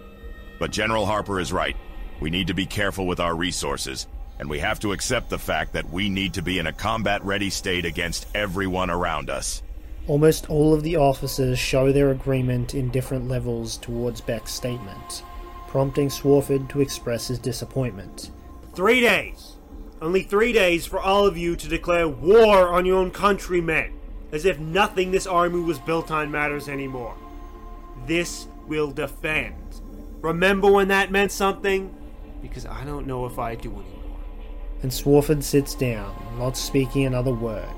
But 0.60 0.72
General 0.72 1.06
Harper 1.06 1.40
is 1.40 1.52
right. 1.54 1.76
We 2.20 2.30
need 2.30 2.48
to 2.48 2.54
be 2.54 2.66
careful 2.66 3.06
with 3.08 3.20
our 3.20 3.36
resources. 3.36 4.08
and 4.40 4.50
we 4.50 4.60
have 4.60 4.80
to 4.80 4.92
accept 4.92 5.30
the 5.30 5.38
fact 5.40 5.74
that 5.74 5.90
we 5.90 6.10
need 6.10 6.34
to 6.36 6.42
be 6.42 6.60
in 6.60 6.68
a 6.68 6.74
combat 6.74 7.24
ready 7.26 7.50
state 7.50 7.86
against 7.86 8.28
everyone 8.36 8.90
around 8.90 9.30
us. 9.30 9.64
Almost 10.08 10.50
all 10.50 10.74
of 10.74 10.84
the 10.84 10.96
officers 10.96 11.60
show 11.60 11.92
their 11.92 12.12
agreement 12.12 12.74
in 12.76 12.90
different 12.92 13.28
levels 13.28 13.78
towards 13.78 14.22
Beck's 14.22 14.54
statement, 14.54 15.24
prompting 15.68 16.10
Swarford 16.10 16.70
to 16.70 16.82
express 16.82 17.28
his 17.28 17.40
disappointment. 17.40 18.32
Three 18.74 19.02
days! 19.02 19.56
Only 20.02 20.24
three 20.24 20.54
days 20.54 20.86
for 20.86 21.00
all 21.00 21.26
of 21.26 21.38
you 21.38 21.56
to 21.56 21.68
declare 21.68 22.08
war 22.08 22.70
on 22.70 22.86
your 22.86 22.98
own 22.98 23.12
countrymen, 23.12 23.94
as 24.32 24.46
if 24.46 24.60
nothing 24.60 25.12
this 25.12 25.26
army 25.26 25.60
was 25.60 25.80
built 25.80 26.12
on 26.12 26.30
matters 26.30 26.70
anymore. 26.70 27.16
This 28.06 28.48
we'll 28.68 28.92
defend. 28.92 29.56
Remember 30.22 30.72
when 30.72 30.90
that 30.90 31.12
meant 31.12 31.32
something? 31.32 31.96
Because 32.42 32.66
I 32.66 32.84
don't 32.84 33.08
know 33.08 33.26
if 33.26 33.40
I 33.40 33.56
do 33.56 33.72
anymore. 33.72 34.20
And 34.84 34.94
Swarford 34.94 35.44
sits 35.44 35.74
down, 35.74 36.16
not 36.38 36.56
speaking 36.56 37.06
another 37.06 37.34
word. 37.34 37.77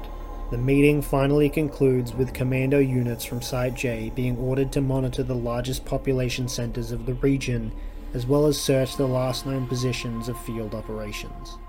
The 0.52 0.58
meeting 0.58 1.04
finally 1.04 1.48
concludes 1.48 2.16
with 2.16 2.34
commando 2.34 2.80
units 2.80 3.24
from 3.24 3.40
Site 3.40 3.76
J 3.76 4.12
being 4.16 4.36
ordered 4.38 4.72
to 4.72 4.82
monitor 4.82 5.22
the 5.22 5.36
largest 5.36 5.86
population 5.86 6.48
centers 6.48 6.92
of 6.92 7.06
the 7.06 7.14
region, 7.14 7.72
as 8.16 8.26
well 8.26 8.48
as 8.48 8.60
search 8.60 8.98
the 8.98 9.08
last 9.08 9.46
known 9.46 9.68
positions 9.68 10.28
of 10.28 10.44
field 10.44 10.74
operations. 10.74 11.60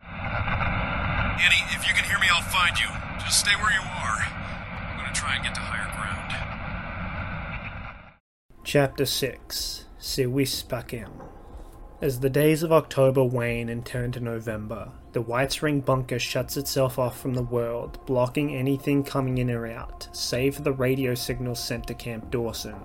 Annie, 0.00 1.62
if 1.72 1.86
you 1.86 1.92
can 1.92 2.04
hear 2.04 2.18
me, 2.18 2.28
I'll 2.32 2.40
find 2.40 2.78
you. 2.78 2.86
Just 3.20 3.40
stay 3.40 3.54
where 3.56 3.70
you 3.70 3.80
are. 3.80 4.24
I'm 4.88 4.96
gonna 4.96 5.12
try 5.12 5.34
and 5.34 5.44
get 5.44 5.54
to 5.54 5.60
higher 5.60 5.92
ground. 5.94 6.32
Chapter 8.64 9.04
6 9.04 9.84
Si 9.98 10.24
Vis 10.24 10.62
Pacem 10.62 11.28
As 12.00 12.20
the 12.20 12.30
days 12.30 12.62
of 12.62 12.72
October 12.72 13.22
wane 13.22 13.68
and 13.68 13.84
turn 13.84 14.10
to 14.12 14.20
November, 14.20 14.92
the 15.12 15.22
White 15.22 15.52
Spring 15.52 15.80
bunker 15.80 16.18
shuts 16.18 16.56
itself 16.56 16.98
off 16.98 17.20
from 17.20 17.34
the 17.34 17.42
world, 17.42 17.98
blocking 18.06 18.54
anything 18.54 19.04
coming 19.04 19.38
in 19.38 19.50
or 19.50 19.66
out, 19.66 20.08
save 20.12 20.56
for 20.56 20.62
the 20.62 20.72
radio 20.72 21.14
signals 21.14 21.62
sent 21.62 21.86
to 21.86 21.94
Camp 21.94 22.30
Dawson, 22.30 22.76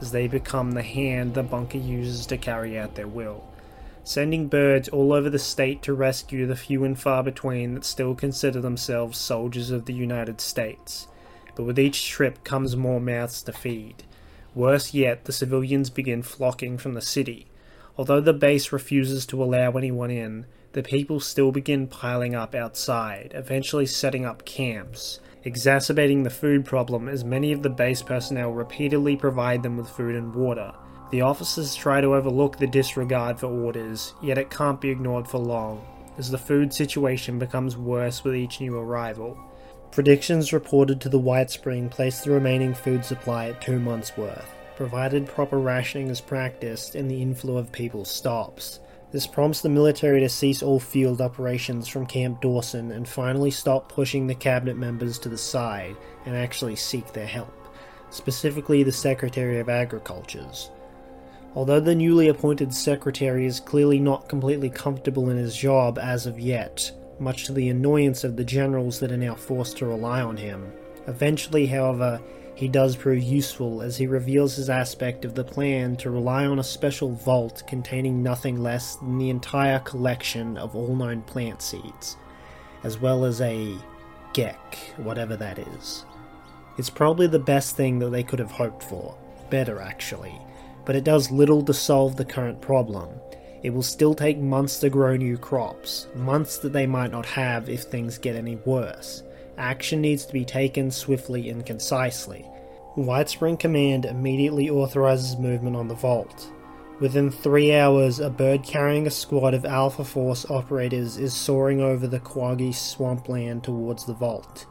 as 0.00 0.12
they 0.12 0.28
become 0.28 0.72
the 0.72 0.82
hand 0.82 1.34
the 1.34 1.42
bunker 1.42 1.78
uses 1.78 2.26
to 2.26 2.36
carry 2.36 2.78
out 2.78 2.94
their 2.94 3.08
will 3.08 3.44
sending 4.08 4.48
birds 4.48 4.88
all 4.88 5.12
over 5.12 5.28
the 5.28 5.38
state 5.38 5.82
to 5.82 5.92
rescue 5.92 6.46
the 6.46 6.56
few 6.56 6.82
and 6.82 6.98
far 6.98 7.22
between 7.22 7.74
that 7.74 7.84
still 7.84 8.14
consider 8.14 8.58
themselves 8.58 9.18
soldiers 9.18 9.70
of 9.70 9.84
the 9.84 9.92
United 9.92 10.40
States. 10.40 11.06
But 11.54 11.64
with 11.64 11.78
each 11.78 12.08
trip 12.08 12.42
comes 12.42 12.74
more 12.74 13.00
mouths 13.00 13.42
to 13.42 13.52
feed. 13.52 14.04
Worse 14.54 14.94
yet, 14.94 15.26
the 15.26 15.32
civilians 15.32 15.90
begin 15.90 16.22
flocking 16.22 16.78
from 16.78 16.94
the 16.94 17.02
city. 17.02 17.48
Although 17.98 18.22
the 18.22 18.32
base 18.32 18.72
refuses 18.72 19.26
to 19.26 19.42
allow 19.42 19.72
anyone 19.72 20.10
in, 20.10 20.46
the 20.72 20.82
people 20.82 21.18
still 21.18 21.50
begin 21.50 21.86
piling 21.86 22.34
up 22.34 22.54
outside, 22.54 23.32
eventually 23.34 23.86
setting 23.86 24.24
up 24.26 24.44
camps, 24.44 25.20
exacerbating 25.44 26.22
the 26.22 26.30
food 26.30 26.64
problem 26.64 27.08
as 27.08 27.24
many 27.24 27.52
of 27.52 27.62
the 27.62 27.70
base 27.70 28.02
personnel 28.02 28.52
repeatedly 28.52 29.16
provide 29.16 29.62
them 29.62 29.76
with 29.76 29.88
food 29.88 30.14
and 30.14 30.34
water. 30.34 30.72
The 31.10 31.22
officers 31.22 31.74
try 31.74 32.02
to 32.02 32.14
overlook 32.14 32.58
the 32.58 32.66
disregard 32.66 33.40
for 33.40 33.46
orders, 33.46 34.12
yet 34.22 34.36
it 34.36 34.50
can't 34.50 34.80
be 34.80 34.90
ignored 34.90 35.26
for 35.26 35.38
long, 35.38 35.86
as 36.18 36.30
the 36.30 36.36
food 36.36 36.72
situation 36.72 37.38
becomes 37.38 37.78
worse 37.78 38.22
with 38.22 38.36
each 38.36 38.60
new 38.60 38.76
arrival. 38.76 39.38
Predictions 39.90 40.52
reported 40.52 41.00
to 41.00 41.08
the 41.08 41.18
White 41.18 41.50
Spring 41.50 41.88
place 41.88 42.20
the 42.20 42.30
remaining 42.30 42.74
food 42.74 43.06
supply 43.06 43.48
at 43.48 43.62
two 43.62 43.80
months' 43.80 44.18
worth, 44.18 44.54
provided 44.76 45.26
proper 45.26 45.58
rationing 45.58 46.08
is 46.08 46.20
practiced 46.20 46.94
and 46.94 47.10
the 47.10 47.22
inflow 47.22 47.56
of 47.56 47.72
people 47.72 48.04
stops. 48.04 48.80
This 49.10 49.26
prompts 49.26 49.62
the 49.62 49.70
military 49.70 50.20
to 50.20 50.28
cease 50.28 50.62
all 50.62 50.78
field 50.78 51.22
operations 51.22 51.88
from 51.88 52.04
Camp 52.04 52.42
Dawson 52.42 52.92
and 52.92 53.08
finally 53.08 53.50
stop 53.50 53.90
pushing 53.90 54.26
the 54.26 54.34
cabinet 54.34 54.76
members 54.76 55.18
to 55.20 55.30
the 55.30 55.38
side 55.38 55.96
and 56.26 56.36
actually 56.36 56.76
seek 56.76 57.12
their 57.12 57.26
help, 57.26 57.54
specifically 58.10 58.82
the 58.82 58.92
Secretary 58.92 59.60
of 59.60 59.70
Agriculture's. 59.70 60.70
Although 61.54 61.80
the 61.80 61.94
newly 61.94 62.28
appointed 62.28 62.74
secretary 62.74 63.46
is 63.46 63.60
clearly 63.60 63.98
not 63.98 64.28
completely 64.28 64.68
comfortable 64.68 65.30
in 65.30 65.38
his 65.38 65.56
job 65.56 65.98
as 65.98 66.26
of 66.26 66.38
yet, 66.38 66.92
much 67.18 67.44
to 67.44 67.52
the 67.52 67.70
annoyance 67.70 68.24
of 68.24 68.36
the 68.36 68.44
generals 68.44 69.00
that 69.00 69.10
are 69.10 69.16
now 69.16 69.34
forced 69.34 69.78
to 69.78 69.86
rely 69.86 70.20
on 70.20 70.36
him. 70.36 70.70
Eventually, 71.06 71.66
however, 71.66 72.20
he 72.58 72.68
does 72.68 72.96
prove 72.96 73.22
useful 73.22 73.80
as 73.80 73.96
he 73.96 74.06
reveals 74.06 74.56
his 74.56 74.68
aspect 74.68 75.24
of 75.24 75.34
the 75.34 75.44
plan 75.44 75.96
to 75.96 76.10
rely 76.10 76.44
on 76.44 76.58
a 76.58 76.64
special 76.64 77.12
vault 77.12 77.62
containing 77.66 78.22
nothing 78.22 78.60
less 78.60 78.96
than 78.96 79.16
the 79.16 79.30
entire 79.30 79.78
collection 79.78 80.56
of 80.58 80.74
all 80.74 80.94
known 80.94 81.22
plant 81.22 81.62
seeds, 81.62 82.16
as 82.82 82.98
well 82.98 83.24
as 83.24 83.40
a 83.40 83.76
GECK, 84.32 84.74
whatever 84.96 85.36
that 85.36 85.58
is. 85.58 86.04
It's 86.76 86.90
probably 86.90 87.26
the 87.28 87.38
best 87.38 87.76
thing 87.76 87.98
that 88.00 88.10
they 88.10 88.22
could 88.22 88.38
have 88.38 88.50
hoped 88.50 88.82
for. 88.82 89.16
Better, 89.50 89.80
actually 89.80 90.38
but 90.88 90.96
it 90.96 91.04
does 91.04 91.30
little 91.30 91.60
to 91.60 91.74
solve 91.74 92.16
the 92.16 92.24
current 92.24 92.62
problem. 92.62 93.10
It 93.62 93.68
will 93.74 93.82
still 93.82 94.14
take 94.14 94.38
months 94.38 94.80
to 94.80 94.88
grow 94.88 95.16
new 95.16 95.36
crops, 95.36 96.06
months 96.14 96.56
that 96.60 96.72
they 96.72 96.86
might 96.86 97.10
not 97.10 97.26
have 97.26 97.68
if 97.68 97.82
things 97.82 98.16
get 98.16 98.34
any 98.34 98.56
worse. 98.56 99.22
Action 99.58 100.00
needs 100.00 100.24
to 100.24 100.32
be 100.32 100.44
taken 100.44 100.90
swiftly 100.90 101.50
and 101.50 101.66
concisely. 101.66 102.42
White 102.94 103.28
Spring 103.28 103.56
Command 103.56 104.04
immediately 104.04 104.70
authorizes 104.70 105.36
movement 105.36 105.76
on 105.76 105.88
the 105.88 105.94
vault. 105.94 106.50
Within 107.00 107.30
three 107.30 107.74
hours, 107.74 108.20
a 108.20 108.30
bird 108.30 108.62
carrying 108.62 109.06
a 109.06 109.10
squad 109.10 109.54
of 109.54 109.64
Alpha 109.64 110.04
Force 110.04 110.48
operators 110.48 111.16
is 111.16 111.34
soaring 111.34 111.80
over 111.80 112.06
the 112.06 112.20
Quaggy 112.20 112.72
swampland 112.72 113.64
towards 113.64 114.04
the 114.04 114.14
vault. 114.14 114.66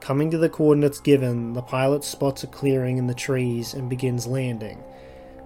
Coming 0.00 0.30
to 0.30 0.38
the 0.38 0.48
coordinates 0.48 1.00
given, 1.00 1.52
the 1.52 1.62
pilot 1.62 2.02
spots 2.02 2.42
a 2.42 2.46
clearing 2.46 2.98
in 2.98 3.06
the 3.06 3.14
trees 3.14 3.72
and 3.72 3.88
begins 3.88 4.26
landing. 4.26 4.82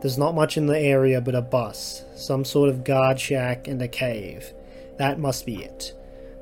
There's 0.01 0.19
not 0.19 0.35
much 0.35 0.57
in 0.57 0.67
the 0.67 0.79
area 0.79 1.21
but 1.21 1.35
a 1.35 1.43
bus, 1.43 2.05
some 2.17 2.45
sort 2.45 2.69
of 2.69 2.85
guard 2.85 3.21
shack, 3.21 3.69
and 3.69 3.83
a 3.83 3.89
cave. 3.89 4.53
That 4.99 5.19
must 5.19 5.45
be 5.45 5.63
it. 5.63 5.93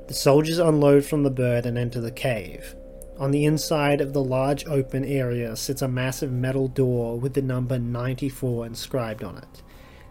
The 0.07 0.15
soldiers 0.15 0.59
unload 0.59 1.05
from 1.05 1.23
the 1.23 1.31
bird 1.31 1.65
and 1.65 1.79
enter 1.79 2.01
the 2.01 2.11
cave. 2.11 2.75
On 3.19 3.31
the 3.31 3.45
inside 3.45 4.01
of 4.01 4.13
the 4.13 4.23
large 4.23 4.67
open 4.67 5.05
area 5.05 5.55
sits 5.57 5.83
a 5.83 5.89
massive 5.89 6.33
metal 6.33 6.69
door 6.69 7.19
with 7.19 7.35
the 7.35 7.43
number 7.43 7.79
94 7.79 8.67
inscribed 8.67 9.23
on 9.23 9.39
it. 9.39 9.63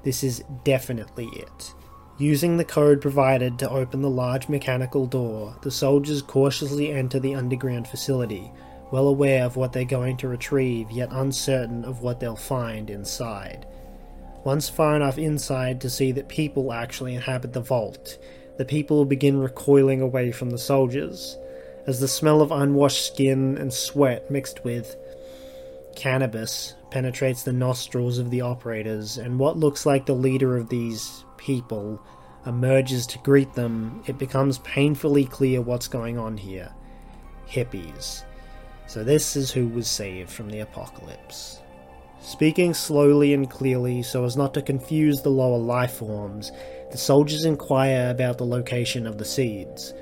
This 0.04 0.24
is 0.24 0.44
definitely 0.64 1.28
it. 1.36 1.74
Using 2.18 2.58
the 2.58 2.66
code 2.66 3.02
provided 3.02 3.60
to 3.60 3.70
open 3.70 4.02
the 4.02 4.10
large 4.10 4.48
mechanical 4.48 5.06
door, 5.06 5.56
the 5.62 5.72
soldiers 5.72 6.22
cautiously 6.22 6.91
enter 6.91 7.20
the 7.20 7.36
underground 7.36 7.88
facility, 7.88 8.52
well 8.91 9.08
aware 9.08 9.44
of 9.44 9.56
what 9.56 9.74
they're 9.74 9.84
going 9.84 10.18
to 10.18 10.28
retrieve, 10.28 10.91
yet 10.91 11.10
uncertain 11.12 11.84
of 11.84 12.02
what 12.02 12.20
they'll 12.20 12.36
find 12.36 12.89
inside. 12.89 13.66
Once 14.44 14.70
far 14.70 14.96
enough 14.96 15.18
inside 15.18 15.82
to 15.82 15.89
see 15.89 16.12
that 16.12 16.28
people 16.28 16.72
actually 16.72 17.16
inhabit 17.16 17.54
the 17.54 17.62
vault, 17.62 18.18
the 18.58 18.66
people 18.66 19.06
begin 19.06 19.39
recoiling 19.39 20.01
away 20.01 20.32
from 20.32 20.49
the 20.49 20.58
soldiers, 20.58 21.38
as 21.88 21.99
the 21.99 22.08
smell 22.08 22.41
of 22.41 22.51
unwashed 22.51 23.06
skin 23.06 23.58
and 23.58 23.74
sweat 23.74 24.30
mixed 24.32 24.64
with 24.64 24.95
cannabis 25.95 26.76
penetrates 26.91 27.43
the 27.43 27.54
nostrils 27.54 28.18
of 28.20 28.30
the 28.30 28.41
operators, 28.41 29.18
and 29.18 29.39
what 29.39 29.58
looks 29.58 29.86
like 29.86 30.06
the 30.06 30.14
leader 30.14 30.58
of 30.58 30.70
these 30.70 31.26
people 31.38 31.99
emerges 32.45 33.08
to 33.08 33.20
greet 33.20 33.54
them, 33.54 34.04
it 34.06 34.18
becomes 34.18 34.60
painfully 34.60 35.26
clear 35.26 35.62
what's 35.62 35.88
going 35.88 36.18
on 36.18 36.38
here. 36.38 36.72
Hippies. 37.47 38.24
So, 38.86 39.04
this 39.04 39.36
is 39.36 39.51
who 39.51 39.68
was 39.68 39.88
saved 39.88 40.30
from 40.30 40.49
the 40.49 40.60
apocalypse. 40.60 41.62
Speaking 42.22 42.74
slowly 42.74 43.34
and 43.34 43.49
clearly 43.49 44.01
so 44.01 44.24
as 44.24 44.38
not 44.38 44.54
to 44.54 44.62
confuse 44.62 45.22
the 45.22 45.30
lower 45.30 45.58
life 45.58 45.93
forms, 45.93 46.51
the 46.94 47.00
soldiers 47.00 47.44
inquire 47.44 48.12
about 48.12 48.38
the 48.38 48.46
location 48.46 49.08
of 49.08 49.18
the 49.18 49.26
seeds. 49.26 49.96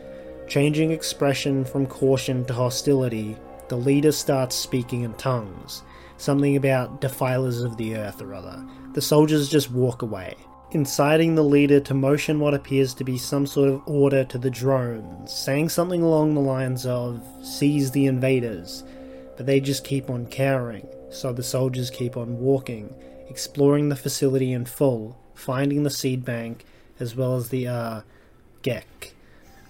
Changing 0.50 0.92
expression 0.92 1.64
from 1.64 1.88
caution 1.88 2.44
to 2.44 2.54
hostility, 2.54 3.38
the 3.70 3.78
leader 3.78 4.12
starts 4.12 4.58
speaking 4.58 5.04
in 5.04 5.14
tongues, 5.14 5.84
something 6.18 6.58
about 6.58 7.00
defilers 7.00 7.62
of 7.62 7.78
the 7.78 7.96
earth 7.96 8.22
or 8.22 8.34
other. 8.34 8.62
The 8.92 9.02
soldiers 9.02 9.48
just 9.48 9.72
walk 9.72 10.02
away 10.02 10.36
inciting 10.72 11.36
the 11.36 11.44
leader 11.44 11.80
to 11.80 11.94
motion 11.94 12.40
what 12.40 12.54
appears 12.54 12.94
to 12.94 13.04
be 13.04 13.18
some 13.18 13.46
sort 13.46 13.70
of 13.70 13.82
order 13.86 14.26
to 14.26 14.38
the 14.38 14.50
drones, 14.50 15.32
saying 15.32 15.70
something 15.70 16.02
along 16.02 16.34
the 16.34 16.42
lines 16.42 16.86
of, 16.86 17.22
seize 17.42 17.92
the 17.92 18.06
invaders, 18.06 18.84
but 19.38 19.46
they 19.46 19.60
just 19.60 19.84
keep 19.84 20.10
on 20.10 20.26
cowering, 20.26 20.88
so 21.10 21.34
the 21.34 21.44
soldiers 21.44 21.90
keep 21.90 22.16
on 22.16 22.38
walking, 22.38 22.94
exploring 23.30 23.90
the 23.90 23.96
facility 23.96 24.54
in 24.54 24.66
full, 24.66 25.18
finding 25.36 25.84
the 25.84 25.90
seed 25.90 26.24
bank, 26.24 26.66
as 27.02 27.16
well 27.16 27.36
as 27.36 27.50
the, 27.50 27.68
uh, 27.68 28.02
GECK. 28.64 29.14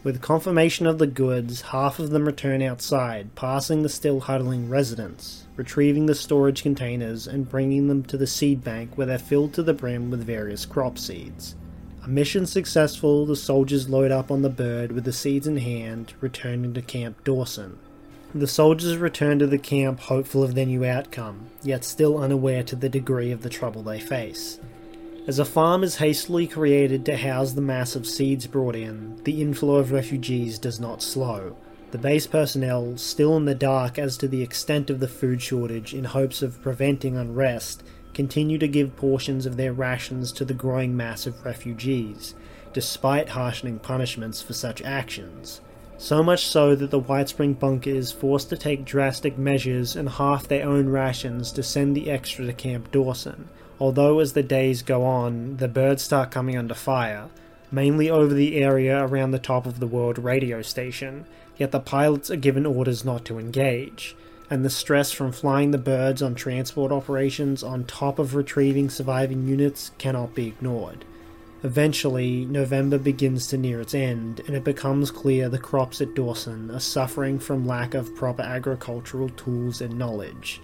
With 0.03 0.21
confirmation 0.21 0.87
of 0.87 0.97
the 0.97 1.05
goods, 1.05 1.61
half 1.61 1.99
of 1.99 2.09
them 2.09 2.25
return 2.25 2.63
outside, 2.63 3.35
passing 3.35 3.83
the 3.83 3.89
still 3.89 4.21
huddling 4.21 4.67
residents, 4.67 5.45
retrieving 5.55 6.07
the 6.07 6.15
storage 6.15 6.63
containers 6.63 7.27
and 7.27 7.47
bringing 7.47 7.87
them 7.87 8.03
to 8.05 8.17
the 8.17 8.25
seed 8.25 8.63
bank 8.63 8.97
where 8.97 9.05
they're 9.05 9.19
filled 9.19 9.53
to 9.53 9.63
the 9.63 9.75
brim 9.75 10.09
with 10.09 10.25
various 10.25 10.65
crop 10.65 10.97
seeds. 10.97 11.55
A 12.03 12.07
mission 12.07 12.47
successful, 12.47 13.27
the 13.27 13.35
soldiers 13.35 13.89
load 13.89 14.11
up 14.11 14.31
on 14.31 14.41
the 14.41 14.49
bird 14.49 14.91
with 14.91 15.03
the 15.03 15.13
seeds 15.13 15.45
in 15.45 15.57
hand, 15.57 16.15
returning 16.19 16.73
to 16.73 16.81
Camp 16.81 17.23
Dawson. 17.23 17.77
The 18.33 18.47
soldiers 18.47 18.97
return 18.97 19.37
to 19.37 19.45
the 19.45 19.59
camp 19.59 19.99
hopeful 19.99 20.41
of 20.41 20.55
their 20.55 20.65
new 20.65 20.83
outcome, 20.83 21.51
yet 21.61 21.83
still 21.83 22.17
unaware 22.17 22.63
to 22.63 22.75
the 22.75 22.89
degree 22.89 23.31
of 23.31 23.43
the 23.43 23.49
trouble 23.49 23.83
they 23.83 23.99
face. 23.99 24.59
As 25.27 25.37
a 25.37 25.45
farm 25.45 25.83
is 25.83 25.97
hastily 25.97 26.47
created 26.47 27.05
to 27.05 27.15
house 27.15 27.51
the 27.51 27.61
mass 27.61 27.95
of 27.95 28.07
seeds 28.07 28.47
brought 28.47 28.75
in, 28.75 29.21
the 29.23 29.39
inflow 29.39 29.75
of 29.75 29.91
refugees 29.91 30.57
does 30.57 30.79
not 30.79 31.03
slow. 31.03 31.55
The 31.91 31.99
base 31.99 32.25
personnel, 32.25 32.97
still 32.97 33.37
in 33.37 33.45
the 33.45 33.53
dark 33.53 33.99
as 33.99 34.17
to 34.17 34.27
the 34.27 34.41
extent 34.41 34.89
of 34.89 34.99
the 34.99 35.07
food 35.07 35.39
shortage 35.39 35.93
in 35.93 36.05
hopes 36.05 36.41
of 36.41 36.59
preventing 36.63 37.17
unrest, 37.17 37.83
continue 38.15 38.57
to 38.57 38.67
give 38.67 38.95
portions 38.95 39.45
of 39.45 39.57
their 39.57 39.73
rations 39.73 40.31
to 40.31 40.43
the 40.43 40.55
growing 40.55 40.97
mass 40.97 41.27
of 41.27 41.45
refugees, 41.45 42.33
despite 42.73 43.29
harshening 43.29 43.77
punishments 43.77 44.41
for 44.41 44.53
such 44.53 44.81
actions. 44.81 45.61
So 45.99 46.23
much 46.23 46.47
so 46.47 46.73
that 46.73 46.89
the 46.89 46.97
White 46.97 47.29
Spring 47.29 47.53
bunker 47.53 47.91
is 47.91 48.11
forced 48.11 48.49
to 48.49 48.57
take 48.57 48.85
drastic 48.85 49.37
measures 49.37 49.95
and 49.95 50.09
half 50.09 50.47
their 50.47 50.65
own 50.65 50.89
rations 50.89 51.51
to 51.51 51.61
send 51.61 51.95
the 51.95 52.09
extra 52.09 52.47
to 52.47 52.53
Camp 52.53 52.89
Dawson. 52.91 53.49
Although, 53.81 54.19
as 54.19 54.33
the 54.33 54.43
days 54.43 54.83
go 54.83 55.03
on, 55.03 55.57
the 55.57 55.67
birds 55.67 56.03
start 56.03 56.29
coming 56.29 56.55
under 56.55 56.75
fire, 56.75 57.29
mainly 57.71 58.09
over 58.09 58.33
the 58.33 58.57
area 58.57 59.03
around 59.03 59.31
the 59.31 59.39
top 59.39 59.65
of 59.65 59.79
the 59.79 59.87
World 59.87 60.19
Radio 60.19 60.61
Station, 60.61 61.25
yet 61.57 61.71
the 61.71 61.79
pilots 61.79 62.29
are 62.29 62.35
given 62.35 62.65
orders 62.65 63.03
not 63.03 63.25
to 63.25 63.39
engage 63.39 64.15
and 64.51 64.65
the 64.65 64.69
stress 64.69 65.13
from 65.13 65.31
flying 65.31 65.71
the 65.71 65.77
birds 65.77 66.21
on 66.21 66.35
transport 66.35 66.91
operations 66.91 67.63
on 67.63 67.85
top 67.85 68.19
of 68.19 68.35
retrieving 68.35 68.89
surviving 68.89 69.47
units 69.47 69.91
cannot 69.97 70.35
be 70.35 70.47
ignored. 70.47 71.05
Eventually, 71.63 72.43
November 72.43 72.97
begins 72.97 73.47
to 73.47 73.57
near 73.57 73.79
its 73.79 73.93
end, 73.93 74.41
and 74.47 74.55
it 74.57 74.65
becomes 74.65 75.09
clear 75.09 75.47
the 75.47 75.57
crops 75.57 76.01
at 76.01 76.13
Dawson 76.15 76.69
are 76.69 76.81
suffering 76.81 77.39
from 77.39 77.65
lack 77.65 77.93
of 77.93 78.13
proper 78.13 78.41
agricultural 78.41 79.29
tools 79.29 79.79
and 79.79 79.97
knowledge. 79.97 80.59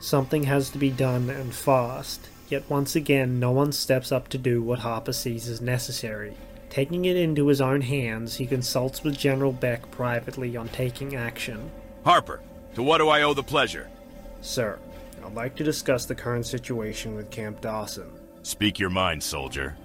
Something 0.00 0.42
has 0.42 0.68
to 0.70 0.78
be 0.78 0.90
done 0.90 1.30
and 1.30 1.54
fast, 1.54 2.28
yet 2.50 2.68
once 2.68 2.96
again 2.96 3.38
no 3.38 3.50
one 3.50 3.72
steps 3.72 4.12
up 4.12 4.28
to 4.28 4.38
do 4.38 4.62
what 4.62 4.80
Harper 4.80 5.12
sees 5.12 5.48
as 5.48 5.60
necessary. 5.60 6.34
Taking 6.68 7.04
it 7.04 7.16
into 7.16 7.48
his 7.48 7.60
own 7.60 7.80
hands, 7.80 8.36
he 8.36 8.46
consults 8.46 9.02
with 9.02 9.18
General 9.18 9.52
Beck 9.52 9.90
privately 9.90 10.56
on 10.56 10.68
taking 10.68 11.16
action. 11.16 11.70
Harper, 12.04 12.40
to 12.74 12.82
what 12.82 12.98
do 12.98 13.08
I 13.08 13.22
owe 13.22 13.34
the 13.34 13.42
pleasure? 13.42 13.88
Sir, 14.40 14.78
I'd 15.24 15.34
like 15.34 15.56
to 15.56 15.64
discuss 15.64 16.06
the 16.06 16.14
current 16.14 16.46
situation 16.46 17.14
with 17.14 17.30
Camp 17.30 17.60
Dawson. 17.60 18.10
Speak 18.42 18.78
your 18.78 18.90
mind, 18.90 19.22
soldier. 19.22 19.76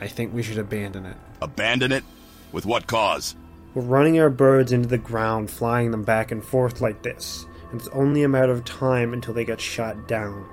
I 0.00 0.06
think 0.06 0.32
we 0.32 0.42
should 0.42 0.58
abandon 0.58 1.04
it. 1.04 1.16
Abandon 1.42 1.92
it? 1.92 2.04
With 2.52 2.64
what 2.64 2.86
cause? 2.86 3.36
We're 3.74 3.82
running 3.82 4.18
our 4.18 4.30
birds 4.30 4.72
into 4.72 4.88
the 4.88 4.98
ground, 4.98 5.50
flying 5.50 5.90
them 5.90 6.02
back 6.02 6.32
and 6.32 6.42
forth 6.42 6.80
like 6.80 7.02
this, 7.02 7.46
and 7.70 7.80
it's 7.80 7.90
only 7.90 8.22
a 8.22 8.28
matter 8.28 8.52
of 8.52 8.64
time 8.64 9.12
until 9.12 9.34
they 9.34 9.44
get 9.44 9.60
shot 9.60 10.08
down. 10.08 10.48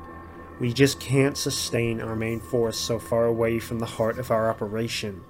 We 0.59 0.73
just 0.73 0.99
can't 0.99 1.37
sustain 1.37 2.01
our 2.01 2.15
main 2.15 2.39
force 2.39 2.77
so 2.77 2.97
far 2.97 3.25
away 3.25 3.59
from 3.59 3.79
the 3.79 3.85
heart 3.85 4.17
of 4.17 4.31
our 4.31 4.49
operation. 4.49 5.23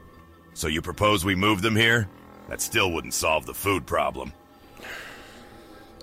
So 0.53 0.67
you 0.67 0.81
propose 0.81 1.25
we 1.25 1.35
move 1.35 1.61
them 1.61 1.75
here? 1.75 2.07
That 2.47 2.61
still 2.61 2.91
wouldn't 2.91 3.13
solve 3.13 3.45
the 3.45 3.53
food 3.53 3.85
problem. 3.85 4.31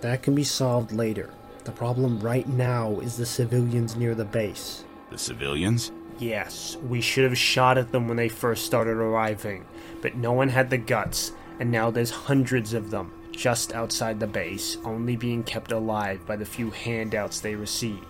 That 0.03 0.23
can 0.23 0.35
be 0.35 0.45
solved 0.45 0.93
later. 0.93 1.31
The 1.65 1.73
problem 1.73 2.21
right 2.21 2.47
now 2.47 3.01
is 3.01 3.17
the 3.17 3.25
civilians 3.25 3.97
near 3.97 4.15
the 4.15 4.27
base. 4.27 4.85
The 5.11 5.17
civilians? 5.17 5.91
Yes, 6.19 6.77
we 6.87 7.01
should 7.01 7.25
have 7.25 7.39
shot 7.39 7.79
at 7.79 7.91
them 7.91 8.07
when 8.07 8.19
they 8.19 8.29
first 8.29 8.67
started 8.67 8.99
arriving, 8.99 9.65
but 10.03 10.15
no 10.15 10.33
one 10.33 10.51
had 10.51 10.69
the 10.69 10.79
guts, 10.79 11.33
and 11.59 11.71
now 11.71 11.91
there's 11.91 12.11
hundreds 12.11 12.75
of 12.75 12.91
them 12.91 13.13
just 13.33 13.73
outside 13.73 14.21
the 14.21 14.27
base, 14.27 14.77
only 14.85 15.17
being 15.17 15.43
kept 15.43 15.73
alive 15.73 16.25
by 16.27 16.37
the 16.37 16.45
few 16.45 16.71
handouts 16.71 17.41
they 17.41 17.55
receive. 17.55 18.05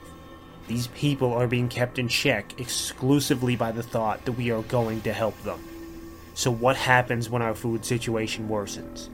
These 0.66 0.86
people 0.88 1.32
are 1.32 1.46
being 1.46 1.68
kept 1.68 1.98
in 1.98 2.08
check 2.08 2.58
exclusively 2.58 3.54
by 3.54 3.72
the 3.72 3.82
thought 3.82 4.24
that 4.24 4.32
we 4.32 4.50
are 4.50 4.62
going 4.62 5.02
to 5.02 5.12
help 5.12 5.40
them. 5.42 5.60
So, 6.34 6.50
what 6.50 6.76
happens 6.76 7.28
when 7.28 7.42
our 7.42 7.54
food 7.54 7.84
situation 7.84 8.48
worsens? 8.48 9.08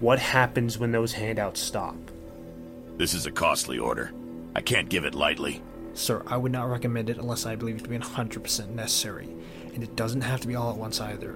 What 0.00 0.18
happens 0.18 0.78
when 0.78 0.92
those 0.92 1.12
handouts 1.12 1.60
stop? 1.60 1.96
This 2.96 3.14
is 3.14 3.26
a 3.26 3.30
costly 3.30 3.78
order. 3.78 4.12
I 4.54 4.60
can't 4.60 4.88
give 4.88 5.04
it 5.04 5.14
lightly. 5.14 5.62
Sir, 5.94 6.22
I 6.26 6.36
would 6.36 6.52
not 6.52 6.68
recommend 6.68 7.08
it 7.08 7.18
unless 7.18 7.46
I 7.46 7.56
believe 7.56 7.76
it 7.76 7.84
to 7.84 7.88
be 7.88 7.98
100% 7.98 8.68
necessary. 8.70 9.28
And 9.74 9.82
it 9.82 9.96
doesn't 9.96 10.22
have 10.22 10.40
to 10.40 10.48
be 10.48 10.54
all 10.54 10.70
at 10.70 10.76
once 10.76 11.00
either. 11.00 11.34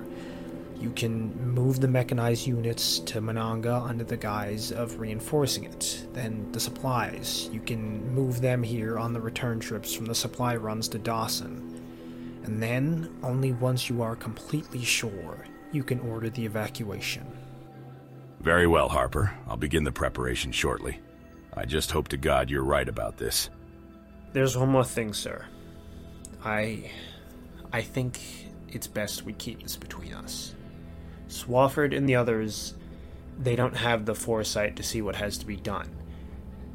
You 0.84 0.90
can 0.90 1.34
move 1.54 1.80
the 1.80 1.88
mechanized 1.88 2.46
units 2.46 2.98
to 2.98 3.22
Monongah 3.22 3.88
under 3.88 4.04
the 4.04 4.18
guise 4.18 4.70
of 4.70 5.00
reinforcing 5.00 5.64
it. 5.64 6.06
Then 6.12 6.52
the 6.52 6.60
supplies. 6.60 7.48
You 7.50 7.60
can 7.60 8.14
move 8.14 8.42
them 8.42 8.62
here 8.62 8.98
on 8.98 9.14
the 9.14 9.20
return 9.22 9.60
trips 9.60 9.94
from 9.94 10.04
the 10.04 10.14
supply 10.14 10.56
runs 10.56 10.86
to 10.88 10.98
Dawson. 10.98 11.80
And 12.44 12.62
then, 12.62 13.16
only 13.22 13.52
once 13.52 13.88
you 13.88 14.02
are 14.02 14.14
completely 14.14 14.84
sure, 14.84 15.46
you 15.72 15.82
can 15.82 16.00
order 16.00 16.28
the 16.28 16.44
evacuation. 16.44 17.26
Very 18.40 18.66
well, 18.66 18.90
Harper. 18.90 19.32
I'll 19.48 19.56
begin 19.56 19.84
the 19.84 19.90
preparation 19.90 20.52
shortly. 20.52 21.00
I 21.56 21.64
just 21.64 21.92
hope 21.92 22.08
to 22.08 22.18
God 22.18 22.50
you're 22.50 22.62
right 22.62 22.90
about 22.90 23.16
this. 23.16 23.48
There's 24.34 24.54
one 24.54 24.68
more 24.68 24.84
thing, 24.84 25.14
sir. 25.14 25.46
I. 26.44 26.90
I 27.72 27.80
think 27.80 28.20
it's 28.68 28.86
best 28.86 29.22
we 29.22 29.32
keep 29.32 29.62
this 29.62 29.76
between 29.76 30.12
us. 30.12 30.54
Swafford 31.34 31.96
and 31.96 32.08
the 32.08 32.14
others, 32.14 32.74
they 33.38 33.56
don't 33.56 33.76
have 33.76 34.06
the 34.06 34.14
foresight 34.14 34.76
to 34.76 34.82
see 34.82 35.02
what 35.02 35.16
has 35.16 35.36
to 35.38 35.46
be 35.46 35.56
done, 35.56 35.90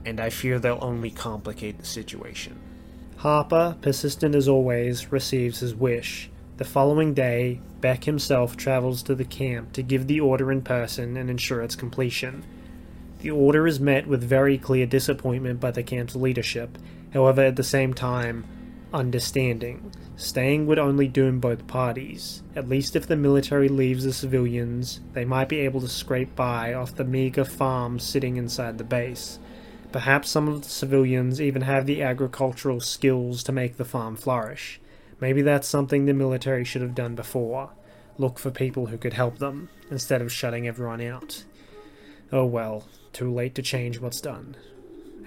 and 0.05 0.20
I 0.20 0.30
fear 0.30 0.60
they'll 0.60 0.80
only 0.82 1.10
complicate 1.10 1.80
the 1.80 1.86
situation. 1.86 2.60
Harper, 3.18 3.78
persistent 3.82 4.36
as 4.36 4.47
always, 4.47 5.12
receives 5.12 5.60
his 5.60 5.74
wish. 5.74 6.30
The 6.57 6.66
following 6.66 7.14
day, 7.14 7.62
Beck 7.80 8.03
himself 8.03 8.57
travels 8.57 9.01
to 9.03 9.16
the 9.16 9.24
camp 9.24 9.72
to 9.74 9.82
give 9.82 10.07
the 10.07 10.20
order 10.20 10.51
in 10.51 10.62
person 10.62 11.16
and 11.16 11.30
ensure 11.30 11.62
its 11.62 11.76
completion. 11.76 12.43
The 13.20 13.32
order 13.32 13.66
is 13.66 13.80
met 13.80 14.07
with 14.07 14.22
very 14.22 14.57
clear 14.57 14.86
disappointment 14.86 15.62
by 15.62 15.72
the 15.72 15.84
camp's 15.84 16.16
leadership, 16.16 16.78
however, 17.14 17.43
at 17.43 17.55
the 17.55 17.64
same 17.64 17.93
time, 17.93 18.45
understanding. 18.93 19.91
Staying 20.20 20.68
would 20.68 20.78
only 20.78 21.08
doom 21.08 21.40
both 21.40 21.66
parties. 21.66 22.44
At 22.54 22.68
least 22.68 22.98
if 22.98 23.08
the 23.08 23.16
military 23.16 23.70
leaves 23.70 24.04
the 24.04 24.12
civilians, 24.12 25.00
they 25.14 25.24
might 25.24 25.48
be 25.48 25.60
able 25.60 25.80
to 25.80 25.88
scrape 25.88 26.36
by 26.36 26.74
off 26.74 26.94
the 26.94 27.06
meager 27.06 27.46
farms 27.46 28.04
sitting 28.04 28.36
inside 28.36 28.78
the 28.78 28.84
base. 28.84 29.40
Perhaps 29.94 30.30
some 30.30 30.50
of 30.50 30.64
the 30.64 30.68
civilians 30.68 31.40
even 31.40 31.62
have 31.62 31.86
the 31.86 32.04
agricultural 32.04 32.82
skills 32.82 33.44
to 33.44 33.54
make 33.54 33.78
the 33.78 33.86
farm 33.86 34.18
flourish. 34.18 34.82
Maybe 35.22 35.42
that's 35.42 35.70
something 35.70 36.04
the 36.04 36.14
military 36.14 36.66
should 36.66 36.82
have 36.82 36.96
done 36.96 37.16
before. 37.16 37.70
Look 38.18 38.40
for 38.40 38.52
people 38.52 38.88
who 38.88 38.98
could 38.98 39.14
help 39.14 39.38
them, 39.38 39.70
instead 39.90 40.22
of 40.22 40.34
shutting 40.34 40.68
everyone 40.68 41.00
out. 41.00 41.46
Oh 42.30 42.46
well, 42.46 42.90
too 43.14 43.34
late 43.34 43.56
to 43.56 43.62
change 43.62 44.02
what's 44.02 44.20
done. 44.20 44.58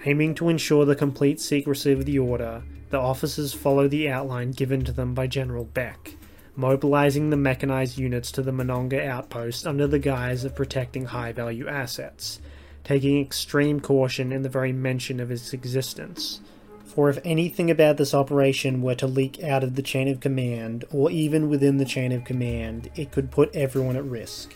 Aiming 0.05 0.35
to 0.35 0.49
ensure 0.49 0.85
the 0.85 0.95
complete 0.95 1.41
secrecy 1.41 1.93
of 1.93 2.05
the 2.05 2.19
order, 2.19 2.61
the 2.93 2.99
officers 2.99 3.55
follow 3.55 3.87
the 3.87 4.07
outline 4.07 4.51
given 4.51 4.85
to 4.85 4.91
them 4.91 5.15
by 5.15 5.25
General 5.25 5.65
Beck, 5.65 6.15
mobilizing 6.55 7.31
the 7.31 7.35
mechanized 7.35 7.97
units 7.97 8.31
to 8.31 8.43
the 8.43 8.51
Monongah 8.51 9.03
outpost 9.03 9.65
under 9.65 9.87
the 9.87 9.97
guise 9.97 10.45
of 10.45 10.55
protecting 10.55 11.05
high 11.05 11.31
value 11.31 11.67
assets, 11.67 12.39
taking 12.83 13.19
extreme 13.19 13.79
caution 13.79 14.31
in 14.31 14.43
the 14.43 14.49
very 14.49 14.71
mention 14.71 15.19
of 15.19 15.31
its 15.31 15.53
existence. 15.53 16.39
For 16.85 17.09
if 17.09 17.17
anything 17.25 17.71
about 17.71 17.97
this 17.97 18.13
operation 18.13 18.83
were 18.83 18.93
to 18.93 19.07
leak 19.07 19.41
out 19.41 19.63
of 19.63 19.73
the 19.73 19.81
chain 19.81 20.07
of 20.07 20.19
command, 20.19 20.85
or 20.91 21.09
even 21.09 21.49
within 21.49 21.77
the 21.77 21.85
chain 21.85 22.11
of 22.11 22.23
command, 22.23 22.91
it 22.95 23.11
could 23.11 23.31
put 23.31 23.55
everyone 23.55 23.95
at 23.95 24.05
risk. 24.05 24.55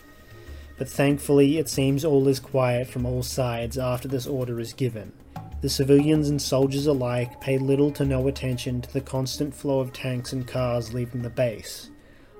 But 0.78 0.88
thankfully, 0.88 1.58
it 1.58 1.68
seems 1.68 2.04
all 2.04 2.28
is 2.28 2.38
quiet 2.38 2.86
from 2.86 3.04
all 3.04 3.24
sides 3.24 3.76
after 3.76 4.06
this 4.06 4.28
order 4.28 4.60
is 4.60 4.72
given. 4.74 5.12
The 5.60 5.68
civilians 5.68 6.28
and 6.28 6.40
soldiers 6.40 6.86
alike 6.86 7.40
pay 7.40 7.58
little 7.58 7.90
to 7.92 8.04
no 8.04 8.28
attention 8.28 8.80
to 8.80 8.92
the 8.92 9.00
constant 9.00 9.52
flow 9.52 9.80
of 9.80 9.92
tanks 9.92 10.32
and 10.32 10.46
cars 10.46 10.94
leaving 10.94 11.22
the 11.22 11.30
base. 11.30 11.90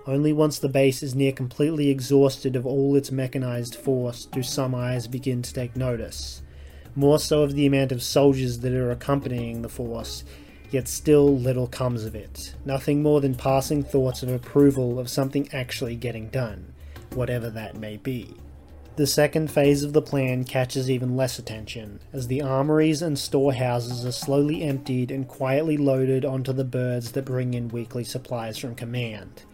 Only 0.07 0.33
once 0.33 0.61
the 0.61 0.69
base 0.69 1.03
is 1.03 1.17
near 1.17 1.33
completely 1.33 1.91
exhausted 1.91 2.55
of 2.55 2.65
all 2.65 2.95
its 2.95 3.11
mechanized 3.11 3.75
force 3.75 4.25
do 4.25 4.45
some 4.45 4.73
eyes 4.73 5.09
begin 5.09 5.43
to 5.43 5.53
take 5.53 5.75
notice. 5.75 6.43
More 6.95 7.19
so 7.19 7.43
of 7.43 7.57
the 7.57 7.67
amount 7.67 7.91
of 7.91 8.05
soldiers 8.05 8.61
that 8.61 8.73
are 8.73 8.93
accompanying 8.93 9.63
the 9.63 9.69
force, 9.69 10.23
yet 10.71 10.87
still 10.87 11.37
little 11.37 11.67
comes 11.67 12.05
of 12.05 12.15
it. 12.15 12.55
Nothing 12.65 13.03
more 13.03 13.21
than 13.21 13.35
passing 13.35 13.83
thoughts 13.83 14.23
of 14.23 14.29
approval 14.29 15.01
of 15.01 15.11
something 15.11 15.49
actually 15.53 15.97
getting 15.97 16.29
done, 16.29 16.73
whatever 17.15 17.51
that 17.51 17.77
may 17.77 17.97
be. 17.97 18.33
The 18.99 19.07
second 19.07 19.49
phase 19.49 19.85
of 19.85 19.93
the 19.93 20.03
plan 20.03 20.43
catches 20.43 20.91
even 20.91 21.17
less 21.17 21.39
attention, 21.39 22.01
as 22.13 22.27
the 22.27 22.43
armories 22.43 23.01
and 23.01 23.17
storehouses 23.17 24.05
are 24.05 24.11
slowly 24.11 24.65
emptied 24.65 25.13
and 25.13 25.29
quietly 25.29 25.77
loaded 25.77 26.25
onto 26.25 26.53
the 26.53 26.65
birds 26.65 27.13
that 27.13 27.25
bring 27.25 27.55
in 27.55 27.69
weekly 27.69 28.03
supplies 28.03 28.59
from 28.59 28.75
command. 28.75 29.45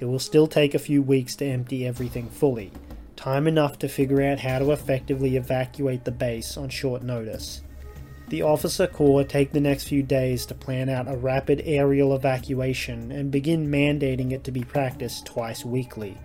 It 0.00 0.06
will 0.06 0.18
still 0.18 0.48
take 0.48 0.74
a 0.74 0.80
few 0.80 1.00
weeks 1.00 1.36
to 1.36 1.46
empty 1.46 1.86
everything 1.86 2.28
fully, 2.28 2.72
time 3.14 3.46
enough 3.46 3.78
to 3.78 3.88
figure 3.88 4.20
out 4.20 4.40
how 4.40 4.58
to 4.58 4.72
effectively 4.72 5.36
evacuate 5.36 6.04
the 6.04 6.10
base 6.10 6.56
on 6.56 6.68
short 6.68 7.04
notice. 7.04 7.62
The 8.30 8.42
officer 8.42 8.88
corps 8.88 9.22
take 9.22 9.52
the 9.52 9.60
next 9.60 9.84
few 9.84 10.02
days 10.02 10.44
to 10.46 10.56
plan 10.56 10.88
out 10.88 11.06
a 11.06 11.16
rapid 11.16 11.62
aerial 11.64 12.16
evacuation 12.16 13.12
and 13.12 13.30
begin 13.30 13.70
mandating 13.70 14.32
it 14.32 14.42
to 14.42 14.50
be 14.50 14.64
practiced 14.64 15.24
twice 15.24 15.64
weekly. 15.64 16.18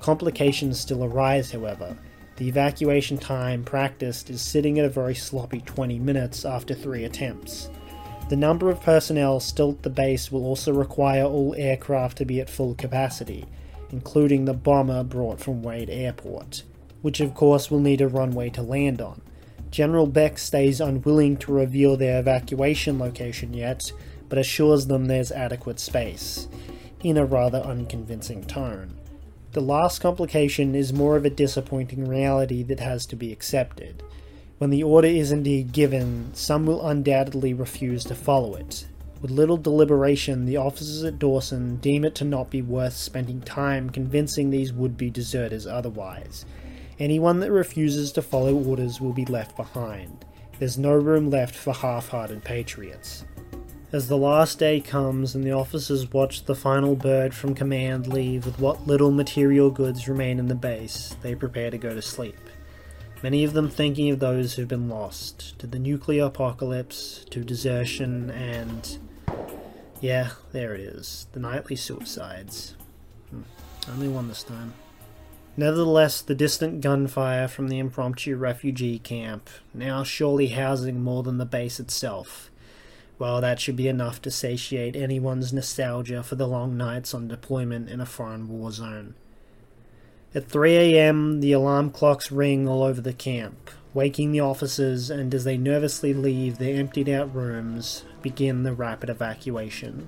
Complications 0.00 0.80
still 0.80 1.04
arise, 1.04 1.52
however. 1.52 1.96
The 2.38 2.48
evacuation 2.48 3.18
time 3.18 3.64
practiced 3.64 4.30
is 4.30 4.40
sitting 4.40 4.78
at 4.78 4.84
a 4.84 4.88
very 4.88 5.16
sloppy 5.16 5.60
20 5.60 5.98
minutes 5.98 6.44
after 6.44 6.72
three 6.72 7.02
attempts. 7.02 7.68
The 8.28 8.36
number 8.36 8.70
of 8.70 8.80
personnel 8.80 9.40
still 9.40 9.72
at 9.72 9.82
the 9.82 9.90
base 9.90 10.30
will 10.30 10.44
also 10.44 10.72
require 10.72 11.24
all 11.24 11.56
aircraft 11.56 12.18
to 12.18 12.24
be 12.24 12.40
at 12.40 12.48
full 12.48 12.76
capacity, 12.76 13.44
including 13.90 14.44
the 14.44 14.54
bomber 14.54 15.02
brought 15.02 15.40
from 15.40 15.64
Wade 15.64 15.90
Airport, 15.90 16.62
which 17.02 17.18
of 17.18 17.34
course 17.34 17.72
will 17.72 17.80
need 17.80 18.00
a 18.00 18.06
runway 18.06 18.50
to 18.50 18.62
land 18.62 19.00
on. 19.00 19.20
General 19.72 20.06
Beck 20.06 20.38
stays 20.38 20.80
unwilling 20.80 21.38
to 21.38 21.52
reveal 21.52 21.96
their 21.96 22.20
evacuation 22.20 23.00
location 23.00 23.52
yet, 23.52 23.90
but 24.28 24.38
assures 24.38 24.86
them 24.86 25.06
there's 25.06 25.32
adequate 25.32 25.80
space, 25.80 26.46
in 27.02 27.16
a 27.16 27.24
rather 27.24 27.58
unconvincing 27.58 28.44
tone. 28.44 28.97
The 29.58 29.64
last 29.64 29.98
complication 29.98 30.76
is 30.76 30.92
more 30.92 31.16
of 31.16 31.24
a 31.24 31.30
disappointing 31.30 32.06
reality 32.06 32.62
that 32.62 32.78
has 32.78 33.06
to 33.06 33.16
be 33.16 33.32
accepted. 33.32 34.04
When 34.58 34.70
the 34.70 34.84
order 34.84 35.08
is 35.08 35.32
indeed 35.32 35.72
given, 35.72 36.32
some 36.32 36.64
will 36.64 36.86
undoubtedly 36.86 37.54
refuse 37.54 38.04
to 38.04 38.14
follow 38.14 38.54
it. 38.54 38.86
With 39.20 39.32
little 39.32 39.56
deliberation, 39.56 40.46
the 40.46 40.58
officers 40.58 41.02
at 41.02 41.18
Dawson 41.18 41.78
deem 41.78 42.04
it 42.04 42.14
to 42.14 42.24
not 42.24 42.50
be 42.50 42.62
worth 42.62 42.92
spending 42.92 43.40
time 43.40 43.90
convincing 43.90 44.50
these 44.50 44.72
would 44.72 44.96
be 44.96 45.10
deserters 45.10 45.66
otherwise. 45.66 46.44
Anyone 47.00 47.40
that 47.40 47.50
refuses 47.50 48.12
to 48.12 48.22
follow 48.22 48.54
orders 48.54 49.00
will 49.00 49.12
be 49.12 49.24
left 49.24 49.56
behind. 49.56 50.24
There's 50.60 50.78
no 50.78 50.92
room 50.92 51.30
left 51.30 51.56
for 51.56 51.72
half 51.72 52.10
hearted 52.10 52.44
patriots. 52.44 53.24
As 53.90 54.08
the 54.08 54.18
last 54.18 54.58
day 54.58 54.80
comes 54.80 55.34
and 55.34 55.42
the 55.42 55.52
officers 55.52 56.12
watch 56.12 56.44
the 56.44 56.54
final 56.54 56.94
bird 56.94 57.32
from 57.32 57.54
command 57.54 58.06
leave 58.06 58.44
with 58.44 58.60
what 58.60 58.86
little 58.86 59.10
material 59.10 59.70
goods 59.70 60.06
remain 60.06 60.38
in 60.38 60.48
the 60.48 60.54
base, 60.54 61.16
they 61.22 61.34
prepare 61.34 61.70
to 61.70 61.78
go 61.78 61.94
to 61.94 62.02
sleep. 62.02 62.36
Many 63.22 63.44
of 63.44 63.54
them 63.54 63.70
thinking 63.70 64.10
of 64.10 64.18
those 64.18 64.54
who've 64.54 64.68
been 64.68 64.90
lost, 64.90 65.58
to 65.60 65.66
the 65.66 65.78
nuclear 65.78 66.26
apocalypse, 66.26 67.24
to 67.30 67.42
desertion, 67.42 68.28
and. 68.30 68.98
Yeah, 70.02 70.32
there 70.52 70.74
it 70.74 70.80
is. 70.80 71.26
The 71.32 71.40
nightly 71.40 71.74
suicides. 71.74 72.76
Hmm. 73.30 73.42
Only 73.90 74.08
one 74.08 74.28
this 74.28 74.42
time. 74.42 74.74
Nevertheless, 75.56 76.20
the 76.20 76.34
distant 76.34 76.82
gunfire 76.82 77.48
from 77.48 77.68
the 77.68 77.78
impromptu 77.78 78.36
refugee 78.36 78.98
camp, 78.98 79.48
now 79.72 80.04
surely 80.04 80.48
housing 80.48 81.02
more 81.02 81.22
than 81.22 81.38
the 81.38 81.46
base 81.46 81.80
itself, 81.80 82.50
well, 83.18 83.40
that 83.40 83.60
should 83.60 83.76
be 83.76 83.88
enough 83.88 84.22
to 84.22 84.30
satiate 84.30 84.94
anyone's 84.94 85.52
nostalgia 85.52 86.22
for 86.22 86.36
the 86.36 86.46
long 86.46 86.76
nights 86.76 87.12
on 87.12 87.28
deployment 87.28 87.88
in 87.88 88.00
a 88.00 88.06
foreign 88.06 88.48
war 88.48 88.70
zone. 88.70 89.14
At 90.34 90.48
3 90.48 90.76
a.m., 90.76 91.40
the 91.40 91.52
alarm 91.52 91.90
clocks 91.90 92.30
ring 92.30 92.68
all 92.68 92.82
over 92.82 93.00
the 93.00 93.12
camp, 93.12 93.70
waking 93.94 94.30
the 94.30 94.40
officers, 94.40 95.10
and 95.10 95.34
as 95.34 95.44
they 95.44 95.56
nervously 95.56 96.12
leave 96.14 96.58
their 96.58 96.76
emptied 96.76 97.08
out 97.08 97.34
rooms, 97.34 98.04
begin 98.22 98.62
the 98.62 98.74
rapid 98.74 99.10
evacuation. 99.10 100.06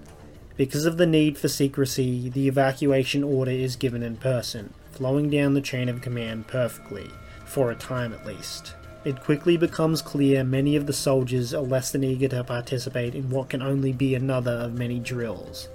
Because 0.56 0.84
of 0.84 0.98
the 0.98 1.06
need 1.06 1.38
for 1.38 1.48
secrecy, 1.48 2.28
the 2.28 2.46
evacuation 2.46 3.24
order 3.24 3.50
is 3.50 3.76
given 3.76 4.02
in 4.02 4.18
person, 4.18 4.74
flowing 4.92 5.30
down 5.30 5.54
the 5.54 5.62
chain 5.62 5.88
of 5.88 6.02
command 6.02 6.46
perfectly, 6.46 7.10
for 7.46 7.70
a 7.70 7.74
time 7.74 8.12
at 8.12 8.26
least. 8.26 8.74
It 9.02 9.22
quickly 9.22 9.56
becomes 9.56 10.02
clear 10.02 10.44
many 10.44 10.76
of 10.76 10.86
the 10.86 10.92
soldiers 10.92 11.54
are 11.54 11.62
less 11.62 11.90
than 11.90 12.04
eager 12.04 12.28
to 12.28 12.44
participate 12.44 13.14
in 13.14 13.30
what 13.30 13.48
can 13.48 13.62
only 13.62 13.92
be 13.92 14.14
another 14.14 14.52
of 14.52 14.74
many 14.74 14.98
drills. 14.98 15.70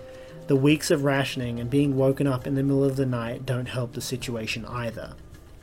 The 0.46 0.56
weeks 0.56 0.92
of 0.92 1.04
rationing 1.04 1.60
and 1.60 1.68
being 1.68 1.98
woken 1.98 2.28
up 2.28 2.46
in 2.46 2.54
the 2.54 2.62
middle 2.62 2.84
of 2.84 2.98
the 2.98 3.06
night 3.08 3.44
don't 3.44 3.66
help 3.66 3.94
the 3.94 4.02
situation 4.02 4.64
either. 4.66 5.14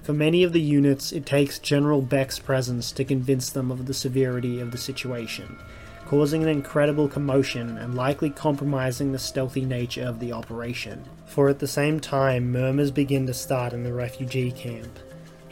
For 0.03 0.13
many 0.13 0.43
of 0.43 0.53
the 0.53 0.61
units, 0.61 1.13
it 1.13 1.25
takes 1.25 1.61
General 1.61 2.03
Beck's 2.03 2.41
presence 2.41 2.91
to 2.91 3.05
convince 3.05 3.51
them 3.51 3.71
of 3.71 3.87
the 3.87 3.95
severity 3.95 4.59
of 4.59 4.73
the 4.73 4.79
situation, 4.79 5.57
causing 6.05 6.43
an 6.43 6.49
incredible 6.49 7.07
commotion 7.07 7.79
and 7.79 7.95
likely 7.95 8.31
compromising 8.31 9.13
the 9.13 9.21
stealthy 9.21 9.65
nature 9.65 10.03
of 10.03 10.19
the 10.19 10.33
operation. 10.33 11.05
For 11.27 11.49
at 11.49 11.61
the 11.61 11.69
same 11.69 12.01
time, 12.01 12.51
murmurs 12.51 12.91
begin 12.91 13.25
to 13.29 13.35
start 13.35 13.73
in 13.73 13.85
the 13.85 13.93
refugee 13.93 14.51
camp. 14.51 14.99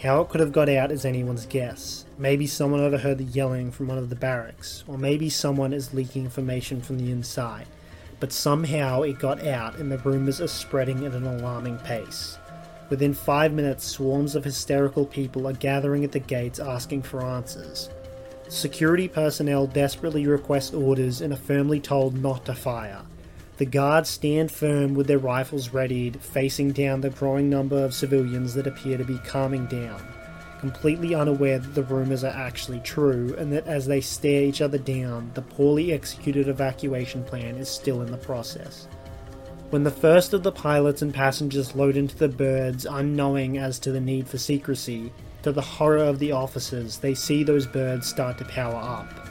How 0.03 0.21
it 0.23 0.29
could 0.29 0.41
have 0.41 0.53
got 0.53 0.69
out 0.69 0.91
is 0.91 1.05
anyone's 1.05 1.47
guess. 1.47 2.07
Maybe 2.19 2.47
someone 2.47 2.81
overheard 2.81 3.19
the 3.19 3.25
yelling 3.25 3.71
from 3.71 3.89
one 3.89 3.99
of 3.99 4.09
the 4.09 4.17
barracks, 4.17 4.85
or 4.87 4.97
maybe 4.97 5.29
someone 5.29 5.73
is 5.73 5.95
leaking 5.95 6.25
information 6.25 6.81
from 6.81 6.99
the 6.99 7.11
inside 7.11 7.67
but 8.21 8.33
somehow 8.33 9.01
it 9.03 9.19
got 9.19 9.45
out 9.47 9.77
and 9.77 9.91
the 9.91 9.99
rumours 9.99 10.41
are 10.41 10.47
spreading 10.47 11.05
at 11.07 11.15
an 11.15 11.27
alarming 11.27 11.79
pace. 11.79 12.39
Within 12.91 13.15
five 13.15 13.53
minutes, 13.53 13.85
swarms 13.85 14.37
of 14.37 14.45
hysterical 14.45 15.07
people 15.07 15.49
are 15.49 15.55
gathering 15.55 16.05
at 16.05 16.13
the 16.13 16.19
gates 16.19 16.59
asking 16.59 17.03
for 17.03 17.25
answers. 17.25 17.89
Security 18.49 19.09
personnel 19.09 19.67
desperately 19.67 20.27
request 20.27 20.75
orders 20.75 21.23
and 21.23 21.33
are 21.33 21.37
firmly 21.37 21.81
told 21.81 22.15
not 22.15 22.45
to 22.45 22.55
fire. 22.55 23.03
The 23.61 23.67
guards 23.67 24.09
stand 24.09 24.51
firm 24.51 24.95
with 24.95 25.07
their 25.07 25.19
rifles 25.19 25.69
readied, 25.69 26.23
facing 26.23 26.73
down 26.73 27.03
the 27.03 27.11
growing 27.11 27.51
number 27.51 27.85
of 27.85 27.93
civilians 27.93 28.55
that 28.55 28.67
appear 28.67 28.97
to 28.97 29.05
be 29.05 29.19
calming 29.19 29.67
down 29.67 30.01
completely 30.61 31.15
unaware 31.15 31.59
that 31.59 31.75
the 31.75 31.83
rumours 31.83 32.23
are 32.23 32.37
actually 32.37 32.81
true, 32.81 33.35
and 33.39 33.53
that 33.53 33.67
as 33.67 33.87
they 33.87 34.01
stare 34.01 34.43
each 34.43 34.61
other 34.61 34.79
down, 34.79 35.31
the 35.35 35.43
poorly 35.43 35.93
executed 35.93 36.49
evacuation 36.49 37.23
plan 37.25 37.57
is 37.57 37.69
still 37.69 38.01
in 38.01 38.11
the 38.11 38.17
process. 38.17 38.87
When 39.71 39.85
the 39.85 39.91
first 39.91 40.33
of 40.33 40.43
the 40.43 40.53
pilots 40.53 41.03
and 41.03 41.15
passengers 41.15 41.75
load 41.75 41.97
into 41.97 42.17
the 42.17 42.29
birds, 42.29 42.87
unknowing 42.87 43.57
as 43.59 43.79
to 43.81 43.93
the 43.93 44.01
need 44.01 44.29
for 44.29 44.39
secrecy, 44.39 45.13
to 45.43 45.53
the 45.53 45.63
horror 45.63 46.05
of 46.05 46.19
the 46.19 46.33
officers, 46.33 46.99
they 46.99 47.15
see 47.15 47.43
those 47.43 47.67
birds 47.67 48.07
start 48.07 48.37
to 48.39 48.45
power 48.47 48.77
up. 48.77 49.30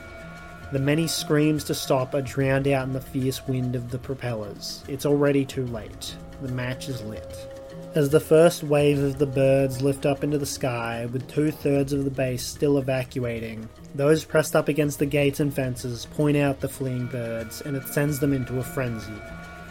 The 0.71 0.79
many 0.79 1.07
screams 1.07 1.63
to 1.63 1.73
stop 1.73 2.13
are 2.13 2.21
drowned 2.21 2.67
out 2.67 2.85
in 2.85 2.93
the 2.93 3.01
fierce 3.01 3.47
wind 3.47 3.75
of 3.75 3.89
the 3.89 3.97
propellers. 3.97 4.83
It's 4.87 5.05
already 5.05 5.43
too 5.43 5.65
late. 5.65 6.15
The 6.43 6.51
match 6.51 6.89
is 6.89 7.01
lit. 7.01 7.47
As 7.95 8.11
the 8.11 8.19
first 8.19 8.61
wave 8.63 8.99
of 8.99 9.17
the 9.17 9.25
birds 9.25 9.81
lift 9.81 10.05
up 10.05 10.23
into 10.23 10.37
the 10.37 10.45
sky, 10.45 11.07
with 11.11 11.27
two 11.27 11.49
thirds 11.49 11.91
of 11.91 12.03
the 12.03 12.11
base 12.11 12.45
still 12.45 12.77
evacuating, 12.77 13.67
those 13.95 14.23
pressed 14.23 14.55
up 14.55 14.67
against 14.67 14.99
the 14.99 15.07
gates 15.07 15.39
and 15.39 15.51
fences 15.51 16.05
point 16.05 16.37
out 16.37 16.59
the 16.59 16.69
fleeing 16.69 17.07
birds, 17.07 17.61
and 17.61 17.75
it 17.75 17.87
sends 17.87 18.19
them 18.19 18.31
into 18.31 18.59
a 18.59 18.63
frenzy. 18.63 19.19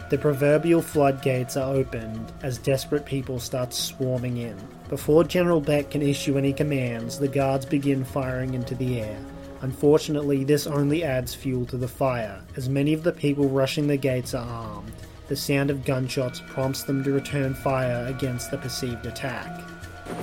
The 0.09 0.17
proverbial 0.17 0.81
floodgates 0.81 1.55
are 1.55 1.73
opened 1.73 2.33
as 2.43 2.57
desperate 2.57 3.05
people 3.05 3.39
start 3.39 3.73
swarming 3.73 4.35
in. 4.35 4.57
Before 4.89 5.23
General 5.23 5.61
Beck 5.61 5.91
can 5.91 6.01
issue 6.01 6.37
any 6.37 6.51
commands, 6.51 7.19
the 7.19 7.27
guards 7.29 7.65
begin 7.65 8.03
firing 8.03 8.53
into 8.53 8.75
the 8.75 8.99
air. 8.99 9.17
Unfortunately, 9.61 10.43
this 10.43 10.67
only 10.67 11.03
adds 11.03 11.35
fuel 11.35 11.65
to 11.65 11.77
the 11.77 11.87
fire, 11.87 12.41
as 12.55 12.69
many 12.69 12.93
of 12.93 13.03
the 13.03 13.11
people 13.11 13.49
rushing 13.49 13.87
the 13.87 13.97
gates 13.97 14.33
are 14.33 14.47
armed. 14.47 14.91
The 15.27 15.35
sound 15.35 15.69
of 15.69 15.85
gunshots 15.85 16.41
prompts 16.47 16.83
them 16.83 17.03
to 17.03 17.11
return 17.11 17.53
fire 17.53 18.07
against 18.07 18.51
the 18.51 18.57
perceived 18.57 19.05
attack. 19.05 19.61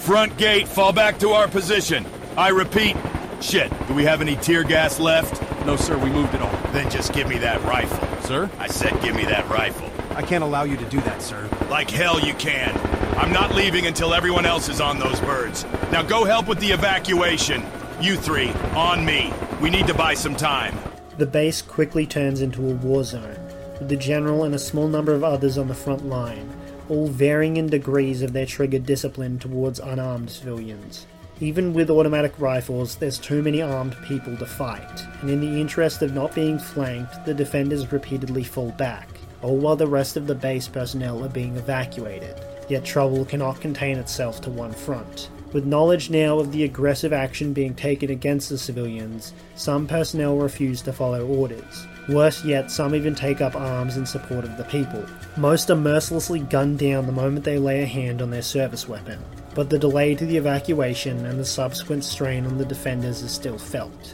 Front 0.01 0.37
gate, 0.37 0.67
fall 0.67 0.93
back 0.93 1.19
to 1.21 1.31
our 1.31 1.47
position. 1.49 2.05
I 2.37 2.49
repeat, 2.49 2.97
shit, 3.41 3.71
do 3.87 3.95
we 3.95 4.05
have 4.05 4.21
any 4.21 4.37
tear 4.37 4.65
gas 4.65 4.99
left? 4.99 5.41
No, 5.65 5.77
sir, 5.77 5.97
we 5.99 6.11
moved 6.11 6.35
it 6.35 6.41
all. 6.41 6.73
Then 6.73 6.91
just 6.91 7.13
give 7.13 7.29
me 7.29 7.39
that 7.39 7.63
rifle. 7.65 8.23
Sir? 8.23 8.51
I 8.59 8.67
said 8.67 9.01
give 9.03 9.15
me 9.15 9.25
that 9.27 9.49
rifle. 9.49 9.91
I 10.17 10.23
can't 10.23 10.43
allow 10.43 10.65
you 10.65 10.77
to 10.77 10.85
do 10.87 11.01
that, 11.03 11.23
sir. 11.23 11.49
Like 11.69 11.91
hell 11.91 12.19
you 12.19 12.35
can. 12.35 12.77
I'm 13.17 13.33
not 13.33 13.55
leaving 13.55 13.87
until 13.87 14.15
everyone 14.15 14.47
else 14.47 14.69
is 14.69 14.81
on 14.81 14.99
those 14.99 15.21
birds. 15.21 15.65
Now 15.93 16.03
go 16.03 16.25
help 16.25 16.49
with 16.49 16.59
the 16.59 16.71
evacuation. 16.71 17.63
You 17.99 18.17
three, 18.17 18.51
on 18.75 19.07
me. 19.07 19.33
We 19.59 19.71
need 19.71 19.87
to 19.87 19.95
buy 19.95 20.13
some 20.13 20.37
time. 20.37 20.79
The 21.17 21.25
base 21.25 21.63
quickly 21.63 22.05
turns 22.07 22.43
into 22.43 22.69
a 22.69 22.75
war 22.75 23.03
zone 23.03 23.39
with 23.81 23.89
the 23.89 23.97
general 23.97 24.45
and 24.45 24.55
a 24.55 24.59
small 24.59 24.87
number 24.87 25.15
of 25.15 25.25
others 25.25 25.57
on 25.57 25.67
the 25.67 25.75
front 25.75 26.05
line, 26.07 26.53
all 26.91 27.09
varying 27.09 27.57
in 27.57 27.69
degrees 27.69 28.21
of 28.21 28.35
their 28.35 28.45
trigger 28.45 28.79
discipline 28.79 29.39
towards 29.39 29.81
unarmed 29.81 30.29
civilians. 30.29 31.07
Even 31.41 31.73
with 31.73 31.89
automatic 31.89 32.35
rifles, 32.39 32.97
there's 32.97 33.19
too 33.19 33.43
many 33.43 33.63
armed 33.63 33.97
people 34.07 34.37
to 34.37 34.47
fight, 34.47 35.03
and 35.23 35.31
in 35.31 35.41
the 35.41 35.59
interest 35.59 36.03
of 36.03 36.13
not 36.13 36.35
being 36.35 36.59
flanked, 36.59 37.25
the 37.25 37.33
defenders 37.33 37.93
repeatedly 37.93 38.45
fall 38.45 38.73
back, 38.73 39.09
all 39.41 39.57
while 39.57 39.77
the 39.77 39.87
rest 39.87 40.19
of 40.19 40.27
the 40.27 40.35
base 40.35 40.69
personnel 40.69 41.25
are 41.25 41.31
being 41.31 41.57
evacuated. 41.57 42.39
Yet 42.69 42.85
trouble 42.85 43.25
cannot 43.25 43.63
contain 43.63 43.97
itself 43.97 44.43
to 44.43 44.51
one 44.51 44.73
front. 44.73 45.31
With 45.57 45.65
knowledge 45.65 46.11
now 46.11 46.39
of 46.39 46.53
the 46.53 46.65
aggressive 46.65 47.15
action 47.15 47.55
being 47.55 47.75
taken 47.75 48.11
against 48.11 48.51
the 48.51 48.59
civilians, 48.59 49.33
some 49.55 49.87
personnel 49.87 50.37
refuse 50.37 50.83
to 50.83 50.93
follow 50.93 51.27
orders. 51.27 51.87
Worse 52.11 52.45
yet, 52.45 52.71
some 52.71 52.95
even 52.95 53.15
take 53.15 53.41
up 53.41 53.57
arms 53.57 53.97
in 53.97 54.05
support 54.05 54.45
of 54.45 54.59
the 54.59 54.65
people. 54.65 55.03
Most 55.39 55.71
are 55.71 55.75
mercilessly 55.75 56.41
gunned 56.41 56.79
down 56.79 57.07
the 57.07 57.13
moment 57.13 57.47
they 57.47 57.57
lay 57.57 57.83
a 57.83 57.87
hand 57.87 58.21
on 58.21 58.29
their 58.29 58.43
service 58.43 58.87
weapon, 58.87 59.19
but 59.55 59.71
the 59.71 59.79
delay 59.79 60.15
to 60.17 60.27
the 60.27 60.37
evacuation 60.37 61.25
and 61.25 61.41
the 61.41 61.45
subsequent 61.47 62.05
strain 62.05 62.45
on 62.45 62.59
the 62.59 62.67
defenders 62.67 63.23
is 63.23 63.33
still 63.33 63.57
felt. 63.57 64.13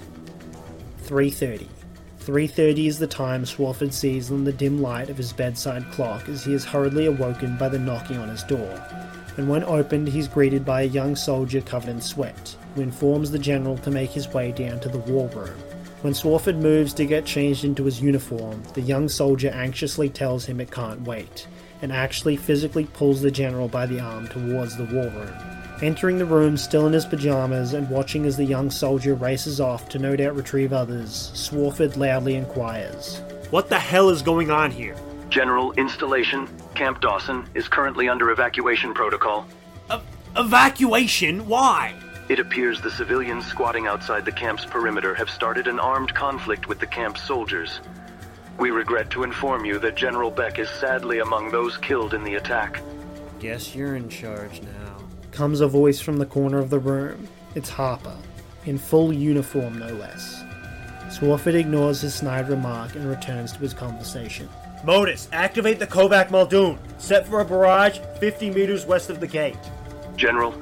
3:30. 1.06 1.66
3:30 2.20 2.86
is 2.86 3.00
the 3.00 3.08
time 3.08 3.44
Swafford 3.44 3.92
sees 3.92 4.30
in 4.30 4.44
the 4.44 4.52
dim 4.52 4.80
light 4.80 5.10
of 5.10 5.16
his 5.16 5.32
bedside 5.32 5.84
clock 5.90 6.28
as 6.28 6.44
he 6.44 6.54
is 6.54 6.64
hurriedly 6.64 7.06
awoken 7.06 7.56
by 7.56 7.68
the 7.68 7.80
knocking 7.80 8.18
on 8.18 8.28
his 8.28 8.44
door. 8.44 8.80
And 9.36 9.48
when 9.48 9.64
opened, 9.64 10.08
he's 10.08 10.28
greeted 10.28 10.64
by 10.64 10.82
a 10.82 10.86
young 10.86 11.16
soldier 11.16 11.60
covered 11.60 11.90
in 11.90 12.00
sweat, 12.00 12.56
who 12.74 12.82
informs 12.82 13.30
the 13.30 13.38
general 13.38 13.78
to 13.78 13.90
make 13.90 14.10
his 14.10 14.28
way 14.28 14.52
down 14.52 14.80
to 14.80 14.88
the 14.88 14.98
war 14.98 15.28
room. 15.28 15.58
When 16.02 16.12
Swafford 16.14 16.58
moves 16.58 16.92
to 16.94 17.06
get 17.06 17.24
changed 17.24 17.64
into 17.64 17.84
his 17.84 18.00
uniform, 18.00 18.62
the 18.74 18.80
young 18.80 19.08
soldier 19.08 19.50
anxiously 19.50 20.08
tells 20.08 20.44
him 20.44 20.60
it 20.60 20.70
can't 20.70 21.02
wait, 21.02 21.46
and 21.80 21.92
actually 21.92 22.36
physically 22.36 22.86
pulls 22.86 23.22
the 23.22 23.30
general 23.30 23.68
by 23.68 23.86
the 23.86 24.00
arm 24.00 24.26
towards 24.28 24.76
the 24.76 24.84
war 24.86 25.08
room. 25.10 25.32
Entering 25.80 26.18
the 26.18 26.24
room 26.24 26.56
still 26.56 26.86
in 26.86 26.92
his 26.92 27.06
pajamas 27.06 27.72
and 27.72 27.88
watching 27.88 28.26
as 28.26 28.36
the 28.36 28.44
young 28.44 28.70
soldier 28.70 29.14
races 29.14 29.60
off 29.60 29.88
to 29.88 29.98
no 29.98 30.14
doubt 30.14 30.36
retrieve 30.36 30.72
others, 30.72 31.30
Swafford 31.34 31.96
loudly 31.96 32.36
inquires. 32.36 33.20
What 33.50 33.68
the 33.68 33.78
hell 33.78 34.10
is 34.10 34.22
going 34.22 34.50
on 34.50 34.70
here? 34.70 34.96
General 35.28 35.72
installation, 35.72 36.48
Camp 36.82 37.00
Dawson, 37.00 37.48
is 37.54 37.68
currently 37.68 38.08
under 38.08 38.32
evacuation 38.32 38.92
protocol. 38.92 39.46
Evacuation? 40.36 41.46
Why? 41.46 41.94
It 42.28 42.40
appears 42.40 42.80
the 42.80 42.90
civilians 42.90 43.46
squatting 43.46 43.86
outside 43.86 44.24
the 44.24 44.32
camp's 44.32 44.64
perimeter 44.64 45.14
have 45.14 45.30
started 45.30 45.68
an 45.68 45.78
armed 45.78 46.12
conflict 46.12 46.66
with 46.66 46.80
the 46.80 46.86
camp's 46.88 47.22
soldiers. 47.22 47.78
We 48.58 48.72
regret 48.72 49.10
to 49.10 49.22
inform 49.22 49.64
you 49.64 49.78
that 49.78 49.94
General 49.94 50.32
Beck 50.32 50.58
is 50.58 50.68
sadly 50.70 51.20
among 51.20 51.52
those 51.52 51.76
killed 51.76 52.14
in 52.14 52.24
the 52.24 52.34
attack. 52.34 52.82
Guess 53.38 53.76
you're 53.76 53.94
in 53.94 54.08
charge 54.08 54.60
now. 54.62 54.96
Comes 55.30 55.60
a 55.60 55.68
voice 55.68 56.00
from 56.00 56.16
the 56.16 56.26
corner 56.26 56.58
of 56.58 56.70
the 56.70 56.80
room. 56.80 57.28
It's 57.54 57.70
Harper, 57.70 58.18
in 58.66 58.76
full 58.76 59.12
uniform 59.12 59.78
no 59.78 59.86
less. 59.86 60.42
Swafford 61.10 61.54
ignores 61.54 62.00
his 62.00 62.16
snide 62.16 62.48
remark 62.48 62.96
and 62.96 63.08
returns 63.08 63.52
to 63.52 63.60
his 63.60 63.72
conversation. 63.72 64.48
Modus, 64.84 65.28
activate 65.32 65.78
the 65.78 65.86
Kovac 65.86 66.30
Muldoon. 66.30 66.78
Set 66.98 67.26
for 67.26 67.40
a 67.40 67.44
barrage 67.44 67.98
50 68.18 68.50
meters 68.50 68.84
west 68.84 69.10
of 69.10 69.20
the 69.20 69.26
gate. 69.26 69.56
General, 70.16 70.54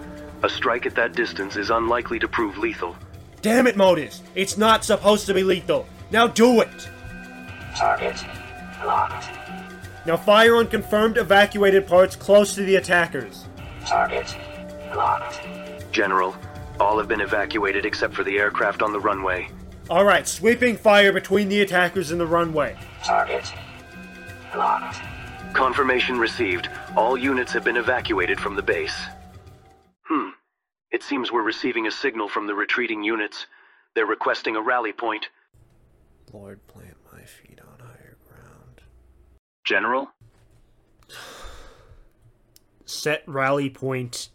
a 0.42 0.48
strike 0.48 0.86
at 0.86 0.94
that 0.94 1.14
distance 1.14 1.56
is 1.56 1.70
unlikely 1.70 2.18
to 2.18 2.28
prove 2.28 2.58
lethal. 2.58 2.96
Damn 3.42 3.66
it, 3.66 3.76
Modus! 3.76 4.22
It's 4.34 4.58
not 4.58 4.84
supposed 4.84 5.26
to 5.26 5.34
be 5.34 5.42
lethal. 5.42 5.86
Now 6.10 6.26
do 6.26 6.60
it! 6.60 6.88
Target 7.76 8.22
locked. 8.84 9.28
Now 10.06 10.16
fire 10.16 10.56
on 10.56 10.66
confirmed 10.66 11.16
evacuated 11.16 11.86
parts 11.86 12.16
close 12.16 12.54
to 12.54 12.62
the 12.62 12.76
attackers. 12.76 13.46
Target 13.86 14.36
locked. 14.94 15.40
General, 15.92 16.36
all 16.78 16.98
have 16.98 17.08
been 17.08 17.20
evacuated 17.20 17.86
except 17.86 18.14
for 18.14 18.24
the 18.24 18.38
aircraft 18.38 18.82
on 18.82 18.92
the 18.92 19.00
runway. 19.00 19.48
Alright, 19.88 20.28
sweeping 20.28 20.76
fire 20.76 21.12
between 21.12 21.48
the 21.48 21.62
attackers 21.62 22.10
and 22.10 22.20
the 22.20 22.26
runway. 22.26 22.76
Target 23.02 23.52
locked. 24.56 24.98
Confirmation 25.52 26.18
received. 26.18 26.68
All 26.96 27.16
units 27.16 27.52
have 27.52 27.64
been 27.64 27.76
evacuated 27.76 28.38
from 28.38 28.54
the 28.56 28.62
base. 28.62 28.96
Hmm. 30.04 30.30
It 30.90 31.02
seems 31.02 31.32
we're 31.32 31.42
receiving 31.42 31.86
a 31.86 31.90
signal 31.90 32.28
from 32.28 32.46
the 32.46 32.54
retreating 32.54 33.02
units. 33.02 33.46
They're 33.94 34.06
requesting 34.06 34.56
a 34.56 34.62
rally 34.62 34.92
point. 34.92 35.28
Lord, 36.32 36.66
plant 36.68 36.96
my 37.12 37.22
feet 37.22 37.60
on 37.60 37.78
higher 37.80 38.16
ground. 38.28 38.82
General? 39.64 40.10
Set 42.84 43.22
rally 43.26 43.70
point 43.70 44.28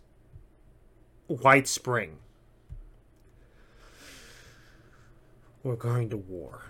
White 1.27 1.67
Spring. 1.67 2.17
We're 5.63 5.75
going 5.75 6.09
to 6.11 6.17
war. 6.17 6.64